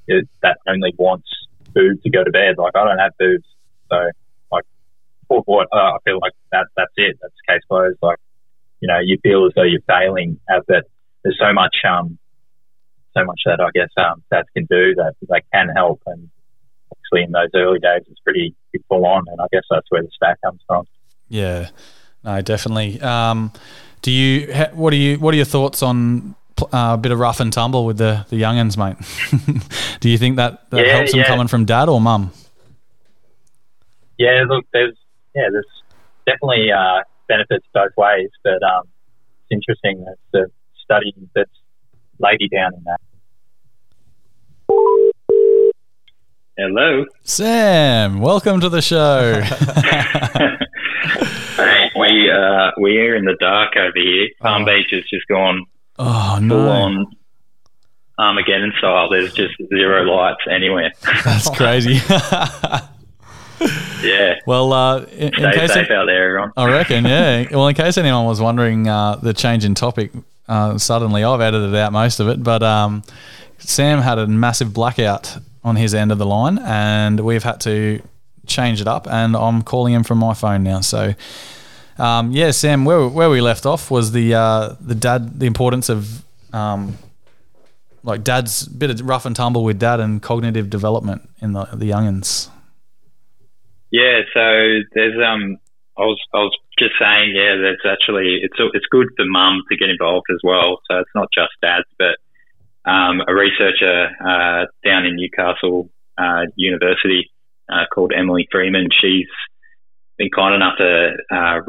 it, 0.08 0.30
that 0.44 0.60
only 0.65 0.94
wants 0.98 1.28
food 1.74 2.02
to 2.04 2.10
go 2.10 2.24
to 2.24 2.32
bed. 2.32 2.56
Like, 2.58 2.74
I 2.74 2.86
don't 2.86 3.00
have 3.00 3.12
boobs, 3.20 3.44
so 3.89 4.10
like, 4.50 4.63
for 5.28 5.42
what? 5.46 5.68
Uh, 5.74 5.96
I 5.96 5.98
feel 6.06 6.20
like 6.22 6.32
that 6.54 6.68
that's 6.78 6.94
it. 6.96 7.18
That's 7.22 7.34
case 7.50 7.62
closed. 7.68 7.98
Like, 8.02 8.20
you 8.80 8.88
know, 8.88 9.00
you 9.04 9.18
feel 9.22 9.46
as 9.46 9.52
though 9.58 9.63
you're 9.63 9.82
failing, 9.88 10.39
uh, 10.50 10.62
that. 10.70 10.86
there's 11.24 11.38
so 11.38 11.52
much, 11.52 11.76
um, 11.86 12.18
so 13.20 13.26
much 13.26 13.42
that 13.46 13.60
I 13.60 13.70
guess 13.74 13.90
um, 13.98 14.24
dads 14.32 14.48
can 14.56 14.66
do 14.66 14.96
that 14.96 15.14
they 15.22 15.42
can 15.54 15.70
help, 15.76 16.02
and 16.06 16.30
actually, 16.92 17.24
in 17.24 17.32
those 17.32 17.50
early 17.56 17.80
days, 17.80 18.04
it's 18.10 18.20
pretty, 18.22 18.56
full 18.88 19.06
on, 19.06 19.26
and 19.28 19.40
I 19.42 19.46
guess 19.52 19.64
that's 19.70 19.86
where 19.90 20.02
the 20.02 20.10
stat 20.16 20.38
comes 20.44 20.62
from. 20.68 20.86
Yeah, 21.28 21.70
no, 22.24 22.42
definitely. 22.42 23.00
Um, 23.02 23.52
do 24.02 24.12
you? 24.12 24.54
ha- 24.54 24.70
What 24.74 24.94
are 24.94 24.98
you? 24.98 25.18
What 25.20 25.34
are 25.34 25.38
your 25.38 25.46
thoughts 25.46 25.84
on 25.84 26.36
uh, 26.62 26.92
a 26.94 26.98
bit 26.98 27.12
of 27.12 27.20
rough 27.20 27.40
and 27.40 27.52
tumble 27.54 27.86
with 27.86 27.98
the 27.98 28.26
the 28.30 28.42
youngins, 28.42 28.78
mate? 28.78 28.98
do 30.00 30.10
you 30.10 30.18
think 30.18 30.38
that, 30.38 30.70
that 30.72 30.86
Yeah, 30.86 30.96
helps 30.98 31.12
them 31.12 31.20
yeah. 31.22 31.28
coming 31.28 31.48
from 31.48 31.66
dad 31.66 31.90
or 31.90 32.00
mum? 32.02 32.32
Yeah, 34.18 34.44
look, 34.48 34.66
there's 34.74 34.96
yeah, 35.36 35.48
there's 35.52 35.66
definitely 36.26 36.72
uh, 36.72 37.04
benefits 37.28 37.66
both 37.74 37.92
ways, 37.98 38.30
but 38.44 38.62
um, 38.64 38.84
it's 39.50 39.52
interesting 39.52 40.04
that 40.06 40.16
the 40.32 40.52
study 40.84 41.14
that's 41.36 41.50
laid 42.20 42.38
you 42.42 42.50
down 42.50 42.74
in 42.74 42.84
that. 42.86 43.00
Hello. 46.58 47.06
Sam, 47.24 48.20
welcome 48.20 48.60
to 48.62 48.70
the 48.70 48.82
show. 48.82 49.42
We 52.00 52.32
uh, 52.32 52.72
we're 52.78 53.16
in 53.16 53.26
the 53.26 53.36
dark 53.42 53.76
over 53.76 53.92
here. 53.96 54.30
Palm 54.40 54.64
Beach 54.64 54.88
has 54.92 55.04
just 55.10 55.28
gone 55.28 55.66
oh 55.98 56.36
full 56.38 56.42
no, 56.42 56.70
on 56.70 57.06
Armageddon 58.18 58.72
style. 58.78 59.10
There's 59.10 59.34
just 59.34 59.56
zero 59.68 60.04
lights 60.04 60.42
anywhere. 60.50 60.94
that's 61.26 61.50
crazy. 61.50 62.00
Yeah, 64.02 64.36
well, 64.48 64.72
uh, 64.72 65.00
in, 65.12 65.34
in 65.34 65.34
stay 65.34 65.52
case 65.52 65.74
safe 65.74 65.92
out 65.92 66.06
there, 66.06 66.30
everyone. 66.30 66.54
I 66.56 66.72
reckon, 66.72 67.04
yeah. 67.04 67.48
Well, 67.52 67.68
in 67.68 67.76
case 67.76 67.98
anyone 67.98 68.26
was 68.26 68.40
wondering, 68.40 68.88
uh, 68.88 69.18
the 69.18 69.34
change 69.34 69.66
in 69.66 69.76
topic 69.76 70.12
uh, 70.48 70.78
suddenly, 70.78 71.24
I've 71.24 71.42
edited 71.42 71.76
out 71.76 71.92
most 71.92 72.20
of 72.20 72.28
it, 72.30 72.42
but 72.42 72.64
um, 72.64 73.04
Sam 73.60 74.00
had 74.00 74.17
a 74.17 74.28
massive 74.28 74.74
blackout 74.74 75.38
on 75.63 75.76
his 75.76 75.93
end 75.93 76.12
of 76.12 76.17
the 76.17 76.26
line, 76.26 76.58
and 76.60 77.19
we've 77.19 77.43
had 77.43 77.62
to 77.62 78.02
change 78.48 78.82
it 78.82 78.88
up, 78.88 79.08
and 79.08 79.36
I'm 79.36 79.62
calling 79.62 79.93
him 79.93 80.04
from 80.04 80.17
my 80.17 80.34
phone 80.34 80.63
now. 80.63 80.82
So, 80.82 81.13
um, 81.98 82.32
yeah, 82.32 82.52
Sam, 82.52 82.86
where, 82.86 83.08
where 83.08 83.30
we 83.30 83.41
left 83.41 83.65
off 83.65 83.91
was 83.91 84.12
the 84.12 84.34
uh, 84.34 84.76
the 84.80 84.95
dad, 84.95 85.39
the 85.39 85.45
importance 85.45 85.89
of 85.89 86.24
um, 86.54 86.98
like 88.04 88.24
dad's 88.24 88.67
bit 88.67 88.89
of 88.89 89.02
rough 89.02 89.26
and 89.26 89.36
tumble 89.36 89.63
with 89.63 89.80
dad 89.80 90.00
and 90.00 90.22
cognitive 90.22 90.69
development 90.69 91.30
in 91.41 91.54
the 91.54 91.65
the 91.74 91.89
youngins. 91.89 92.50
Yeah, 93.91 94.22
so 94.34 94.80
there's 94.93 95.17
um, 95.26 95.58
I 95.98 96.04
was 96.04 96.19
I 96.34 96.38
was 96.38 96.58
just 96.78 96.93
saying, 97.00 97.34
yeah, 97.36 97.56
there's 97.60 97.84
actually 97.86 98.39
it's 98.41 98.56
it's 98.74 98.86
good 98.89 99.08
for 99.17 99.26
mum 99.26 99.62
to 99.69 99.78
get 99.78 99.89
involved 99.89 100.28
as 100.32 100.39
well. 100.43 100.80
So 100.89 101.00
it's 101.00 101.12
not 101.15 101.28
just 101.34 101.52
dads, 101.62 101.88
but 101.98 102.17
um, 102.86 103.22
a 103.28 103.34
researcher 103.34 104.10
uh, 104.20 104.65
down 104.86 105.06
in 105.06 105.15
Newcastle 105.15 105.89
uh, 106.18 106.46
University 106.56 107.32
uh, 107.70 107.86
called 107.94 108.12
Emily 108.15 108.48
Freeman. 108.52 108.89
She's 109.02 109.28
been 110.18 110.30
kind 110.36 110.56
enough 110.56 110.78
to 110.78 111.12
uh, 111.32 111.60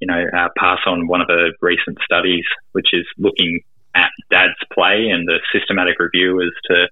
you 0.00 0.06
know 0.06 0.24
uh, 0.32 0.48
pass 0.56 0.78
on 0.86 1.06
one 1.06 1.20
of 1.20 1.28
her 1.28 1.50
recent 1.60 1.98
studies, 2.04 2.44
which 2.72 2.88
is 2.92 3.06
looking 3.18 3.60
at 3.94 4.10
dad's 4.30 4.54
play 4.72 5.08
and 5.10 5.26
the 5.26 5.40
systematic 5.52 5.98
review 5.98 6.40
as 6.40 6.52
to 6.66 6.86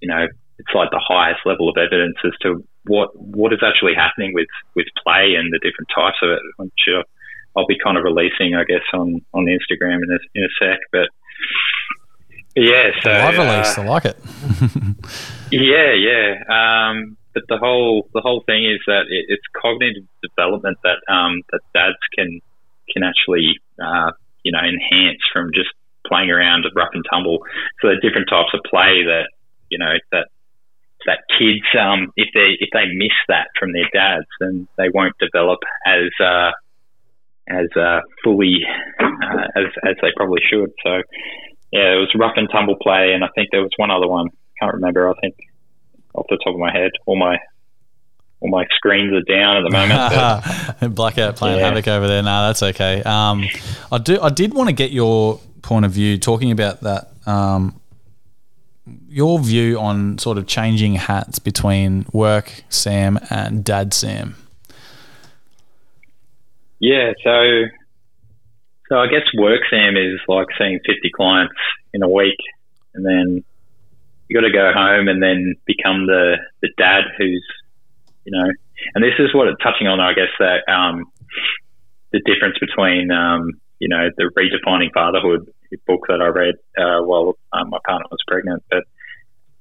you 0.00 0.08
know 0.08 0.26
it's 0.58 0.74
like 0.74 0.90
the 0.90 1.02
highest 1.02 1.40
level 1.46 1.68
of 1.68 1.76
evidence 1.76 2.16
as 2.24 2.32
to 2.42 2.64
what 2.86 3.10
what 3.14 3.52
is 3.52 3.60
actually 3.62 3.94
happening 3.94 4.32
with 4.34 4.48
with 4.74 4.86
play 5.02 5.34
and 5.38 5.52
the 5.52 5.60
different 5.62 5.88
types 5.94 6.18
of 6.22 6.30
it, 6.30 6.42
which 6.56 6.82
uh, 6.90 7.02
I'll 7.56 7.66
be 7.66 7.78
kind 7.82 7.96
of 7.96 8.04
releasing, 8.04 8.54
I 8.54 8.64
guess, 8.64 8.84
on 8.92 9.20
on 9.32 9.46
Instagram 9.46 10.02
in 10.02 10.10
a, 10.10 10.18
in 10.34 10.44
a 10.44 10.52
sec. 10.58 10.78
But 10.92 11.08
yeah, 12.58 12.90
so 13.02 13.10
Live 13.10 13.38
uh, 13.38 13.42
release, 13.42 13.78
I 13.78 13.84
like 13.84 14.04
it. 14.04 14.16
yeah, 15.50 15.92
yeah. 15.94 16.34
Um, 16.48 17.16
but 17.34 17.44
the 17.48 17.58
whole 17.58 18.08
the 18.14 18.20
whole 18.20 18.42
thing 18.46 18.64
is 18.64 18.80
that 18.86 19.06
it, 19.08 19.26
it's 19.28 19.44
cognitive 19.54 20.04
development 20.22 20.78
that 20.82 21.00
um, 21.12 21.42
that 21.52 21.60
dads 21.74 22.02
can 22.16 22.40
can 22.90 23.02
actually 23.02 23.60
uh, 23.78 24.12
you 24.42 24.52
know 24.52 24.60
enhance 24.60 25.22
from 25.32 25.50
just 25.54 25.70
playing 26.06 26.30
around 26.30 26.64
at 26.64 26.72
rough 26.74 26.90
and 26.92 27.04
tumble. 27.10 27.38
So 27.80 27.88
there 27.88 27.96
are 27.96 28.00
different 28.00 28.28
types 28.28 28.50
of 28.54 28.60
play 28.68 29.04
that 29.04 29.28
you 29.70 29.78
know 29.78 29.94
that 30.12 30.28
that 31.06 31.20
kids 31.38 31.66
um, 31.78 32.12
if 32.16 32.28
they 32.34 32.56
if 32.58 32.70
they 32.72 32.86
miss 32.94 33.14
that 33.28 33.48
from 33.58 33.72
their 33.72 33.88
dads, 33.92 34.26
then 34.40 34.66
they 34.76 34.88
won't 34.92 35.14
develop 35.18 35.60
as 35.86 36.10
uh, 36.18 36.50
as 37.48 37.68
uh, 37.76 38.00
fully 38.24 38.64
uh, 39.00 39.46
as 39.54 39.70
as 39.86 39.96
they 40.02 40.10
probably 40.16 40.42
should. 40.48 40.72
So 40.82 41.02
yeah, 41.72 41.92
it 41.94 41.98
was 41.98 42.10
rough 42.14 42.34
and 42.36 42.48
tumble 42.50 42.76
play, 42.76 43.12
and 43.14 43.24
I 43.24 43.28
think 43.34 43.48
there 43.52 43.62
was 43.62 43.70
one 43.76 43.90
other 43.90 44.06
one. 44.08 44.28
Can't 44.60 44.74
remember. 44.74 45.08
I 45.08 45.14
think 45.20 45.34
off 46.14 46.26
the 46.28 46.38
top 46.42 46.54
of 46.54 46.58
my 46.60 46.72
head, 46.72 46.90
all 47.06 47.16
my 47.16 47.38
all 48.40 48.48
my 48.50 48.64
screens 48.76 49.12
are 49.12 49.22
down 49.22 49.56
at 49.56 49.62
the 49.62 49.70
moment. 50.80 50.94
Blackout 50.96 51.36
playing 51.36 51.58
Yeah. 51.58 51.66
havoc 51.66 51.88
over 51.88 52.06
there. 52.06 52.22
No, 52.22 52.46
that's 52.46 52.62
okay. 52.62 53.02
Um, 53.02 53.44
I 53.90 53.98
do. 53.98 54.20
I 54.20 54.28
did 54.30 54.54
want 54.54 54.68
to 54.68 54.74
get 54.74 54.90
your 54.92 55.40
point 55.62 55.84
of 55.84 55.90
view 55.92 56.18
talking 56.18 56.50
about 56.50 56.80
that. 56.82 57.10
Um, 57.26 57.80
your 59.08 59.38
view 59.38 59.78
on 59.78 60.16
sort 60.18 60.38
of 60.38 60.46
changing 60.46 60.94
hats 60.94 61.38
between 61.38 62.06
work 62.12 62.62
Sam 62.70 63.18
and 63.28 63.62
dad 63.64 63.92
Sam. 63.92 64.34
Yeah, 66.80 67.12
so 67.24 67.64
so 68.88 68.96
I 68.96 69.06
guess 69.06 69.22
work 69.36 69.60
Sam 69.70 69.96
is 69.96 70.20
like 70.28 70.46
seeing 70.58 70.78
fifty 70.84 71.10
clients 71.14 71.54
in 71.92 72.02
a 72.02 72.08
week, 72.08 72.38
and 72.94 73.04
then 73.04 73.44
you 74.28 74.36
got 74.36 74.46
to 74.46 74.52
go 74.52 74.72
home 74.72 75.08
and 75.08 75.22
then 75.22 75.54
become 75.66 76.06
the 76.06 76.36
the 76.62 76.70
dad 76.76 77.04
who's 77.16 77.44
you 78.24 78.32
know, 78.32 78.52
and 78.94 79.02
this 79.02 79.14
is 79.18 79.34
what 79.34 79.48
it's 79.48 79.62
touching 79.62 79.86
on. 79.86 80.00
I 80.00 80.12
guess 80.12 80.32
that 80.38 80.68
um, 80.70 81.06
the 82.12 82.20
difference 82.24 82.58
between 82.58 83.10
um, 83.10 83.52
you 83.78 83.88
know 83.88 84.10
the 84.16 84.30
redefining 84.36 84.92
fatherhood 84.92 85.52
book 85.86 86.06
that 86.08 86.20
I 86.20 86.28
read 86.28 86.54
uh, 86.76 87.04
while 87.04 87.36
um, 87.52 87.70
my 87.70 87.78
partner 87.86 88.06
was 88.10 88.20
pregnant, 88.26 88.62
but 88.70 88.84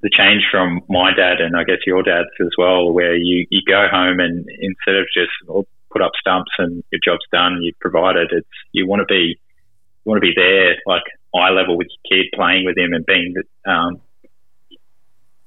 the 0.02 0.10
change 0.10 0.44
from 0.52 0.82
my 0.88 1.12
dad 1.14 1.42
and 1.42 1.56
I 1.58 1.64
guess 1.64 1.80
your 1.86 2.04
dad's 2.04 2.30
as 2.40 2.52
well, 2.58 2.92
where 2.92 3.16
you, 3.16 3.48
you 3.50 3.62
go 3.68 3.88
home 3.90 4.20
and 4.20 4.46
instead 4.60 4.96
of 4.96 5.06
just 5.14 5.32
oh, 5.50 5.66
put 5.98 6.06
up 6.06 6.12
stumps 6.20 6.52
and 6.58 6.84
your 6.92 7.02
job's 7.04 7.26
done, 7.32 7.60
you've 7.62 7.80
provided. 7.80 8.30
It's 8.32 8.48
you 8.72 8.88
want 8.88 9.02
to 9.02 9.06
be 9.06 9.38
you 9.38 10.06
want 10.06 10.22
to 10.22 10.28
be 10.28 10.34
there, 10.36 10.76
like 10.86 11.04
eye 11.36 11.50
level 11.50 11.78
with 11.78 11.88
your 11.90 12.24
kid, 12.24 12.30
playing 12.34 12.66
with 12.66 12.78
him 12.78 12.94
and 12.94 13.06
being 13.06 13.34
um, 13.66 14.02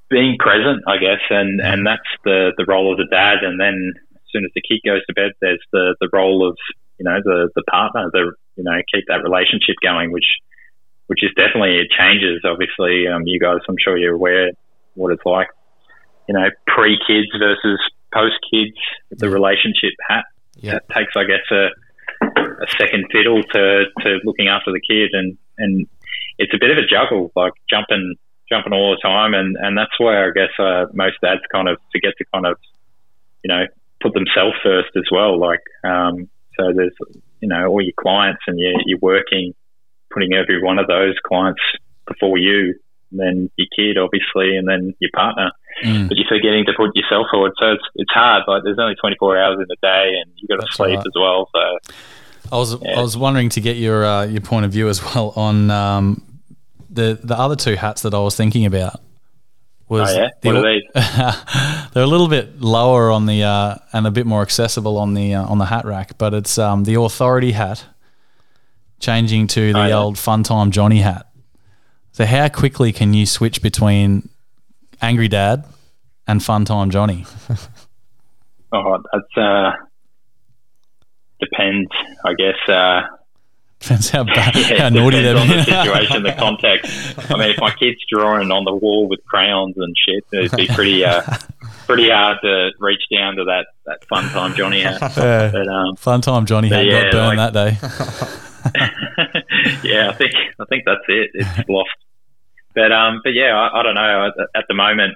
being 0.09 0.35
present, 0.37 0.83
I 0.87 0.97
guess, 0.97 1.23
and 1.29 1.61
and 1.61 1.87
that's 1.87 2.11
the 2.23 2.51
the 2.57 2.65
role 2.67 2.91
of 2.91 2.97
the 2.97 3.07
dad. 3.09 3.43
And 3.43 3.59
then 3.59 3.93
as 4.15 4.27
soon 4.31 4.45
as 4.45 4.51
the 4.53 4.61
kid 4.61 4.81
goes 4.85 5.01
to 5.07 5.13
bed, 5.13 5.31
there's 5.39 5.63
the 5.71 5.95
the 5.99 6.09
role 6.11 6.47
of 6.47 6.57
you 6.99 7.05
know 7.05 7.17
the 7.23 7.49
the 7.55 7.63
partner, 7.71 8.09
the 8.11 8.33
you 8.55 8.63
know 8.63 8.77
keep 8.93 9.05
that 9.07 9.23
relationship 9.23 9.75
going, 9.81 10.11
which 10.11 10.27
which 11.07 11.23
is 11.23 11.31
definitely 11.35 11.79
it 11.79 11.87
changes. 11.95 12.43
Obviously, 12.43 13.07
um, 13.07 13.23
you 13.25 13.39
guys, 13.39 13.59
I'm 13.67 13.79
sure 13.79 13.97
you're 13.97 14.15
aware 14.15 14.51
what 14.95 15.11
it's 15.11 15.25
like. 15.25 15.47
You 16.27 16.35
know, 16.35 16.47
pre 16.67 16.99
kids 17.07 17.27
versus 17.39 17.79
post 18.13 18.35
kids, 18.51 18.77
the 19.09 19.29
relationship 19.29 19.95
hat 20.07 20.25
Yeah. 20.55 20.73
that 20.73 20.89
takes, 20.89 21.13
I 21.15 21.23
guess, 21.23 21.45
a, 21.51 21.69
a 22.61 22.67
second 22.77 23.05
fiddle 23.11 23.41
to, 23.41 23.85
to 24.01 24.19
looking 24.23 24.47
after 24.47 24.71
the 24.71 24.81
kid, 24.81 25.09
and 25.13 25.37
and 25.57 25.87
it's 26.37 26.53
a 26.53 26.57
bit 26.59 26.71
of 26.71 26.77
a 26.77 26.87
juggle, 26.87 27.31
like 27.35 27.53
jumping 27.69 28.15
jumping 28.49 28.73
all 28.73 28.91
the 28.91 29.01
time, 29.01 29.33
and 29.33 29.55
and 29.59 29.77
that's 29.77 29.97
where 29.99 30.29
I 30.29 30.31
guess 30.33 30.53
uh, 30.59 30.85
most 30.93 31.17
dads 31.21 31.41
kind 31.51 31.69
of 31.69 31.77
forget 31.91 32.13
to 32.17 32.25
kind 32.33 32.45
of 32.45 32.57
you 33.43 33.49
know 33.49 33.65
put 34.01 34.13
themselves 34.13 34.55
first 34.63 34.89
as 34.95 35.05
well. 35.11 35.39
Like 35.39 35.63
um, 35.83 36.29
so, 36.59 36.71
there's 36.75 36.95
you 37.39 37.47
know 37.47 37.67
all 37.67 37.81
your 37.81 37.93
clients, 37.99 38.41
and 38.47 38.59
you're, 38.59 38.81
you're 38.85 38.99
working, 39.01 39.53
putting 40.11 40.33
every 40.33 40.61
one 40.61 40.79
of 40.79 40.87
those 40.87 41.15
clients 41.25 41.61
before 42.07 42.37
you, 42.37 42.75
then 43.11 43.49
your 43.57 43.67
kid, 43.75 43.97
obviously, 43.97 44.57
and 44.57 44.67
then 44.67 44.93
your 44.99 45.11
partner. 45.13 45.51
Mm. 45.83 46.07
But 46.07 46.17
you're 46.17 46.27
forgetting 46.27 46.65
to 46.65 46.73
put 46.77 46.95
yourself 46.95 47.27
forward, 47.31 47.53
so 47.59 47.71
it's 47.73 47.83
it's 47.95 48.11
hard. 48.13 48.43
Like 48.47 48.63
there's 48.63 48.79
only 48.79 48.95
24 48.95 49.37
hours 49.37 49.57
in 49.59 49.65
the 49.67 49.77
day, 49.81 50.13
and 50.21 50.31
you 50.35 50.47
got 50.47 50.55
to 50.55 50.61
That's 50.61 50.75
sleep 50.75 50.97
right. 50.97 51.05
as 51.05 51.13
well. 51.15 51.49
So 51.53 51.61
I 52.51 52.57
was 52.57 52.73
I 52.83 53.01
was 53.01 53.15
wondering 53.17 53.49
to 53.49 53.61
get 53.61 53.77
your 53.77 54.05
uh, 54.05 54.25
your 54.25 54.41
point 54.41 54.65
of 54.65 54.71
view 54.71 54.89
as 54.89 55.03
well 55.03 55.33
on 55.35 55.71
um, 55.71 56.23
the 56.89 57.19
the 57.23 57.37
other 57.37 57.55
two 57.55 57.75
hats 57.75 58.01
that 58.03 58.13
I 58.13 58.19
was 58.19 58.35
thinking 58.35 58.65
about. 58.65 58.99
Was 59.89 60.09
Oh, 60.09 60.17
yeah? 60.21 60.29
the- 60.41 60.47
What 60.47 60.55
are 60.55 60.73
these? 60.73 61.89
they're 61.93 62.03
a 62.03 62.07
little 62.07 62.29
bit 62.29 62.61
lower 62.61 63.11
on 63.11 63.25
the 63.25 63.43
uh, 63.43 63.75
and 63.91 64.07
a 64.07 64.11
bit 64.11 64.25
more 64.25 64.41
accessible 64.41 64.97
on 64.97 65.13
the 65.15 65.33
uh, 65.35 65.43
on 65.45 65.57
the 65.57 65.65
hat 65.65 65.83
rack, 65.85 66.17
but 66.17 66.33
it's 66.33 66.57
um, 66.57 66.83
the 66.85 66.95
authority 66.99 67.51
hat 67.51 67.83
changing 68.99 69.47
to 69.47 69.73
the 69.73 69.79
Oh, 69.79 69.85
yeah. 69.87 69.97
old 69.97 70.17
fun 70.17 70.43
time 70.43 70.71
Johnny 70.71 70.99
hat. 70.99 71.27
So 72.13 72.25
how 72.25 72.47
quickly 72.49 72.91
can 72.91 73.13
you 73.13 73.25
switch 73.25 73.61
between 73.61 74.29
angry 75.01 75.27
dad 75.27 75.65
and 76.27 76.43
fun 76.43 76.65
time 76.65 76.89
Johnny? 76.91 77.25
oh, 78.73 79.03
that's 79.13 79.37
uh, 79.37 79.71
depends, 81.39 81.89
I 82.25 82.33
guess. 82.33 82.69
Uh, 82.69 83.01
Depends 83.79 84.09
how 84.11 84.23
bad, 84.23 84.55
Yeah, 84.69 84.77
how 84.83 84.89
naughty 84.89 85.23
they're 85.23 85.35
on 85.35 85.47
the 85.47 85.63
situation, 85.63 86.21
the 86.21 86.33
context. 86.33 87.15
I 87.31 87.35
mean, 87.35 87.49
if 87.49 87.57
my 87.59 87.71
kid's 87.71 87.97
drawing 88.11 88.51
on 88.51 88.63
the 88.63 88.75
wall 88.75 89.07
with 89.09 89.25
crayons 89.25 89.73
and 89.75 89.95
shit, 89.97 90.23
it'd 90.31 90.55
be 90.55 90.67
pretty, 90.67 91.03
uh, 91.03 91.23
pretty 91.87 92.11
hard 92.11 92.37
to 92.43 92.69
reach 92.79 93.01
down 93.11 93.37
to 93.37 93.43
that, 93.45 93.65
that 93.87 94.05
fun 94.07 94.29
time 94.29 94.53
Johnny 94.53 94.81
hat. 94.81 95.01
Yeah. 95.17 95.49
But 95.51 95.67
um, 95.67 95.95
Fun 95.95 96.21
time 96.21 96.45
Johnny 96.45 96.69
hat 96.69 96.85
yeah, 96.85 97.01
got 97.05 97.11
burned 97.11 97.37
like- 97.39 97.53
that 97.53 97.81
day. 99.81 99.81
yeah, 99.83 100.09
I 100.09 100.13
think 100.13 100.33
I 100.59 100.65
think 100.69 100.83
that's 100.85 101.01
it. 101.07 101.31
It's 101.33 101.67
lost. 101.69 101.89
But 102.75 102.91
um, 102.91 103.21
but 103.23 103.31
yeah, 103.33 103.55
I, 103.55 103.79
I 103.79 103.83
don't 103.83 103.95
know. 103.95 104.27
At, 104.27 104.33
at 104.61 104.65
the 104.67 104.73
moment, 104.75 105.15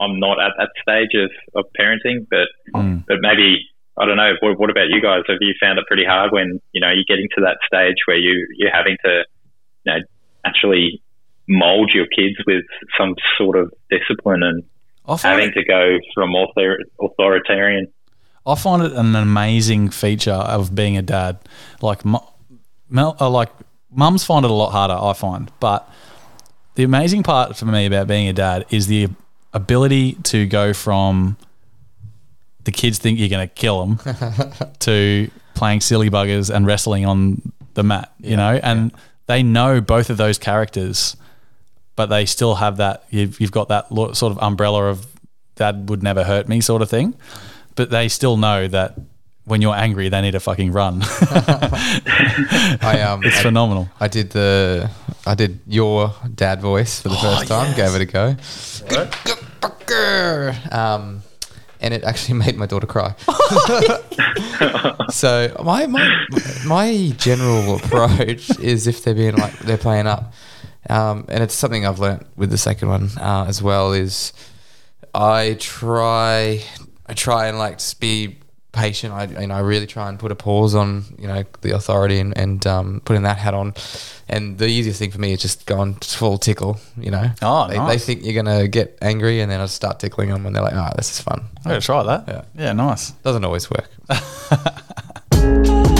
I'm 0.00 0.18
not 0.20 0.40
at 0.40 0.52
that 0.58 0.70
stage 0.82 1.10
of, 1.14 1.30
of 1.54 1.64
parenting. 1.78 2.26
But 2.30 2.48
Mm. 2.74 3.04
but 3.06 3.18
maybe 3.20 3.64
I 3.98 4.04
don't 4.06 4.16
know. 4.16 4.32
What, 4.40 4.58
what 4.60 4.70
about 4.70 4.88
you 4.88 5.00
guys? 5.02 5.22
Have 5.28 5.38
you 5.40 5.54
found 5.60 5.78
it 5.78 5.86
pretty 5.86 6.04
hard 6.04 6.32
when 6.32 6.60
you 6.72 6.80
know 6.80 6.90
you're 6.90 7.04
getting 7.08 7.28
to 7.36 7.40
that 7.42 7.58
stage 7.66 7.96
where 8.06 8.18
you 8.18 8.46
you're 8.56 8.74
having 8.74 8.96
to 9.04 9.24
you 9.84 9.92
know 9.92 9.98
actually 10.44 11.02
mold 11.48 11.90
your 11.94 12.06
kids 12.06 12.36
with 12.46 12.64
some 12.98 13.14
sort 13.38 13.56
of 13.56 13.72
discipline 13.90 14.42
and 14.42 14.62
having 15.22 15.48
it- 15.48 15.54
to 15.54 15.64
go 15.64 15.98
from 16.14 16.34
author, 16.34 16.78
authoritarian. 17.02 17.86
I 18.46 18.54
find 18.54 18.82
it 18.82 18.92
an 18.92 19.14
amazing 19.14 19.90
feature 19.90 20.30
of 20.32 20.74
being 20.74 20.96
a 20.96 21.02
dad. 21.02 21.38
Like, 21.82 22.00
uh, 22.06 23.30
like 23.30 23.50
mums 23.90 24.24
find 24.24 24.44
it 24.44 24.50
a 24.50 24.54
lot 24.54 24.70
harder. 24.70 24.94
I 24.94 25.12
find, 25.14 25.50
but 25.60 25.90
the 26.78 26.84
amazing 26.84 27.24
part 27.24 27.56
for 27.56 27.64
me 27.64 27.86
about 27.86 28.06
being 28.06 28.28
a 28.28 28.32
dad 28.32 28.64
is 28.70 28.86
the 28.86 29.08
ability 29.52 30.12
to 30.22 30.46
go 30.46 30.72
from 30.72 31.36
the 32.62 32.70
kids 32.70 32.98
think 32.98 33.18
you're 33.18 33.28
going 33.28 33.48
to 33.48 33.52
kill 33.52 33.84
them 33.84 34.14
to 34.78 35.28
playing 35.54 35.80
silly 35.80 36.08
buggers 36.08 36.54
and 36.54 36.68
wrestling 36.68 37.04
on 37.04 37.50
the 37.74 37.82
mat. 37.82 38.12
You 38.20 38.36
know, 38.36 38.60
and 38.62 38.92
they 39.26 39.42
know 39.42 39.80
both 39.80 40.08
of 40.08 40.18
those 40.18 40.38
characters, 40.38 41.16
but 41.96 42.06
they 42.10 42.24
still 42.24 42.54
have 42.54 42.76
that. 42.76 43.02
You've, 43.10 43.40
you've 43.40 43.50
got 43.50 43.66
that 43.70 43.90
lo- 43.90 44.12
sort 44.12 44.30
of 44.30 44.38
umbrella 44.40 44.84
of 44.84 45.04
dad 45.56 45.88
would 45.88 46.04
never 46.04 46.22
hurt 46.22 46.46
me 46.48 46.60
sort 46.60 46.80
of 46.80 46.88
thing 46.88 47.16
but 47.78 47.90
they 47.90 48.08
still 48.08 48.36
know 48.36 48.66
that 48.66 48.98
when 49.48 49.62
you're 49.62 49.74
angry, 49.74 50.08
they 50.08 50.20
need 50.20 50.32
to 50.32 50.40
fucking 50.40 50.72
run. 50.72 51.02
I 52.80 53.04
um 53.06 53.22
it's 53.24 53.38
I, 53.38 53.42
phenomenal. 53.42 53.88
I 53.98 54.08
did 54.08 54.30
the 54.30 54.90
I 55.26 55.34
did 55.34 55.60
your 55.66 56.14
dad 56.34 56.60
voice 56.60 57.00
for 57.00 57.08
the 57.08 57.16
first 57.16 57.48
time. 57.48 57.74
Gave 57.76 57.94
it 57.94 58.02
a 58.02 58.06
go. 58.06 58.36
Good, 58.88 59.14
good 59.24 59.38
fucker. 59.60 60.72
Um, 60.72 61.22
and 61.80 61.94
it 61.94 62.04
actually 62.04 62.38
made 62.44 62.56
my 62.56 62.66
daughter 62.66 62.86
cry. 62.86 63.14
so 65.10 65.54
my 65.62 65.86
my 65.86 66.26
my 66.66 67.12
general 67.16 67.76
approach 67.76 68.58
is 68.58 68.86
if 68.86 69.02
they're 69.04 69.14
being 69.14 69.36
like 69.36 69.58
they're 69.60 69.78
playing 69.78 70.06
up, 70.06 70.32
um, 70.88 71.24
and 71.28 71.42
it's 71.42 71.54
something 71.54 71.86
I've 71.86 71.98
learnt 71.98 72.26
with 72.36 72.50
the 72.50 72.58
second 72.58 72.88
one 72.88 73.10
uh, 73.18 73.46
as 73.48 73.62
well 73.62 73.92
is 73.92 74.32
I 75.14 75.56
try 75.58 76.62
I 77.06 77.14
try 77.14 77.48
and 77.48 77.58
like 77.58 77.78
just 77.78 78.00
be 78.00 78.38
patient. 78.78 79.12
I 79.12 79.24
you 79.40 79.46
know 79.46 79.54
I 79.54 79.60
really 79.60 79.86
try 79.86 80.08
and 80.08 80.18
put 80.18 80.30
a 80.32 80.34
pause 80.34 80.74
on 80.74 81.04
you 81.18 81.26
know 81.28 81.44
the 81.60 81.72
authority 81.74 82.18
and, 82.20 82.36
and 82.38 82.66
um, 82.66 83.00
putting 83.04 83.22
that 83.24 83.38
hat 83.38 83.54
on. 83.54 83.74
And 84.28 84.58
the 84.58 84.66
easiest 84.66 84.98
thing 84.98 85.10
for 85.10 85.18
me 85.18 85.32
is 85.32 85.40
just 85.40 85.64
go 85.66 85.78
on 85.80 85.94
full 85.94 86.38
tickle. 86.38 86.78
You 86.96 87.10
know, 87.10 87.30
Oh, 87.42 87.66
they, 87.68 87.78
they 87.78 87.98
think 87.98 88.24
you're 88.24 88.34
gonna 88.42 88.68
get 88.68 88.98
angry, 89.00 89.40
and 89.40 89.50
then 89.50 89.60
I 89.60 89.66
start 89.66 89.98
tickling 90.00 90.28
them, 90.30 90.46
and 90.46 90.54
they're 90.54 90.62
like, 90.62 90.74
"Oh, 90.74 90.92
this 90.96 91.10
is 91.10 91.20
fun." 91.20 91.40
I'm 91.58 91.62
gonna 91.70 91.80
try 91.80 92.02
that. 92.02 92.24
Yeah. 92.28 92.42
yeah, 92.54 92.72
nice. 92.72 93.10
Doesn't 93.24 93.44
always 93.44 93.70
work. 93.70 93.88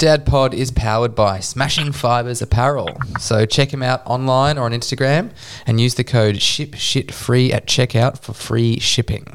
Dad 0.00 0.24
Pod 0.24 0.54
is 0.54 0.70
powered 0.70 1.14
by 1.14 1.40
Smashing 1.40 1.92
Fibers 1.92 2.40
Apparel. 2.40 2.88
So 3.18 3.44
check 3.44 3.70
him 3.70 3.82
out 3.82 4.00
online 4.06 4.56
or 4.56 4.62
on 4.62 4.72
Instagram 4.72 5.30
and 5.66 5.78
use 5.78 5.96
the 5.96 6.04
code 6.04 6.36
SHIPSHITFREE 6.36 7.52
at 7.52 7.66
checkout 7.66 8.18
for 8.18 8.32
free 8.32 8.78
shipping. 8.80 9.26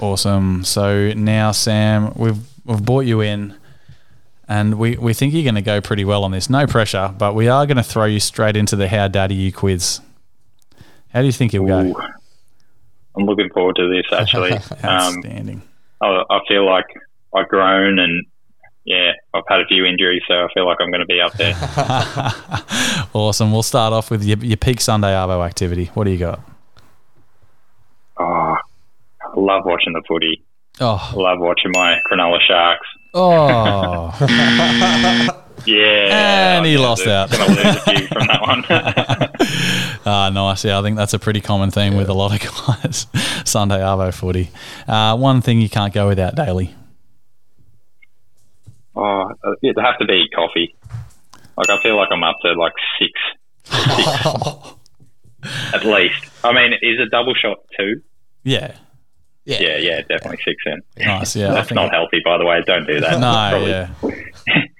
Awesome. 0.00 0.64
So 0.64 1.12
now, 1.12 1.52
Sam, 1.52 2.12
we've 2.16 2.44
we've 2.64 2.84
brought 2.84 3.04
you 3.04 3.20
in, 3.20 3.54
and 4.48 4.76
we, 4.76 4.96
we 4.96 5.14
think 5.14 5.32
you're 5.32 5.44
going 5.44 5.54
to 5.54 5.62
go 5.62 5.80
pretty 5.80 6.04
well 6.04 6.24
on 6.24 6.32
this. 6.32 6.50
No 6.50 6.66
pressure, 6.66 7.14
but 7.16 7.36
we 7.36 7.46
are 7.46 7.64
going 7.64 7.76
to 7.76 7.84
throw 7.84 8.06
you 8.06 8.18
straight 8.18 8.56
into 8.56 8.74
the 8.74 8.88
How 8.88 9.06
Daddy 9.06 9.36
You 9.36 9.52
quiz. 9.52 10.00
How 11.10 11.20
do 11.20 11.26
you 11.26 11.32
think 11.32 11.52
you'll 11.52 11.70
Ooh. 11.70 11.92
go? 11.92 12.02
I'm 13.16 13.24
looking 13.24 13.50
forward 13.50 13.76
to 13.76 13.88
this 13.88 14.12
actually. 14.18 14.50
um, 14.82 14.84
Outstanding. 14.84 15.62
I, 16.00 16.24
I 16.28 16.40
feel 16.48 16.66
like 16.66 16.86
I've 17.32 17.46
grown 17.46 18.00
and 18.00 18.26
yeah, 18.84 19.12
I've 19.32 19.42
had 19.48 19.60
a 19.60 19.66
few 19.66 19.84
injuries, 19.84 20.22
so 20.28 20.34
I 20.34 20.48
feel 20.54 20.66
like 20.66 20.78
I'm 20.80 20.90
going 20.90 21.00
to 21.00 21.06
be 21.06 21.20
up 21.20 21.32
there. 21.34 21.54
awesome. 23.14 23.52
We'll 23.52 23.62
start 23.62 23.92
off 23.92 24.10
with 24.10 24.22
your, 24.24 24.38
your 24.38 24.56
peak 24.56 24.80
Sunday 24.80 25.08
Arvo 25.12 25.44
activity. 25.44 25.86
What 25.94 26.04
do 26.04 26.10
you 26.10 26.18
got? 26.18 26.40
oh, 28.18 28.56
I 28.56 28.58
love 29.36 29.64
watching 29.64 29.92
the 29.92 30.02
footy. 30.06 30.42
I 30.80 30.84
Oh, 30.84 31.12
love 31.16 31.38
watching 31.40 31.70
my 31.72 31.98
Cronulla 32.10 32.38
Sharks. 32.46 32.86
oh. 33.14 34.10
Yeah, 35.66 36.56
And 36.58 36.66
he 36.66 36.76
lost 36.76 37.06
out. 37.06 37.30
Gonna 37.30 37.46
lose 37.46 37.58
a 37.64 37.80
few 37.80 38.06
from 38.08 38.26
that 38.26 38.40
one. 38.42 38.64
Ah, 40.04 40.28
nice. 40.30 40.62
Yeah, 40.64 40.78
I 40.78 40.82
think 40.82 40.96
that's 40.98 41.14
a 41.14 41.18
pretty 41.18 41.40
common 41.40 41.70
theme 41.70 41.96
with 41.96 42.10
a 42.10 42.12
lot 42.12 42.32
of 42.34 42.40
guys. 42.82 43.06
Sunday 43.46 43.78
Arvo 43.78 44.12
footy. 44.12 44.50
Uh, 44.86 45.16
one 45.16 45.40
thing 45.40 45.60
you 45.62 45.70
can't 45.70 45.94
go 45.94 46.08
without 46.08 46.34
daily. 46.34 46.74
Oh, 48.96 49.30
it'd 49.62 49.76
have 49.82 49.98
to 49.98 50.04
be 50.04 50.28
coffee. 50.34 50.74
Like 51.56 51.70
I 51.70 51.80
feel 51.82 51.96
like 51.96 52.08
I'm 52.12 52.22
up 52.22 52.36
to 52.42 52.52
like 52.54 52.72
six, 52.98 53.12
six 53.96 54.26
at 55.74 55.84
least. 55.84 56.24
I 56.42 56.52
mean, 56.52 56.72
is 56.82 57.00
a 57.00 57.06
double 57.10 57.34
shot 57.34 57.58
two? 57.78 58.02
Yeah. 58.42 58.76
Yeah, 59.46 59.76
yeah, 59.76 60.00
definitely 60.08 60.38
six 60.42 60.56
in. 60.64 60.80
Nice. 61.06 61.36
Yeah. 61.36 61.48
That's 61.52 61.68
think 61.68 61.76
not 61.76 61.92
healthy, 61.92 62.22
by 62.24 62.38
the 62.38 62.46
way. 62.46 62.62
Don't 62.66 62.86
do 62.86 62.98
that. 63.00 63.20
No, 63.20 63.50
Probably- 63.50 63.70
yeah. 63.70 63.90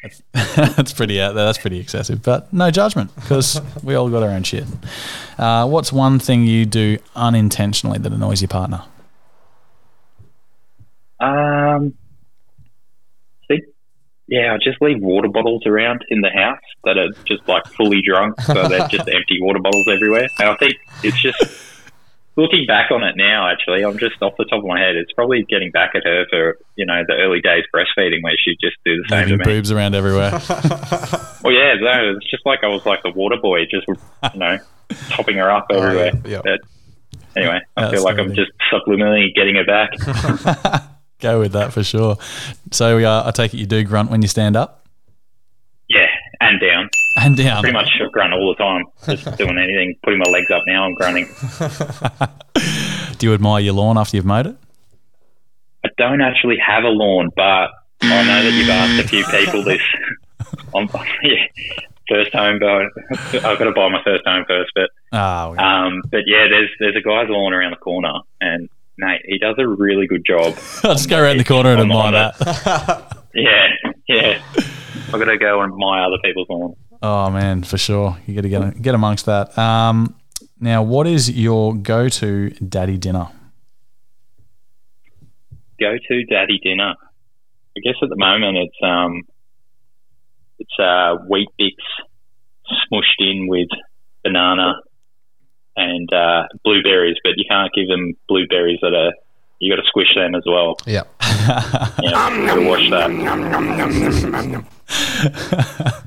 That's, 0.03 0.23
that's 0.77 0.93
pretty 0.95 1.21
out 1.21 1.35
there. 1.35 1.45
That's 1.45 1.59
pretty 1.59 1.79
excessive, 1.79 2.23
but 2.23 2.51
no 2.53 2.71
judgment 2.71 3.15
because 3.17 3.61
we 3.83 3.95
all 3.95 4.09
got 4.09 4.23
our 4.23 4.31
own 4.31 4.43
shit. 4.43 4.65
Uh, 5.39 5.67
what's 5.67 5.93
one 5.93 6.19
thing 6.19 6.45
you 6.47 6.65
do 6.67 6.99
unintentionally 7.15 7.99
that 7.99 8.12
annoys 8.12 8.41
your 8.41 8.49
partner? 8.49 8.83
Um, 11.21 11.91
see, 11.91 12.04
yeah, 14.27 14.55
I 14.55 14.59
just 14.62 14.81
leave 14.81 15.01
water 15.03 15.29
bottles 15.29 15.62
around 15.66 16.05
in 16.09 16.20
the 16.20 16.31
house 16.31 16.61
that 16.85 16.97
are 16.99 17.09
just 17.27 17.47
like 17.49 17.66
fully 17.68 18.01
drunk, 18.07 18.41
so 18.41 18.68
they're 18.68 18.89
just 18.89 19.09
empty 19.09 19.39
water 19.41 19.61
bottles 19.61 19.87
everywhere. 19.89 20.29
And 20.39 20.49
I 20.49 20.57
think 20.57 20.75
it's 21.03 21.20
just 21.20 21.39
looking 22.37 22.64
back 22.66 22.91
on 22.91 23.03
it 23.05 23.16
now. 23.16 23.49
Actually, 23.49 23.85
I'm 23.85 23.99
just 23.99 24.20
off 24.22 24.33
the 24.39 24.45
top 24.47 24.61
of 24.61 24.64
my 24.64 24.81
head. 24.81 24.97
It's 24.97 25.12
probably 25.12 25.45
getting 25.49 25.70
back 25.70 25.93
at 25.95 26.05
her 26.05 26.25
for 26.31 26.59
you 26.77 26.87
know 26.87 27.03
the 27.07 27.14
early 27.14 27.41
days 27.41 27.64
breastfeeding 27.75 28.22
where 28.22 28.35
she'd 28.43 28.59
just 28.61 28.77
do 28.85 28.97
the 29.03 29.09
same 29.11 29.25
Leaving 29.29 29.39
to 29.41 29.47
me. 29.49 29.55
boobs 29.57 29.70
around 29.70 29.95
everywhere. 29.95 30.41
Well, 31.45 31.53
yeah, 31.53 31.75
no, 31.79 32.16
it's 32.16 32.31
just 32.31 32.47
like 32.47 32.61
I 32.64 32.68
was 32.68 32.87
like 32.87 33.03
the 33.03 33.11
water 33.11 33.37
boy, 33.37 33.66
just 33.66 33.87
you 33.87 34.41
know, 34.41 34.57
topping 35.11 35.37
her 35.37 35.51
up 35.51 35.66
oh, 35.70 35.77
everywhere. 35.79 36.12
yeah, 36.25 36.31
yeah. 36.31 36.41
But 36.43 36.61
anyway, 37.37 37.61
I 37.77 37.91
feel 37.91 38.03
like 38.03 38.14
I'm 38.18 38.31
Outstanding. 38.31 38.47
just 38.47 38.53
subliminally 38.72 39.27
getting 39.35 39.57
her 39.57 39.64
back. 39.66 39.91
Go 41.21 41.39
with 41.41 41.53
that 41.53 41.73
for 41.73 41.83
sure. 41.83 42.17
So 42.73 42.99
uh, 42.99 43.23
I 43.27 43.31
take 43.31 43.55
it 43.55 43.59
you 43.59 43.67
do 43.67 43.83
grunt 43.85 44.11
when 44.11 44.21
you 44.23 44.29
stand 44.29 44.57
up 44.57 44.87
yeah, 45.89 46.07
and 46.41 46.61
down. 46.61 46.89
and 47.19 47.37
down. 47.37 47.62
Pretty 47.62 47.73
much 47.75 47.91
grunt 48.12 48.33
all 48.33 48.55
the 48.57 48.62
time. 48.62 48.85
Just 49.17 49.39
doing 49.39 49.59
anything. 49.59 49.95
Putting 50.03 50.19
my 50.19 50.31
legs 50.31 50.51
up 50.51 50.62
now, 50.67 50.85
I'm 50.85 50.95
grunting. 50.95 51.29
Do 53.19 53.27
you 53.27 53.35
admire 53.35 53.61
your 53.62 53.75
lawn 53.75 53.97
after 53.99 54.17
you've 54.17 54.27
mowed 54.27 54.47
it? 54.47 54.57
I 55.85 55.89
don't 55.99 56.21
actually 56.23 56.57
have 56.65 56.85
a 56.85 56.89
lawn, 56.89 57.31
but 57.37 57.71
I 58.03 58.23
know 58.25 58.43
that 58.43 58.53
you've 58.53 58.69
asked 58.71 59.05
a 59.05 59.09
few 59.09 59.25
people 59.27 59.62
this. 59.62 59.81
I'm, 60.75 60.89
yeah, 61.23 61.45
first 62.09 62.33
home, 62.33 62.59
but 62.59 63.45
I've 63.45 63.59
got 63.59 63.65
to 63.65 63.73
buy 63.73 63.89
my 63.91 64.03
first 64.05 64.25
home 64.27 64.45
first. 64.49 64.73
But 64.75 64.91
Ah, 65.12 65.51
we- 65.51 65.59
um, 65.59 66.03
but 66.11 66.23
yeah, 66.27 66.47
there's 66.49 66.71
there's 66.81 66.97
a 66.97 67.03
guy's 67.03 67.29
lawn 67.29 67.53
around 67.53 67.71
the 67.73 67.77
corner, 67.77 68.12
and 68.41 68.69
mate, 68.99 69.20
he 69.24 69.38
does 69.38 69.57
a 69.59 69.66
really 69.66 70.07
good 70.07 70.24
job. 70.26 70.57
I'll 70.84 70.95
just 70.95 71.09
go 71.09 71.20
around 71.20 71.38
the 71.38 71.45
corner 71.45 71.70
and 71.70 71.80
admire 71.80 72.12
that. 72.12 73.11
Yeah, 73.36 73.66
yeah. 74.07 74.42
I've 75.09 75.18
got 75.18 75.24
to 75.24 75.36
go 75.36 75.61
and 75.61 75.72
admire 75.72 76.05
other 76.05 76.18
people's 76.22 76.47
lawn. 76.49 76.76
Oh 77.03 77.30
man, 77.30 77.64
for 77.64 77.76
sure. 77.76 78.16
You 78.26 78.34
got 78.36 78.42
to 78.42 78.49
get 78.49 78.80
get 78.80 78.95
amongst 78.95 79.26
that. 79.26 79.59
Um, 79.59 80.14
now, 80.61 80.84
what 80.84 81.09
is 81.09 81.30
your 81.30 81.74
go-to 81.74 82.51
daddy 82.51 82.97
dinner? 82.97 83.26
Go 85.80 85.97
to 86.09 86.24
daddy 86.26 86.61
dinner. 86.62 86.95
I 87.76 87.80
guess 87.82 87.97
at 88.01 88.09
the 88.09 88.16
moment 88.16 88.57
it's 88.57 88.76
um 88.82 89.22
it's 90.61 90.78
uh 90.78 91.16
wheat 91.28 91.49
bix 91.61 91.74
smushed 92.88 93.18
in 93.18 93.49
with 93.49 93.68
banana 94.22 94.74
and 95.77 96.12
uh, 96.12 96.45
blueberries, 96.64 97.16
but 97.25 97.33
you 97.37 97.45
can't 97.49 97.72
give 97.75 97.89
them 97.89 98.14
blueberries 98.29 98.79
that 98.83 98.95
are 98.95 99.12
you 99.61 99.75
got 99.75 99.81
to 99.81 99.87
squish 99.87 100.14
them 100.14 100.35
as 100.35 100.43
well. 100.47 100.77
Yeah. 100.87 101.03
Yeah, 102.03 102.31
you 102.39 102.47
got 102.47 102.55
to 102.55 102.66
wash 102.66 102.89
that. 102.91 103.11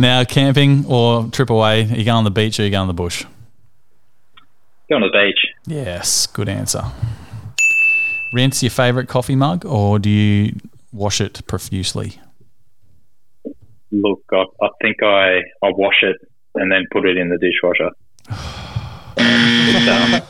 Now, 0.00 0.22
camping 0.22 0.84
or 0.86 1.28
trip 1.30 1.50
away? 1.50 1.82
Are 1.82 1.86
you 1.86 2.04
going 2.04 2.10
on 2.10 2.24
the 2.24 2.30
beach 2.30 2.60
or 2.60 2.62
are 2.62 2.66
you 2.66 2.70
going 2.70 2.82
on 2.82 2.86
the 2.86 2.94
bush? 2.94 3.24
Go 4.88 4.94
on 4.94 5.02
the 5.02 5.10
beach. 5.12 5.44
Yes, 5.66 6.28
good 6.28 6.48
answer. 6.48 6.84
Rinse 8.32 8.62
your 8.62 8.70
favourite 8.70 9.08
coffee 9.08 9.34
mug 9.34 9.64
or 9.64 9.98
do 9.98 10.08
you 10.08 10.54
wash 10.92 11.20
it 11.20 11.44
profusely? 11.48 12.20
Look, 13.90 14.22
I, 14.32 14.44
I 14.62 14.68
think 14.80 15.02
I 15.02 15.38
I 15.62 15.70
wash 15.70 16.02
it 16.02 16.16
and 16.54 16.70
then 16.70 16.86
put 16.92 17.04
it 17.06 17.16
in 17.16 17.28
the 17.28 17.38
dishwasher. 17.38 17.90
It's, 19.28 20.26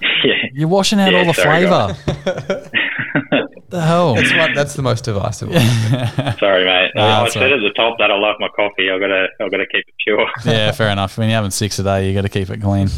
yeah, 0.24 0.32
You're 0.52 0.68
washing 0.68 1.00
out 1.00 1.12
Yeah, 1.12 1.18
all 1.20 1.24
the 1.26 1.34
sorry, 1.34 1.66
flavour. 1.66 1.96
the 3.68 3.80
hell? 3.80 4.14
That's 4.14 4.32
what. 4.32 4.50
That's 4.54 4.74
the 4.74 4.82
most 4.82 5.04
divisive. 5.04 5.48
one. 5.50 5.60
sorry, 6.38 6.64
mate. 6.64 6.90
Nah, 6.94 7.22
I 7.24 7.28
said 7.28 7.52
all 7.52 7.54
at 7.54 7.60
the 7.60 7.72
top 7.74 7.98
that 7.98 8.10
I 8.10 8.16
love 8.18 8.36
my 8.38 8.48
coffee. 8.54 8.90
I 8.90 8.98
gotta 8.98 9.26
I 9.40 9.48
gotta 9.48 9.66
keep 9.66 9.84
it 9.86 9.94
pure. 10.04 10.26
yeah, 10.44 10.70
fair 10.72 10.90
enough. 10.90 11.16
When 11.18 11.28
you're 11.28 11.36
having 11.36 11.50
six 11.50 11.78
a 11.78 11.82
day, 11.82 12.08
you 12.08 12.14
got 12.14 12.22
to 12.22 12.28
keep 12.28 12.50
it 12.50 12.60
clean. 12.60 12.88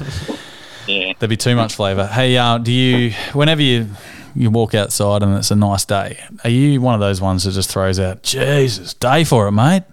yeah. 0.86 1.12
There'd 1.18 1.30
be 1.30 1.36
too 1.36 1.56
much 1.56 1.74
flavour. 1.74 2.06
Hey, 2.06 2.36
uh, 2.36 2.58
do 2.58 2.72
you, 2.72 3.12
whenever 3.32 3.62
you 3.62 3.88
you 4.36 4.50
walk 4.50 4.74
outside 4.74 5.22
and 5.22 5.36
it's 5.36 5.50
a 5.52 5.56
nice 5.56 5.84
day, 5.84 6.18
are 6.42 6.50
you 6.50 6.80
one 6.80 6.94
of 6.94 7.00
those 7.00 7.20
ones 7.20 7.44
that 7.44 7.52
just 7.52 7.70
throws 7.70 8.00
out, 8.00 8.22
Jesus, 8.24 8.92
day 8.94 9.22
for 9.24 9.46
it, 9.46 9.52
mate? 9.52 9.84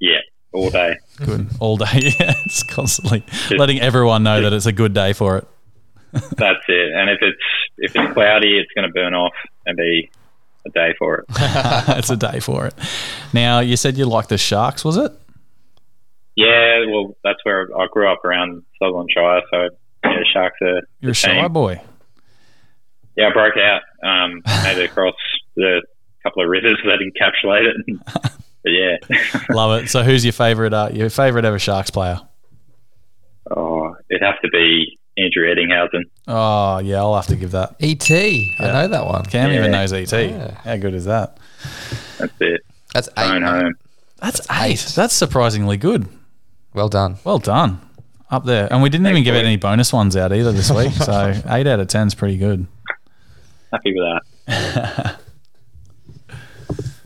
Yeah, 0.00 0.18
all 0.52 0.70
day. 0.70 0.96
Good. 1.16 1.48
All 1.60 1.76
day. 1.76 1.86
Yeah, 2.18 2.34
it's 2.44 2.62
constantly 2.62 3.24
letting 3.50 3.80
everyone 3.80 4.22
know 4.22 4.40
that 4.42 4.52
it's 4.52 4.66
a 4.66 4.72
good 4.72 4.94
day 4.94 5.12
for 5.12 5.38
it. 5.38 5.48
That's 6.12 6.64
it. 6.68 6.92
And 6.94 7.10
if 7.10 7.18
it's 7.20 7.38
if 7.76 7.94
it's 7.94 8.12
cloudy, 8.14 8.58
it's 8.58 8.70
going 8.74 8.88
to 8.88 8.92
burn 8.92 9.14
off 9.14 9.34
and 9.66 9.76
be 9.76 10.10
a 10.66 10.70
day 10.70 10.94
for 10.98 11.18
it. 11.18 11.24
it's 11.30 12.10
a 12.10 12.16
day 12.16 12.40
for 12.40 12.66
it. 12.66 12.74
Now, 13.32 13.60
you 13.60 13.76
said 13.76 13.96
you 13.96 14.06
liked 14.06 14.30
the 14.30 14.38
Sharks, 14.38 14.84
was 14.84 14.96
it? 14.96 15.12
Yeah, 16.34 16.84
well, 16.88 17.16
that's 17.24 17.44
where 17.44 17.68
I 17.76 17.86
grew 17.90 18.10
up 18.10 18.24
around 18.24 18.62
Sutherland 18.78 19.10
Shire, 19.12 19.42
so 19.50 19.68
yeah, 20.04 20.22
sharks 20.32 20.56
are. 20.62 20.82
You're 21.00 21.10
a 21.10 21.14
shy 21.14 21.48
boy. 21.48 21.80
Yeah, 23.16 23.28
I 23.28 23.32
broke 23.32 23.56
out. 23.56 23.82
Um, 24.08 24.42
made 24.62 24.78
it 24.78 24.84
across 24.90 25.16
the 25.56 25.82
couple 26.22 26.42
of 26.44 26.48
rivers 26.48 26.78
that 26.84 27.00
encapsulate 27.00 27.66
it. 27.66 28.32
But 28.62 28.70
yeah, 28.70 28.96
Love 29.50 29.82
it. 29.82 29.88
So, 29.88 30.02
who's 30.02 30.24
your 30.24 30.32
favourite? 30.32 30.72
Uh, 30.72 30.90
your 30.92 31.10
favourite 31.10 31.44
ever 31.44 31.58
Sharks 31.58 31.90
player? 31.90 32.20
oh, 33.50 33.94
it'd 34.10 34.22
have 34.22 34.40
to 34.42 34.48
be 34.50 34.98
Andrew 35.16 35.46
Ettingshausen. 35.46 36.02
Oh, 36.26 36.78
yeah, 36.78 36.98
I'll 36.98 37.14
have 37.16 37.26
to 37.28 37.36
give 37.36 37.52
that. 37.52 37.76
Et. 37.80 38.10
I 38.10 38.72
know 38.72 38.88
that 38.88 39.06
one. 39.06 39.24
Cam 39.24 39.50
even 39.52 39.70
knows 39.70 39.92
ET. 39.92 40.10
How 40.64 40.76
good 40.76 40.94
is 40.94 41.06
that? 41.06 41.38
That's 42.18 42.32
it. 42.40 42.60
That's 42.92 43.08
Phone 43.10 43.42
eight. 43.42 43.46
home. 43.48 43.74
That's 44.20 44.40
eight. 44.50 44.92
That's 44.94 45.14
surprisingly 45.14 45.76
good. 45.76 46.08
Well 46.74 46.88
done. 46.88 47.16
Well 47.24 47.38
done. 47.38 47.80
Up 48.30 48.44
there. 48.44 48.70
And 48.70 48.82
we 48.82 48.90
didn't 48.90 49.06
even 49.06 49.22
give 49.24 49.34
out 49.34 49.44
any 49.44 49.56
bonus 49.56 49.92
ones 49.92 50.14
out 50.16 50.32
either 50.32 50.52
this 50.52 50.70
week. 50.70 50.92
So, 50.92 51.32
eight 51.48 51.66
out 51.66 51.80
of 51.80 51.88
10 51.88 52.08
is 52.08 52.14
pretty 52.14 52.36
good. 52.36 52.66
Happy 53.72 53.94
with 53.94 54.22
that. 54.46 55.20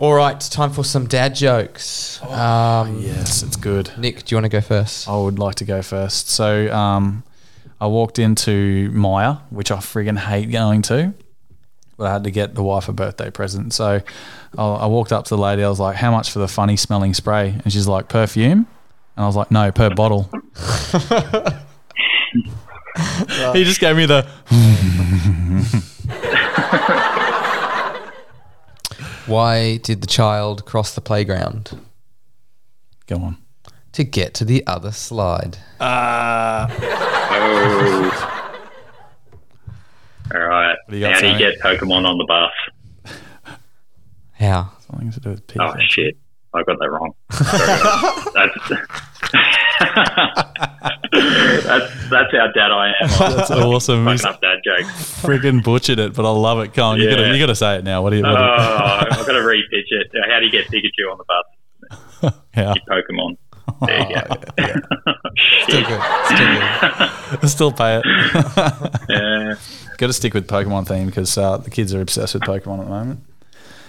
All 0.03 0.15
right, 0.15 0.35
it's 0.35 0.49
time 0.49 0.73
for 0.73 0.83
some 0.83 1.07
dad 1.07 1.37
jokes. 1.37 2.21
Um, 2.25 2.99
Yes, 2.99 3.45
it's 3.45 3.55
good. 3.55 3.93
Nick, 3.97 4.25
do 4.25 4.35
you 4.35 4.37
want 4.37 4.47
to 4.47 4.49
go 4.49 4.61
first? 4.61 5.09
I 5.09 5.17
would 5.17 5.39
like 5.39 5.55
to 5.57 5.65
go 5.65 5.81
first. 5.81 6.29
So 6.29 6.75
um, 6.75 7.23
I 7.81 7.87
walked 7.87 8.19
into 8.19 8.91
Myer, 8.91 9.39
which 9.51 9.71
I 9.71 9.77
friggin' 9.77 10.19
hate 10.19 10.51
going 10.51 10.83
to, 10.83 11.15
but 11.97 12.09
I 12.09 12.13
had 12.15 12.25
to 12.25 12.33
get 12.33 12.57
the 12.57 12.65
wife 12.65 12.89
a 12.89 12.93
birthday 12.93 13.31
present. 13.31 13.75
So 13.75 14.03
I, 14.59 14.63
I 14.65 14.87
walked 14.87 15.13
up 15.13 15.27
to 15.27 15.37
the 15.37 15.41
lady. 15.41 15.63
I 15.63 15.69
was 15.69 15.79
like, 15.79 15.95
"How 15.95 16.11
much 16.11 16.33
for 16.33 16.41
the 16.41 16.49
funny 16.49 16.77
smelling 16.77 17.15
spray?" 17.15 17.51
And 17.63 17.73
she's 17.73 17.87
like, 17.87 18.09
"Perfume." 18.09 18.67
And 19.17 19.25
I 19.25 19.27
was 19.27 19.37
like, 19.37 19.53
"No, 19.53 19.71
per 19.71 19.91
bottle." 19.91 20.29
he 23.53 23.63
just 23.63 23.79
gave 23.79 23.95
me 23.97 24.07
the. 24.07 24.27
Why 29.33 29.79
did 29.79 30.01
the 30.03 30.07
child 30.07 30.65
cross 30.67 30.95
the 30.95 31.01
playground? 31.01 31.81
Go 33.07 33.17
on. 33.17 33.39
To 33.93 34.05
get 34.05 34.35
to 34.35 34.45
the 34.45 34.67
other 34.67 34.93
slide. 34.93 35.59
Uh, 35.81 36.69
Oh. 37.35 38.39
All 40.35 40.41
right. 40.41 40.77
you 40.91 41.05
How 41.07 41.19
do 41.21 41.27
you 41.27 41.33
Sammy? 41.33 41.39
get 41.39 41.59
Pokemon 41.61 42.05
on 42.07 42.17
the 42.19 42.25
bus? 42.27 42.53
How? 44.35 44.73
Something 44.87 45.11
to 45.13 45.21
do 45.21 45.31
with 45.31 45.47
pig. 45.47 45.61
Oh 45.63 45.75
shit! 45.89 46.17
I 46.55 46.63
got 46.63 46.79
that 46.79 46.91
wrong. 46.91 47.13
Sorry, 47.33 47.67
that's 48.35 48.57
that's 51.13 52.11
that's 52.11 52.33
how 52.33 52.49
dad 52.55 52.71
I 52.73 52.93
am. 53.01 53.09
That's 53.37 53.51
awesome. 53.51 54.05
Fucking 54.05 54.27
up 54.27 54.41
dad 54.41 54.59
joke. 54.65 54.87
friggin' 54.87 55.63
butchered 55.63 55.99
it, 55.99 56.15
but 56.15 56.25
I 56.27 56.31
love 56.31 56.59
it. 56.61 56.75
Come 56.75 56.93
on, 56.93 57.01
you 57.01 57.09
gotta 57.09 57.33
you 57.33 57.39
gotta 57.39 57.55
say 57.55 57.77
it 57.77 57.85
now. 57.85 58.03
What 58.03 58.11
do 58.11 58.17
you? 58.17 58.25
Oh, 58.27 58.31
What 58.33 58.39
do 58.39 59.15
you 59.15 59.21
I've 59.21 59.27
got 59.27 59.33
to 59.33 59.39
repitch 59.41 59.91
it. 59.91 60.11
How 60.29 60.39
do 60.41 60.47
you 60.47 60.51
get 60.53 60.67
Pikachu 60.67 61.11
on 61.11 61.19
the 61.19 61.25
bus? 61.25 62.35
yeah. 62.57 62.75
Pokemon. 62.89 63.37
There 63.87 64.09
you 64.09 64.15
go. 64.15 64.23
Still 65.63 65.85
good. 65.87 66.03
Still 66.27 67.39
good. 67.41 67.49
Still 67.49 67.73
pay 67.73 67.97
it. 67.99 68.05
Yeah. 69.09 69.55
Got 69.99 70.07
to 70.09 70.13
stick 70.13 70.35
with 70.35 70.49
Pokemon 70.49 70.87
theme 70.89 71.07
because 71.07 71.37
uh, 71.39 71.57
the 71.59 71.71
kids 71.71 71.95
are 71.95 72.01
obsessed 72.01 72.35
with 72.35 72.43
Pokemon 72.43 72.81
at 72.81 72.85
the 72.85 72.91
moment. 72.91 73.21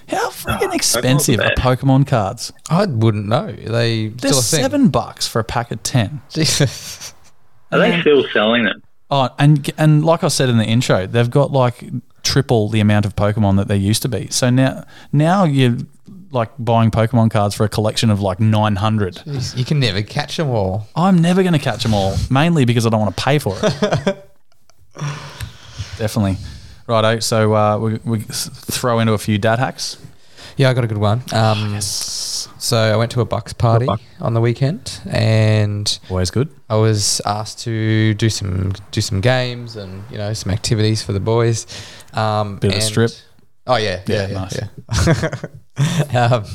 How 0.08 0.30
freaking 0.30 0.60
Pokemon's 0.60 0.76
expensive 0.76 1.40
are. 1.40 1.52
Pokemon 1.56 2.08
cards? 2.08 2.52
I 2.70 2.86
wouldn't 2.86 3.28
know. 3.28 3.52
They 3.52 4.08
They're 4.08 4.32
still 4.32 4.40
a 4.40 4.42
thing. 4.42 4.62
seven 4.62 4.90
bucks 4.90 5.28
for 5.28 5.40
a 5.40 5.44
pack 5.44 5.72
of 5.72 5.82
ten. 5.84 6.22
Jesus. 6.30 7.14
Are 7.72 7.80
they 7.80 8.00
still 8.02 8.24
selling 8.34 8.66
them? 8.66 8.84
Oh, 9.10 9.30
and 9.40 9.70
and 9.78 10.04
like 10.06 10.24
I 10.24 10.28
said 10.28 10.50
in 10.50 10.58
the 10.58 10.66
intro, 10.66 11.08
they've 11.08 11.30
got 11.30 11.52
like 11.52 11.84
triple 12.24 12.70
the 12.70 12.80
amount 12.80 13.06
of 13.06 13.16
Pokemon 13.16 13.58
that 13.58 13.68
they 13.68 13.78
used 13.78 14.02
to 14.04 14.10
be. 14.10 14.28
So 14.30 14.50
now 14.50 14.86
now 15.12 15.44
you're 15.44 15.78
like 16.32 16.50
buying 16.58 16.90
Pokemon 16.92 17.30
cards 17.32 17.54
for 17.56 17.64
a 17.64 17.70
collection 17.70 18.10
of 18.10 18.22
like 18.22 18.40
nine 18.40 18.76
hundred. 18.76 19.16
Jeez, 19.16 19.56
You 19.58 19.66
can 19.66 19.80
never 19.80 20.02
catch 20.02 20.38
them 20.38 20.50
all. 20.50 20.88
I'm 20.96 21.22
never 21.22 21.44
going 21.44 21.54
to 21.54 21.60
catch 21.60 21.84
them 21.84 21.94
all, 21.94 22.16
mainly 22.32 22.66
because 22.66 22.86
I 22.86 22.90
don't 22.90 23.02
want 23.02 23.16
to 23.16 23.24
pay 23.24 23.38
for 23.40 23.56
it. 23.62 24.30
Definitely. 25.98 26.38
Righto. 26.88 27.20
So 27.20 27.54
uh, 27.56 27.78
we, 27.78 28.00
we 28.04 28.20
throw 28.20 29.00
into 29.00 29.14
a 29.14 29.18
few 29.18 29.38
dad 29.38 29.60
hacks. 29.60 29.98
Yeah, 30.58 30.70
I 30.70 30.74
got 30.74 30.84
a 30.84 30.88
good 30.88 30.98
one. 31.00 31.24
Um, 31.32 31.80
So 31.82 32.78
I 32.78 32.96
went 32.96 33.12
to 33.12 33.22
a 33.22 33.26
Bucks 33.26 33.54
party 33.54 33.88
on 34.22 34.34
the 34.34 34.40
weekend, 34.42 35.02
and 35.10 36.00
Always 36.10 36.30
good. 36.32 36.50
I 36.70 36.76
was 36.76 37.20
asked 37.26 37.60
to 37.64 38.14
do 38.14 38.30
some 38.30 38.74
do 38.92 39.02
some 39.02 39.20
games 39.20 39.76
and 39.76 40.04
you 40.12 40.18
know 40.18 40.32
some 40.34 40.52
activities 40.52 41.02
for 41.02 41.12
the 41.12 41.20
boys. 41.20 41.66
Um, 42.14 42.58
Bit 42.58 42.72
of 42.72 42.78
a 42.78 42.82
strip. 42.82 43.12
Oh 43.68 43.78
yeah, 43.78 44.02
yeah, 44.08 44.28
Yeah, 44.28 44.28
yeah. 44.28 44.34
nice. 45.08 45.44
yeah. 46.14 46.28
um, 46.36 46.46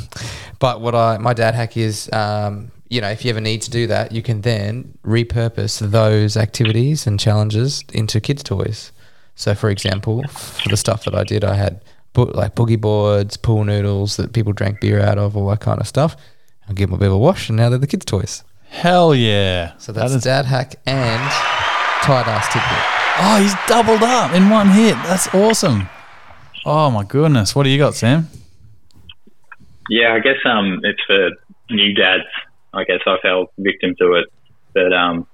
but 0.58 0.80
what 0.80 0.94
I 0.94 1.18
my 1.18 1.34
dad 1.34 1.54
hack 1.54 1.76
is, 1.76 2.08
um, 2.12 2.70
you 2.88 3.00
know, 3.00 3.08
if 3.10 3.24
you 3.24 3.30
ever 3.30 3.40
need 3.40 3.62
to 3.62 3.70
do 3.70 3.86
that, 3.88 4.12
you 4.12 4.22
can 4.22 4.42
then 4.42 4.96
repurpose 5.04 5.80
those 5.90 6.36
activities 6.36 7.06
and 7.06 7.18
challenges 7.18 7.82
into 7.92 8.20
kids' 8.20 8.42
toys. 8.42 8.92
So, 9.38 9.54
for 9.54 9.70
example, 9.70 10.26
for 10.28 10.68
the 10.68 10.76
stuff 10.76 11.04
that 11.04 11.14
I 11.14 11.22
did, 11.22 11.44
I 11.44 11.54
had 11.54 11.80
bo- 12.12 12.32
like 12.34 12.56
boogie 12.56 12.80
boards, 12.80 13.36
pool 13.36 13.62
noodles 13.64 14.16
that 14.16 14.32
people 14.32 14.52
drank 14.52 14.80
beer 14.80 15.00
out 15.00 15.16
of, 15.16 15.36
all 15.36 15.48
that 15.50 15.60
kind 15.60 15.80
of 15.80 15.86
stuff. 15.86 16.16
I 16.68 16.72
give 16.72 16.90
them 16.90 16.96
a 16.96 16.98
bit 16.98 17.06
of 17.06 17.12
a 17.14 17.18
wash, 17.18 17.48
and 17.48 17.56
now 17.56 17.68
they're 17.68 17.78
the 17.78 17.86
kids' 17.86 18.04
toys. 18.04 18.42
Hell 18.68 19.14
yeah. 19.14 19.74
So 19.78 19.92
That 19.92 20.00
that's 20.00 20.14
is- 20.14 20.24
dad 20.24 20.44
hack 20.44 20.74
and 20.86 21.22
tight 22.02 22.26
ass 22.26 22.48
tidbit. 22.52 22.84
Oh, 23.20 23.40
he's 23.40 23.54
doubled 23.68 24.02
up 24.02 24.34
in 24.34 24.50
one 24.50 24.70
hit. 24.70 24.94
That's 25.04 25.32
awesome. 25.32 25.88
Oh 26.66 26.90
my 26.90 27.04
goodness. 27.04 27.54
What 27.54 27.62
do 27.62 27.70
you 27.70 27.78
got, 27.78 27.94
Sam? 27.94 28.28
Yeah, 29.88 30.14
I 30.14 30.18
guess 30.20 30.36
um, 30.44 30.80
it's 30.82 31.00
for 31.06 31.30
new 31.70 31.94
dads. 31.94 32.24
I 32.74 32.84
guess 32.84 33.00
I 33.06 33.16
fell 33.22 33.52
victim 33.58 33.94
to 34.00 34.14
it, 34.14 34.26
but 34.74 34.92
um, 34.92 35.26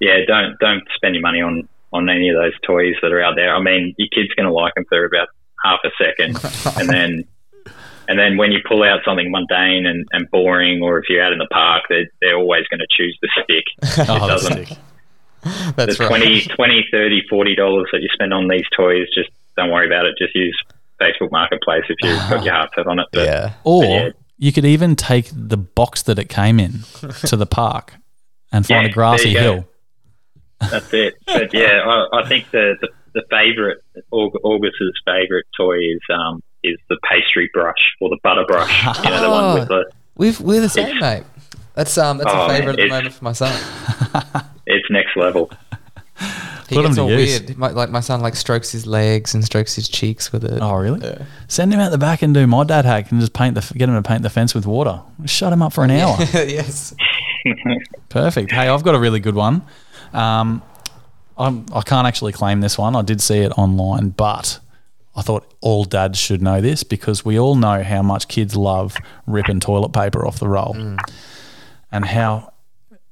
yeah, 0.00 0.18
don't 0.26 0.58
don't 0.60 0.82
spend 0.96 1.14
your 1.14 1.22
money 1.22 1.40
on 1.40 1.68
on 1.92 2.08
any 2.08 2.28
of 2.28 2.36
those 2.36 2.52
toys 2.66 2.94
that 3.02 3.12
are 3.12 3.22
out 3.22 3.34
there. 3.36 3.54
I 3.54 3.60
mean, 3.60 3.94
your 3.98 4.08
kid's 4.14 4.32
going 4.34 4.46
to 4.46 4.52
like 4.52 4.74
them 4.74 4.84
for 4.88 5.04
about 5.04 5.28
half 5.64 5.80
a 5.84 5.90
second, 6.02 6.38
and 6.78 6.88
then 6.88 7.24
and 8.08 8.18
then 8.18 8.36
when 8.36 8.50
you 8.52 8.58
pull 8.66 8.82
out 8.82 9.00
something 9.04 9.30
mundane 9.30 9.86
and, 9.86 10.06
and 10.12 10.28
boring, 10.30 10.82
or 10.82 10.98
if 10.98 11.04
you're 11.08 11.22
out 11.24 11.32
in 11.32 11.38
the 11.38 11.46
park, 11.52 11.84
they're, 11.88 12.06
they're 12.20 12.36
always 12.36 12.66
going 12.68 12.80
to 12.80 12.86
choose 12.90 13.16
the 13.22 13.28
stick. 13.44 13.64
Oh, 14.08 14.16
it 14.16 14.20
the 14.20 14.26
doesn't. 14.26 14.66
stick. 14.66 14.78
That's 15.76 15.96
the 15.98 16.04
right. 16.04 16.18
20, 16.20 16.42
20, 16.46 16.88
30, 16.92 17.22
40 17.30 17.54
dollars 17.54 17.88
that 17.92 18.00
you 18.02 18.08
spend 18.12 18.34
on 18.34 18.48
these 18.48 18.64
toys, 18.76 19.06
just 19.14 19.30
don't 19.56 19.70
worry 19.70 19.86
about 19.86 20.06
it. 20.06 20.14
Just 20.18 20.34
use 20.34 20.58
Facebook 21.00 21.30
Marketplace 21.30 21.84
if 21.88 21.96
you've 22.02 22.18
got 22.30 22.44
your 22.44 22.54
heart 22.54 22.70
set 22.74 22.86
on 22.86 22.98
it. 22.98 23.06
But 23.12 23.24
Yeah. 23.24 23.52
Or 23.64 23.84
Yeah. 23.84 24.10
you 24.38 24.52
could 24.52 24.64
even 24.66 24.96
take 24.96 25.30
the 25.32 25.56
box 25.56 26.02
that 26.02 26.18
it 26.18 26.28
came 26.28 26.60
in 26.60 26.80
to 27.26 27.36
the 27.36 27.46
park 27.46 27.94
and 28.52 28.66
find 28.66 28.84
Yeah, 28.84 28.90
a 28.90 28.92
grassy 28.92 29.32
there 29.32 29.42
go. 29.42 29.52
hill. 29.54 29.68
That's 30.70 30.92
it. 30.92 31.14
But 31.26 31.52
yeah, 31.54 31.80
I, 31.84 32.20
I 32.20 32.28
think 32.28 32.50
the, 32.50 32.76
the, 32.80 32.88
the 33.14 33.22
favorite, 33.30 33.82
Aug- 34.12 34.36
August's 34.44 35.00
favorite 35.06 35.46
toy 35.56 35.76
is 35.78 36.00
um 36.14 36.42
is 36.62 36.76
the 36.88 36.98
pastry 37.08 37.48
brush 37.54 37.96
or 38.00 38.08
the 38.10 38.18
butter 38.22 38.44
brush. 38.46 38.84
You 39.04 39.10
know, 39.10 39.20
the 39.22 39.30
one 39.30 39.54
with 39.60 39.68
the 39.68 39.90
We've, 40.16 40.38
we're 40.40 40.60
the 40.60 40.68
same, 40.68 40.98
mate. 41.00 41.24
That's 41.74 41.96
um 41.96 42.18
that's 42.18 42.30
Oh, 42.32 42.46
a 42.46 42.48
favorite 42.48 42.78
at 42.78 42.84
the 42.84 42.88
moment 42.88 43.14
for 43.14 43.24
my 43.24 43.32
son. 43.32 43.52
it's 44.66 44.90
next 44.90 45.16
level. 45.16 45.50
He 46.68 46.76
Put 46.76 46.84
'em 46.84 46.90
gets 46.90 46.98
all 46.98 47.10
use. 47.10 47.40
weird. 47.40 47.56
My, 47.58 47.70
like 47.70 47.88
my 47.90 48.00
son 48.00 48.20
like 48.20 48.36
strokes 48.36 48.70
his 48.70 48.86
legs 48.86 49.34
and 49.34 49.42
strokes 49.44 49.74
his 49.74 49.88
cheeks 49.88 50.30
with 50.32 50.44
it. 50.44 50.58
Oh, 50.60 50.74
really? 50.76 51.00
Yeah. 51.00 51.24
Send 51.48 51.72
him 51.72 51.80
out 51.80 51.90
the 51.90 51.98
back 51.98 52.22
and 52.22 52.32
do 52.34 52.46
my 52.46 52.62
dad 52.64 52.84
hack 52.84 53.10
and 53.10 53.18
just 53.20 53.32
paint 53.32 53.54
the 53.54 53.62
get 53.76 53.88
him 53.88 53.94
to 54.00 54.06
paint 54.06 54.22
the 54.22 54.30
fence 54.30 54.54
with 54.54 54.66
water. 54.66 55.00
Shut 55.24 55.52
him 55.52 55.62
up 55.62 55.72
for 55.72 55.82
an 55.84 55.90
hour. 56.00 56.16
yes. 56.34 56.94
Perfect. 58.08 58.52
Hey, 58.52 58.68
I've 58.68 58.82
got 58.84 58.94
a 58.94 58.98
really 59.00 59.20
good 59.20 59.34
one. 59.34 59.62
Um, 60.12 60.62
I'm, 61.38 61.64
I 61.74 61.80
can't 61.82 62.06
actually 62.06 62.32
claim 62.32 62.60
this 62.60 62.76
one. 62.76 62.94
I 62.96 63.02
did 63.02 63.20
see 63.20 63.38
it 63.38 63.52
online, 63.56 64.10
but 64.10 64.58
I 65.16 65.22
thought 65.22 65.50
all 65.60 65.84
dads 65.84 66.18
should 66.18 66.42
know 66.42 66.60
this 66.60 66.82
because 66.82 67.24
we 67.24 67.38
all 67.38 67.54
know 67.54 67.82
how 67.82 68.02
much 68.02 68.28
kids 68.28 68.54
love 68.56 68.96
ripping 69.26 69.60
toilet 69.60 69.90
paper 69.92 70.26
off 70.26 70.38
the 70.38 70.48
roll, 70.48 70.76
and 71.92 72.04
how 72.04 72.52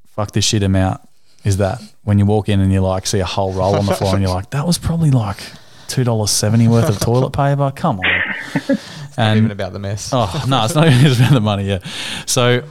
fuck 0.07 0.32
this 0.32 0.44
shit 0.44 0.62
amount 0.62 1.01
is 1.44 1.57
that 1.59 1.80
when 2.03 2.18
you 2.18 2.26
walk 2.26 2.49
in 2.49 2.61
and 2.61 2.72
you 2.72 2.80
like 2.80 3.07
see 3.07 3.20
a 3.20 3.24
whole 3.24 3.53
roll 3.53 3.76
on 3.76 3.86
the 3.86 3.94
floor 3.94 4.14
and 4.14 4.22
you're 4.22 4.34
like, 4.34 4.51
that 4.51 4.66
was 4.66 4.76
probably 4.78 5.11
like 5.11 5.38
two 5.86 6.05
dollars 6.05 6.30
seventy 6.30 6.68
worth 6.68 6.88
of 6.88 7.01
toilet 7.01 7.30
paper. 7.30 7.72
Come 7.74 8.01
on. 8.01 8.78
And 9.16 9.38
Even 9.38 9.51
about 9.51 9.72
the 9.72 9.78
mess. 9.80 10.11
Oh 10.12 10.44
no, 10.49 10.64
it's 10.64 10.74
not 10.74 10.86
even 10.88 11.12
about 11.12 11.32
the 11.32 11.40
money. 11.40 11.64
Yeah. 11.68 11.78
So 12.26 12.62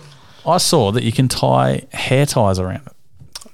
I 0.46 0.58
saw 0.60 0.92
that 0.94 1.04
you 1.04 1.12
can 1.12 1.28
tie 1.28 1.86
hair 1.92 2.26
ties 2.26 2.58
around 2.60 2.86
it. 2.88 2.94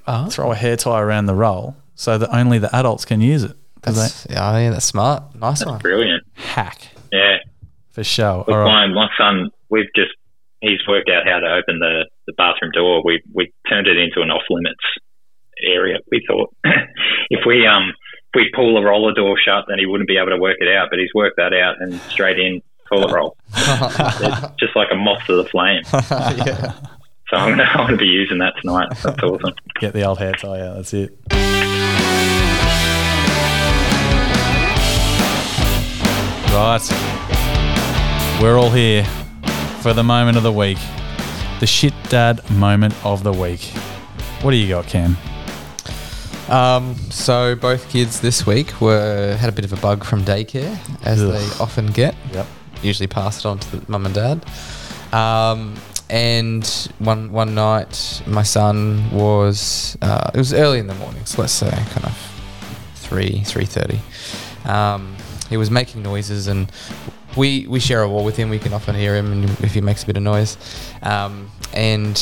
Oh. 0.06 0.26
Throw 0.28 0.52
a 0.52 0.54
hair 0.54 0.76
tie 0.76 1.00
around 1.00 1.26
the 1.26 1.34
roll 1.34 1.76
so 1.94 2.18
that 2.18 2.34
only 2.34 2.58
the 2.58 2.74
adults 2.74 3.04
can 3.04 3.20
use 3.20 3.42
it. 3.44 3.56
'Cause 3.82 3.96
That's, 3.96 4.26
yeah, 4.30 4.58
yeah, 4.58 4.70
that's 4.70 4.84
smart. 4.86 5.34
Nice 5.34 5.64
one. 5.64 5.78
Brilliant. 5.78 6.22
they 6.36 6.42
hack 6.42 6.88
Yeah. 7.12 7.36
for 7.92 8.02
sure. 8.04 8.38
Look, 8.38 8.48
All 8.48 8.58
right. 8.58 8.86
my, 8.86 8.94
my 8.94 9.08
son, 9.18 9.50
we've 9.70 9.92
just 9.94 10.10
he's 10.62 10.80
worked 10.88 11.10
out 11.10 11.26
how 11.26 11.38
to 11.38 11.46
open 11.46 11.78
the, 11.80 12.06
the 12.26 12.32
bathroom 12.38 12.70
door. 12.72 13.02
We 13.04 13.22
we 13.34 13.52
turned 13.68 13.86
it 13.86 13.96
into 13.98 14.22
an 14.22 14.30
off 14.30 14.42
limits 14.48 14.80
area. 15.66 15.98
We 16.10 16.24
thought 16.26 16.54
if 17.30 17.40
we 17.46 17.66
um 17.66 17.90
if 17.90 18.34
we 18.36 18.50
pull 18.56 18.74
the 18.74 18.80
roller 18.82 19.12
door 19.12 19.36
shut, 19.38 19.66
then 19.68 19.78
he 19.78 19.84
wouldn't 19.86 20.08
be 20.08 20.16
able 20.16 20.30
to 20.30 20.38
work 20.38 20.56
it 20.60 20.68
out. 20.74 20.88
But 20.90 20.98
he's 20.98 21.12
worked 21.14 21.36
that 21.36 21.52
out 21.52 21.76
and 21.80 22.00
straight 22.10 22.38
in 22.38 22.62
toilet 22.88 23.12
roll. 23.12 23.36
it's 23.54 24.56
just 24.58 24.74
like 24.76 24.88
a 24.92 24.96
moth 24.96 25.24
to 25.26 25.36
the 25.36 25.44
flame. 25.44 25.82
yeah. 26.46 26.72
So 27.30 27.36
I'm 27.36 27.50
gonna, 27.56 27.64
I'm 27.64 27.86
gonna 27.86 27.96
be 27.96 28.06
using 28.06 28.38
that 28.38 28.54
tonight. 28.60 28.88
That's 29.02 29.04
awesome. 29.22 29.54
Get 29.80 29.92
the 29.92 30.04
old 30.04 30.18
hair 30.18 30.32
tie 30.32 30.60
out. 30.60 30.76
That's 30.76 30.94
it. 30.94 31.18
Right. 36.54 36.80
We're 38.40 38.58
all 38.58 38.70
here 38.70 39.04
for 39.80 39.92
the 39.92 40.04
moment 40.04 40.36
of 40.36 40.42
the 40.44 40.52
week. 40.52 40.78
The 41.60 41.66
shit 41.66 41.92
dad 42.08 42.48
moment 42.50 42.94
of 43.04 43.24
the 43.24 43.32
week. 43.32 43.62
What 44.42 44.52
do 44.52 44.56
you 44.56 44.68
got, 44.68 44.86
Cam? 44.86 45.16
Um, 46.48 46.94
so 47.10 47.56
both 47.56 47.88
kids 47.90 48.20
this 48.20 48.46
week 48.46 48.80
were 48.80 49.36
had 49.36 49.48
a 49.48 49.52
bit 49.52 49.64
of 49.64 49.72
a 49.72 49.76
bug 49.76 50.04
from 50.04 50.22
daycare, 50.24 50.78
as 51.04 51.22
Ugh. 51.22 51.32
they 51.32 51.62
often 51.62 51.86
get. 51.86 52.14
Yep. 52.32 52.46
Usually 52.82 53.06
pass 53.08 53.38
it 53.38 53.46
on 53.46 53.58
to 53.58 53.76
the 53.76 53.90
mum 53.90 54.06
and 54.06 54.14
dad. 54.14 54.44
Um, 55.12 55.74
and 56.10 56.66
one 56.98 57.32
one 57.32 57.54
night, 57.54 58.22
my 58.26 58.42
son 58.42 59.10
was 59.10 59.96
uh, 60.02 60.30
it 60.34 60.38
was 60.38 60.52
early 60.52 60.78
in 60.78 60.86
the 60.86 60.94
morning, 60.94 61.24
so 61.24 61.42
let's 61.42 61.52
say 61.52 61.70
kind 61.70 62.04
of 62.04 62.16
three 62.96 63.40
three 63.44 63.64
thirty. 63.64 64.00
Um, 64.64 65.16
he 65.48 65.56
was 65.56 65.70
making 65.70 66.02
noises, 66.02 66.46
and 66.46 66.70
we 67.36 67.66
we 67.66 67.80
share 67.80 68.02
a 68.02 68.08
wall 68.08 68.24
with 68.24 68.36
him. 68.36 68.50
We 68.50 68.58
can 68.58 68.72
often 68.72 68.94
hear 68.94 69.14
him, 69.14 69.44
if 69.62 69.74
he 69.74 69.80
makes 69.80 70.02
a 70.02 70.06
bit 70.06 70.16
of 70.16 70.22
noise, 70.22 70.56
um, 71.02 71.50
and 71.72 72.18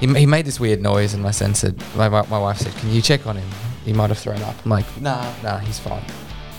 he, 0.00 0.06
he 0.14 0.26
made 0.26 0.44
this 0.44 0.60
weird 0.60 0.80
noise, 0.80 1.14
and 1.14 1.22
my 1.22 1.30
son 1.32 1.54
said, 1.54 1.80
my, 1.96 2.08
my 2.08 2.38
wife 2.38 2.58
said, 2.58 2.74
"Can 2.76 2.90
you 2.90 3.02
check 3.02 3.26
on 3.26 3.36
him? 3.36 3.48
He 3.84 3.92
might 3.92 4.10
have 4.10 4.18
thrown 4.18 4.42
up." 4.42 4.54
I'm 4.64 4.70
like, 4.70 5.00
"Nah, 5.00 5.32
nah, 5.42 5.58
he's 5.58 5.78
fine. 5.78 6.04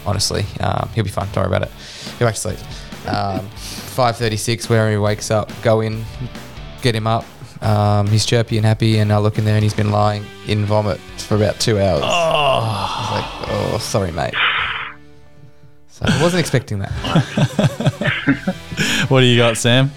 Honestly, 0.05 0.45
um, 0.59 0.89
he'll 0.93 1.03
be 1.05 1.09
fine. 1.09 1.27
Don't 1.33 1.43
worry 1.47 1.55
about 1.55 1.63
it. 1.63 1.71
He'll 2.19 2.27
actually 2.27 2.55
sleep." 2.55 3.13
Um, 3.13 3.49
Five 3.49 4.17
thirty-six, 4.17 4.69
where 4.69 4.89
he 4.89 4.97
wakes 4.97 5.29
up, 5.29 5.51
go 5.61 5.81
in, 5.81 6.03
get 6.83 6.95
him 6.95 7.07
up. 7.07 7.25
Um, 7.61 8.07
he's 8.07 8.25
chirpy 8.25 8.57
and 8.57 8.65
happy, 8.65 8.99
and 8.99 9.11
I 9.11 9.17
look 9.17 9.37
in 9.37 9.45
there, 9.45 9.55
and 9.55 9.63
he's 9.63 9.73
been 9.73 9.91
lying 9.91 10.23
in 10.47 10.65
vomit 10.65 10.99
for 10.99 11.35
about 11.35 11.59
two 11.59 11.79
hours. 11.79 12.01
Oh, 12.03 12.07
I 12.07 12.99
was 12.99 13.11
like, 13.11 13.49
"Oh, 13.73 13.77
sorry, 13.79 14.11
mate." 14.11 14.33
So 15.87 16.05
I 16.07 16.21
wasn't 16.21 16.41
expecting 16.41 16.79
that. 16.79 16.91
what 19.07 19.21
do 19.21 19.25
you 19.25 19.37
got, 19.37 19.57
Sam? 19.57 19.91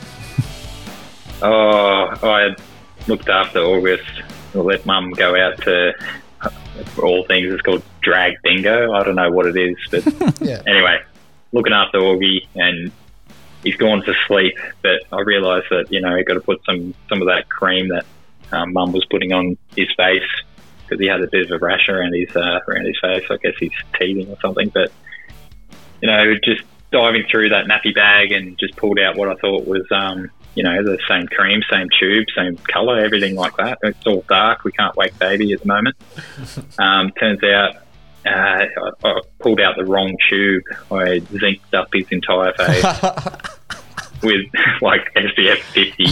Oh, 1.42 2.08
I 2.22 2.54
looked 3.08 3.28
after 3.28 3.58
August. 3.60 4.04
I 4.54 4.58
let 4.58 4.86
mum 4.86 5.10
go 5.10 5.36
out 5.36 5.60
to, 5.62 5.92
for 6.94 7.04
all 7.04 7.24
things, 7.24 7.52
it's 7.52 7.62
called 7.62 7.82
drag 8.00 8.34
bingo. 8.42 8.92
I 8.92 9.02
don't 9.02 9.16
know 9.16 9.30
what 9.30 9.46
it 9.46 9.56
is, 9.56 9.76
but 9.90 10.04
Yeah. 10.40 10.62
anyway, 10.66 11.00
looking 11.52 11.72
after 11.72 11.98
Augie 11.98 12.46
and 12.54 12.90
he's 13.66 13.76
gone 13.76 14.02
to 14.04 14.14
sleep. 14.26 14.56
But 14.82 15.00
I 15.12 15.20
realised 15.20 15.66
that 15.70 15.90
you 15.90 16.00
know 16.00 16.14
you 16.14 16.24
got 16.24 16.34
to 16.34 16.40
put 16.40 16.62
some 16.64 16.94
some 17.08 17.20
of 17.20 17.26
that 17.26 17.48
cream 17.48 17.88
that 17.88 18.06
um, 18.52 18.72
Mum 18.72 18.92
was 18.92 19.04
putting 19.06 19.32
on 19.32 19.58
his 19.74 19.88
face 19.96 20.22
because 20.82 21.00
he 21.00 21.06
had 21.06 21.20
a 21.20 21.26
bit 21.26 21.50
of 21.50 21.50
a 21.50 21.64
rash 21.64 21.88
around 21.88 22.14
his 22.14 22.34
uh, 22.34 22.60
around 22.68 22.86
his 22.86 22.98
face. 23.00 23.24
I 23.28 23.36
guess 23.36 23.54
he's 23.58 23.72
teething 23.98 24.30
or 24.30 24.38
something. 24.40 24.70
But 24.70 24.92
you 26.00 26.08
know, 26.08 26.34
just 26.44 26.62
diving 26.92 27.24
through 27.30 27.48
that 27.50 27.66
nappy 27.66 27.94
bag 27.94 28.32
and 28.32 28.56
just 28.58 28.76
pulled 28.76 28.98
out 28.98 29.16
what 29.16 29.28
I 29.28 29.34
thought 29.34 29.66
was, 29.66 29.84
um, 29.90 30.30
you 30.54 30.62
know, 30.62 30.82
the 30.84 30.98
same 31.08 31.26
cream, 31.26 31.60
same 31.70 31.88
tube, 31.98 32.26
same 32.36 32.56
colour, 32.58 33.00
everything 33.00 33.34
like 33.34 33.56
that. 33.56 33.78
It's 33.82 34.06
all 34.06 34.24
dark. 34.28 34.62
We 34.62 34.72
can't 34.72 34.94
wake 34.96 35.18
baby 35.18 35.52
at 35.52 35.60
the 35.60 35.66
moment. 35.66 35.96
Um, 36.78 37.10
turns 37.18 37.42
out. 37.42 37.85
Uh, 38.26 38.66
I, 39.04 39.08
I 39.08 39.20
pulled 39.38 39.60
out 39.60 39.76
the 39.76 39.84
wrong 39.84 40.16
tube. 40.28 40.62
I 40.90 41.20
zinced 41.32 41.74
up 41.74 41.88
his 41.92 42.06
entire 42.10 42.52
face 42.54 42.82
with 44.22 44.46
like 44.80 45.12
SPF 45.14 45.58
50. 45.72 46.06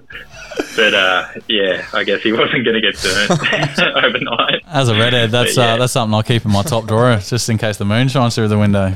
but 0.76 0.94
uh, 0.94 1.28
yeah, 1.48 1.86
I 1.92 2.04
guess 2.04 2.22
he 2.22 2.32
wasn't 2.32 2.64
going 2.64 2.80
to 2.80 2.80
get 2.80 3.00
burnt 3.02 3.78
overnight. 4.04 4.62
As 4.66 4.88
a 4.88 4.94
redhead, 4.94 5.30
that's 5.30 5.56
yeah. 5.56 5.74
uh, 5.74 5.76
that's 5.76 5.92
something 5.92 6.14
I'll 6.14 6.22
keep 6.22 6.44
in 6.44 6.52
my 6.52 6.62
top 6.62 6.86
drawer 6.86 7.16
just 7.16 7.48
in 7.48 7.58
case 7.58 7.76
the 7.76 7.84
moon 7.84 8.08
shines 8.08 8.34
through 8.34 8.48
the 8.48 8.58
window. 8.58 8.88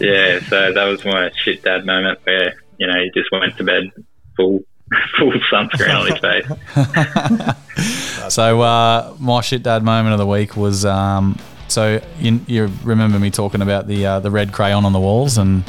Yeah, 0.00 0.40
so 0.40 0.72
that 0.72 0.84
was 0.88 1.04
my 1.04 1.30
shit 1.36 1.62
dad 1.62 1.84
moment 1.84 2.20
where 2.24 2.54
you 2.78 2.86
know 2.86 2.94
he 3.02 3.10
just 3.14 3.30
went 3.30 3.56
to 3.58 3.64
bed 3.64 3.90
full 4.36 4.60
full 5.18 5.32
sunscreen 5.50 5.94
on 6.00 6.06
his 6.10 6.18
face. 8.18 8.32
So 8.32 8.60
uh, 8.62 9.14
my 9.18 9.40
shit 9.40 9.62
dad 9.62 9.82
moment 9.82 10.12
of 10.12 10.18
the 10.18 10.26
week 10.26 10.56
was 10.56 10.84
um, 10.84 11.38
so 11.68 12.00
you, 12.18 12.40
you 12.46 12.70
remember 12.82 13.18
me 13.18 13.30
talking 13.30 13.62
about 13.62 13.86
the 13.86 14.06
uh, 14.06 14.20
the 14.20 14.30
red 14.30 14.52
crayon 14.52 14.84
on 14.84 14.92
the 14.92 15.00
walls 15.00 15.36
and 15.38 15.64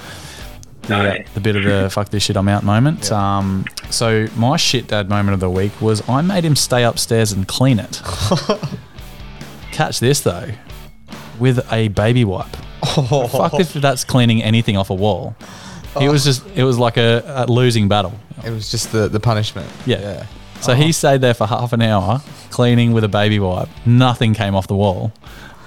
the, 0.84 0.90
No. 1.04 1.18
the 1.34 1.40
bit 1.42 1.56
of 1.56 1.64
the 1.64 1.90
fuck 1.92 2.10
this 2.10 2.24
shit 2.24 2.38
I'm 2.38 2.48
out 2.48 2.64
moment. 2.64 3.12
Um, 3.12 3.66
so 3.90 4.28
my 4.36 4.56
shit 4.58 4.88
dad 4.88 5.10
moment 5.10 5.34
of 5.34 5.40
the 5.40 5.50
week 5.50 5.80
was 5.82 6.08
I 6.08 6.22
made 6.22 6.46
him 6.46 6.56
stay 6.56 6.84
upstairs 6.84 7.32
and 7.32 7.48
clean 7.48 7.80
it. 7.80 8.02
Catch 9.72 10.00
this 10.00 10.22
though, 10.22 10.50
with 11.40 11.66
a 11.72 11.90
baby 11.90 12.24
wipe. 12.24 12.56
Fuck 12.86 13.60
if 13.60 13.74
that's 13.74 14.04
cleaning 14.04 14.42
anything 14.44 14.78
off 14.78 14.90
a 14.90 14.94
wall. 14.94 15.36
He 16.00 16.10
was 16.10 16.24
just 16.24 16.46
it 16.56 16.64
was 16.64 16.78
like 16.78 16.98
a, 16.98 17.46
a 17.48 17.52
losing 17.52 17.88
battle. 17.88 18.14
It 18.44 18.50
was 18.50 18.70
just 18.70 18.92
the, 18.92 19.08
the 19.08 19.20
punishment. 19.20 19.70
Yeah. 19.86 20.26
So 20.62 20.74
he 20.74 20.92
stayed 20.92 21.22
there 21.22 21.34
for 21.34 21.46
half 21.46 21.74
an 21.74 21.82
hour 21.82 22.22
cleaning 22.50 22.94
with 22.94 23.04
a 23.04 23.10
baby 23.10 23.40
wipe. 23.40 23.70
Nothing 23.86 24.34
came 24.34 24.56
off 24.56 24.68
the 24.68 24.76
wall. 24.76 25.12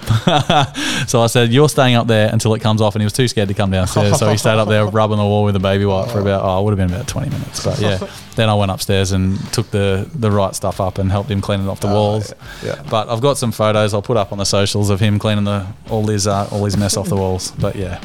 so 1.06 1.20
I 1.20 1.26
said, 1.26 1.52
"You're 1.52 1.68
staying 1.68 1.94
up 1.94 2.06
there 2.06 2.30
until 2.32 2.54
it 2.54 2.60
comes 2.60 2.80
off," 2.80 2.94
and 2.94 3.02
he 3.02 3.04
was 3.04 3.12
too 3.12 3.28
scared 3.28 3.48
to 3.48 3.54
come 3.54 3.70
downstairs. 3.70 4.18
so 4.18 4.30
he 4.30 4.38
stayed 4.38 4.58
up 4.58 4.68
there 4.68 4.86
rubbing 5.00 5.18
the 5.18 5.24
wall 5.24 5.44
with 5.44 5.54
a 5.56 5.60
baby 5.60 5.84
wipe 5.84 6.10
for 6.10 6.20
about 6.20 6.42
oh, 6.44 6.60
it 6.60 6.64
would 6.64 6.78
have 6.78 6.88
been 6.88 6.94
about 6.96 7.08
20 7.08 7.28
minutes. 7.30 7.64
But 7.64 7.78
yeah, 7.78 7.98
then 8.36 8.48
I 8.48 8.54
went 8.54 8.70
upstairs 8.70 9.12
and 9.12 9.38
took 9.52 9.70
the 9.70 10.08
the 10.14 10.30
right 10.30 10.54
stuff 10.54 10.80
up 10.80 10.98
and 10.98 11.10
helped 11.10 11.30
him 11.30 11.40
clean 11.40 11.60
it 11.60 11.68
off 11.68 11.80
the 11.80 11.88
walls. 11.88 12.32
yeah. 12.64 12.82
But 12.88 13.08
I've 13.10 13.20
got 13.20 13.36
some 13.36 13.52
photos 13.52 13.92
I'll 13.92 14.00
put 14.00 14.16
up 14.16 14.32
on 14.32 14.38
the 14.38 14.46
socials 14.46 14.88
of 14.88 15.00
him 15.00 15.18
cleaning 15.18 15.44
the 15.44 15.66
all 15.90 16.06
his 16.06 16.26
uh, 16.26 16.48
all 16.50 16.64
his 16.64 16.76
mess 16.76 16.96
off 16.96 17.08
the 17.08 17.16
walls. 17.16 17.50
But 17.50 17.76
yeah, 17.76 18.00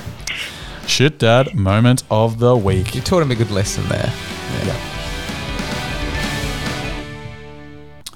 shit, 0.87 1.19
dad 1.19 1.55
moment 1.55 2.03
of 2.11 2.39
the 2.39 2.55
week. 2.55 2.95
You 2.95 3.01
taught 3.01 3.21
him 3.23 3.31
a 3.31 3.35
good 3.35 3.51
lesson 3.51 3.87
there. 3.89 4.11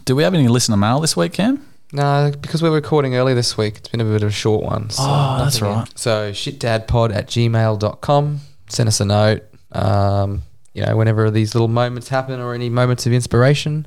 Do 0.05 0.15
we 0.15 0.23
have 0.23 0.33
any 0.33 0.47
listener 0.47 0.77
mail 0.77 0.99
this 1.01 1.17
week, 1.17 1.33
Cam? 1.33 1.65
No, 1.91 2.31
because 2.39 2.61
we're 2.61 2.71
recording 2.73 3.15
early 3.15 3.33
this 3.33 3.57
week, 3.57 3.77
it's 3.77 3.89
been 3.89 4.01
a 4.01 4.05
bit 4.05 4.23
of 4.23 4.29
a 4.29 4.31
short 4.31 4.63
one. 4.63 4.89
So 4.89 5.03
Oh, 5.05 5.37
that's 5.39 5.59
nothing 5.61 5.73
in. 5.73 5.79
right. 5.79 5.99
So 5.99 6.31
shitdadpod 6.31 7.13
at 7.15 7.27
gmail.com. 7.27 8.39
Send 8.69 8.87
us 8.89 8.99
a 9.01 9.05
note. 9.05 9.43
Um, 9.73 10.43
you 10.73 10.85
know, 10.85 10.95
whenever 10.95 11.31
these 11.31 11.55
little 11.55 11.67
moments 11.67 12.07
happen 12.09 12.39
or 12.39 12.53
any 12.53 12.69
moments 12.69 13.05
of 13.05 13.11
inspiration. 13.13 13.85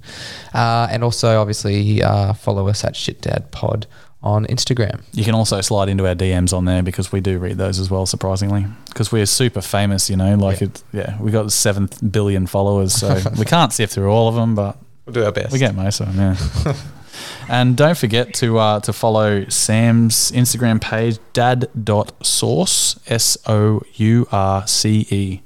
Uh, 0.53 0.89
and 0.91 1.05
also, 1.05 1.41
obviously, 1.41 2.03
uh, 2.03 2.33
follow 2.33 2.69
us 2.69 2.85
at 2.85 2.95
shitdadpod 2.95 3.85
on 4.23 4.45
Instagram. 4.47 5.01
You 5.13 5.25
can 5.25 5.35
also 5.35 5.61
slide 5.63 5.89
into 5.89 6.07
our 6.07 6.15
DMs 6.15 6.53
on 6.53 6.67
there 6.67 6.83
because 6.83 7.11
we 7.11 7.21
do 7.21 7.39
read 7.39 7.57
those 7.57 7.79
as 7.79 7.91
well, 7.91 8.05
surprisingly. 8.05 8.67
Because 8.89 9.11
we're 9.11 9.25
super 9.27 9.63
famous, 9.63 10.11
you 10.11 10.17
know, 10.17 10.35
like 10.37 10.61
Yeah. 10.61 10.67
it, 10.69 10.83
yeah, 10.93 11.19
we 11.21 11.31
got 11.31 11.51
seven 11.53 11.89
billion 12.11 12.47
followers, 12.47 12.93
so 12.93 13.19
we 13.39 13.45
can't 13.47 13.73
sift 13.73 13.95
through 13.95 14.11
all 14.11 14.29
of 14.29 14.35
them, 14.35 14.55
but 14.55 14.77
We'll 15.07 15.15
do 15.15 15.25
our 15.25 15.33
best. 15.33 15.53
we 15.53 15.59
get 15.59 15.75
most 15.75 16.01
of 16.01 16.15
them, 16.15 16.37
yeah. 16.65 16.75
and 17.49 17.77
don't 17.77 17.97
forget 17.97 18.35
to 18.35 18.59
uh, 18.59 18.81
to 18.81 18.93
follow 18.93 19.47
Sam's 19.49 20.31
Instagram 20.33 20.81
page, 20.81 21.19
dad.source, 21.33 23.01
S 23.07 23.39
O 23.47 23.81
U 23.95 24.27
R 24.31 24.67
C 24.67 25.07
E. 25.11 25.41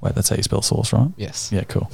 Wait, 0.00 0.14
that's 0.14 0.28
how 0.28 0.36
you 0.36 0.42
spell 0.42 0.62
source, 0.62 0.92
right? 0.92 1.08
Yes. 1.16 1.50
Yeah, 1.50 1.64
cool. 1.64 1.90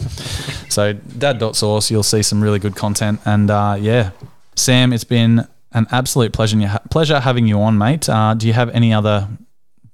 so 0.68 0.92
dad.source, 0.94 1.90
you'll 1.90 2.02
see 2.02 2.22
some 2.22 2.42
really 2.42 2.58
good 2.58 2.74
content. 2.74 3.20
And 3.24 3.50
uh, 3.50 3.76
yeah, 3.80 4.10
Sam, 4.56 4.92
it's 4.92 5.04
been 5.04 5.46
an 5.74 5.86
absolute 5.90 6.32
pleasure, 6.32 6.80
pleasure 6.90 7.20
having 7.20 7.46
you 7.46 7.60
on, 7.60 7.78
mate. 7.78 8.08
Uh, 8.08 8.34
do 8.34 8.46
you 8.46 8.52
have 8.52 8.70
any 8.70 8.92
other 8.92 9.28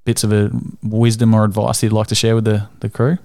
bits 0.05 0.24
of 0.24 0.33
uh 0.33 0.49
wisdom 0.83 1.35
or 1.35 1.45
advice 1.45 1.83
you'd 1.83 1.93
like 1.93 2.07
to 2.07 2.14
share 2.14 2.35
with 2.35 2.45
the, 2.45 2.68
the 2.81 2.89
crew? 2.89 3.18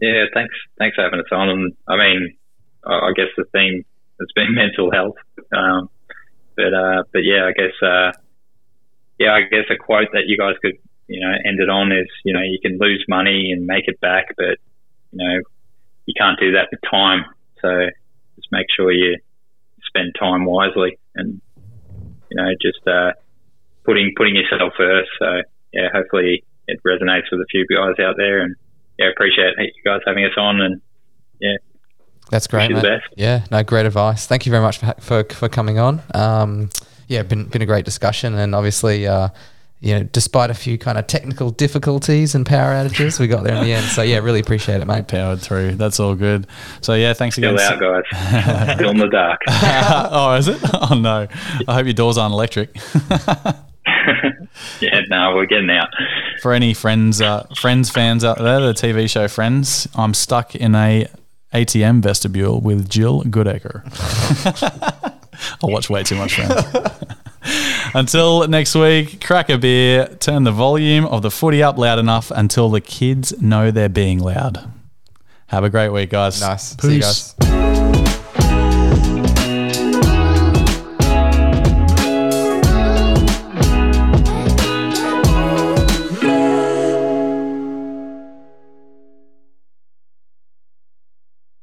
Yeah, 0.00 0.24
thanks 0.34 0.54
thanks 0.78 0.94
for 0.94 1.02
having 1.02 1.20
us 1.20 1.26
on. 1.32 1.48
And 1.48 1.76
I 1.88 1.96
mean, 1.96 2.36
I 2.84 2.92
I 2.92 3.12
guess 3.16 3.32
the 3.36 3.44
theme 3.52 3.84
has 4.20 4.28
been 4.34 4.54
mental 4.62 4.90
health. 4.92 5.16
Um, 5.52 5.90
but 6.56 6.72
uh, 6.72 7.02
but 7.12 7.24
yeah, 7.24 7.46
I 7.46 7.52
guess 7.52 7.74
uh, 7.82 8.12
yeah, 9.18 9.32
I 9.32 9.42
guess 9.42 9.64
a 9.70 9.76
quote 9.76 10.08
that 10.12 10.26
you 10.26 10.38
guys 10.38 10.54
could 10.62 10.78
you 11.08 11.20
know 11.20 11.32
end 11.44 11.60
it 11.60 11.68
on 11.68 11.92
is 11.92 12.08
you 12.24 12.32
know 12.32 12.42
you 12.42 12.58
can 12.60 12.78
lose 12.78 13.04
money 13.08 13.52
and 13.52 13.66
make 13.66 13.88
it 13.88 14.00
back, 14.00 14.34
but 14.36 14.58
you 15.12 15.18
know 15.18 15.40
you 16.06 16.14
can't 16.16 16.38
do 16.38 16.52
that 16.52 16.68
with 16.70 16.80
time. 16.88 17.24
So 17.60 17.88
just 18.36 18.48
make 18.52 18.66
sure 18.74 18.92
you 18.92 19.16
spend 19.86 20.14
time 20.18 20.44
wisely 20.44 20.98
and 21.16 21.40
you 22.30 22.36
know 22.36 22.50
just 22.60 22.86
uh, 22.86 23.12
putting 23.84 24.12
putting 24.16 24.36
yourself 24.36 24.72
first. 24.76 25.10
So 25.18 25.42
yeah, 25.72 25.88
hopefully 25.92 26.44
it 26.68 26.80
resonates 26.86 27.30
with 27.30 27.40
a 27.40 27.46
few 27.50 27.66
guys 27.66 27.94
out 28.04 28.16
there 28.16 28.42
and 28.42 28.54
yeah, 28.98 29.10
appreciate 29.10 29.54
you 29.58 29.82
guys 29.84 30.00
having 30.06 30.24
us 30.24 30.32
on 30.36 30.60
and 30.60 30.80
yeah, 31.40 31.56
That's 32.30 32.46
great, 32.46 32.70
mate. 32.70 33.00
Yeah, 33.16 33.44
no, 33.50 33.62
great 33.62 33.86
advice. 33.86 34.26
Thank 34.26 34.46
you 34.46 34.50
very 34.50 34.62
much 34.62 34.78
for 34.78 34.94
for, 35.00 35.24
for 35.24 35.48
coming 35.48 35.78
on. 35.78 36.02
Um, 36.14 36.70
yeah, 37.08 37.22
been 37.22 37.44
been 37.46 37.62
a 37.62 37.66
great 37.66 37.84
discussion, 37.84 38.34
and 38.34 38.54
obviously, 38.54 39.06
uh, 39.06 39.28
you 39.80 39.94
know, 39.94 40.02
despite 40.04 40.50
a 40.50 40.54
few 40.54 40.78
kind 40.78 40.96
of 40.96 41.06
technical 41.06 41.50
difficulties 41.50 42.34
and 42.34 42.46
power 42.46 42.72
outages, 42.72 43.20
we 43.20 43.26
got 43.26 43.44
there 43.44 43.56
in 43.56 43.64
the 43.64 43.72
end. 43.74 43.86
So 43.86 44.02
yeah, 44.02 44.18
really 44.18 44.40
appreciate 44.40 44.80
it, 44.80 44.86
mate. 44.86 45.06
Powered 45.06 45.40
through. 45.40 45.72
That's 45.72 46.00
all 46.00 46.14
good. 46.14 46.46
So 46.80 46.94
yeah, 46.94 47.12
thanks 47.12 47.36
again. 47.36 47.58
Still 47.58 47.72
out, 47.72 48.04
guys. 48.10 48.74
Still 48.76 48.90
in 48.90 48.98
the 48.98 49.08
dark. 49.08 49.40
oh, 49.48 50.34
is 50.34 50.48
it? 50.48 50.58
Oh 50.74 50.94
no. 50.94 51.26
I 51.68 51.74
hope 51.74 51.84
your 51.84 51.92
doors 51.92 52.16
aren't 52.16 52.32
electric. 52.32 52.74
yeah, 54.80 55.02
no, 55.10 55.34
we're 55.34 55.46
getting 55.46 55.70
out. 55.70 55.88
For 56.40 56.54
any 56.54 56.72
friends, 56.72 57.20
uh, 57.20 57.46
friends 57.54 57.90
fans 57.90 58.24
out 58.24 58.38
there, 58.38 58.60
the 58.60 58.72
TV 58.72 59.10
show 59.10 59.28
Friends, 59.28 59.86
I'm 59.94 60.14
stuck 60.14 60.54
in 60.54 60.74
a 60.74 61.06
ATM 61.52 62.02
vestibule 62.02 62.60
with 62.60 62.88
Jill 62.88 63.22
Goodacre. 63.24 63.82
I 65.62 65.66
watch 65.66 65.90
way 65.90 66.02
too 66.02 66.16
much 66.16 66.34
Friends. 66.36 67.22
Until 67.94 68.46
next 68.48 68.74
week, 68.74 69.24
crack 69.24 69.48
a 69.48 69.58
beer, 69.58 70.08
turn 70.20 70.44
the 70.44 70.52
volume 70.52 71.04
of 71.06 71.22
the 71.22 71.30
footy 71.30 71.62
up 71.62 71.78
loud 71.78 71.98
enough 71.98 72.30
until 72.30 72.68
the 72.68 72.80
kids 72.80 73.40
know 73.40 73.70
they're 73.70 73.88
being 73.88 74.18
loud. 74.18 74.70
Have 75.48 75.64
a 75.64 75.70
great 75.70 75.90
week, 75.90 76.10
guys. 76.10 76.40
Nice. 76.40 76.76
See 76.80 76.96
you 76.96 77.00
guys. 77.00 77.85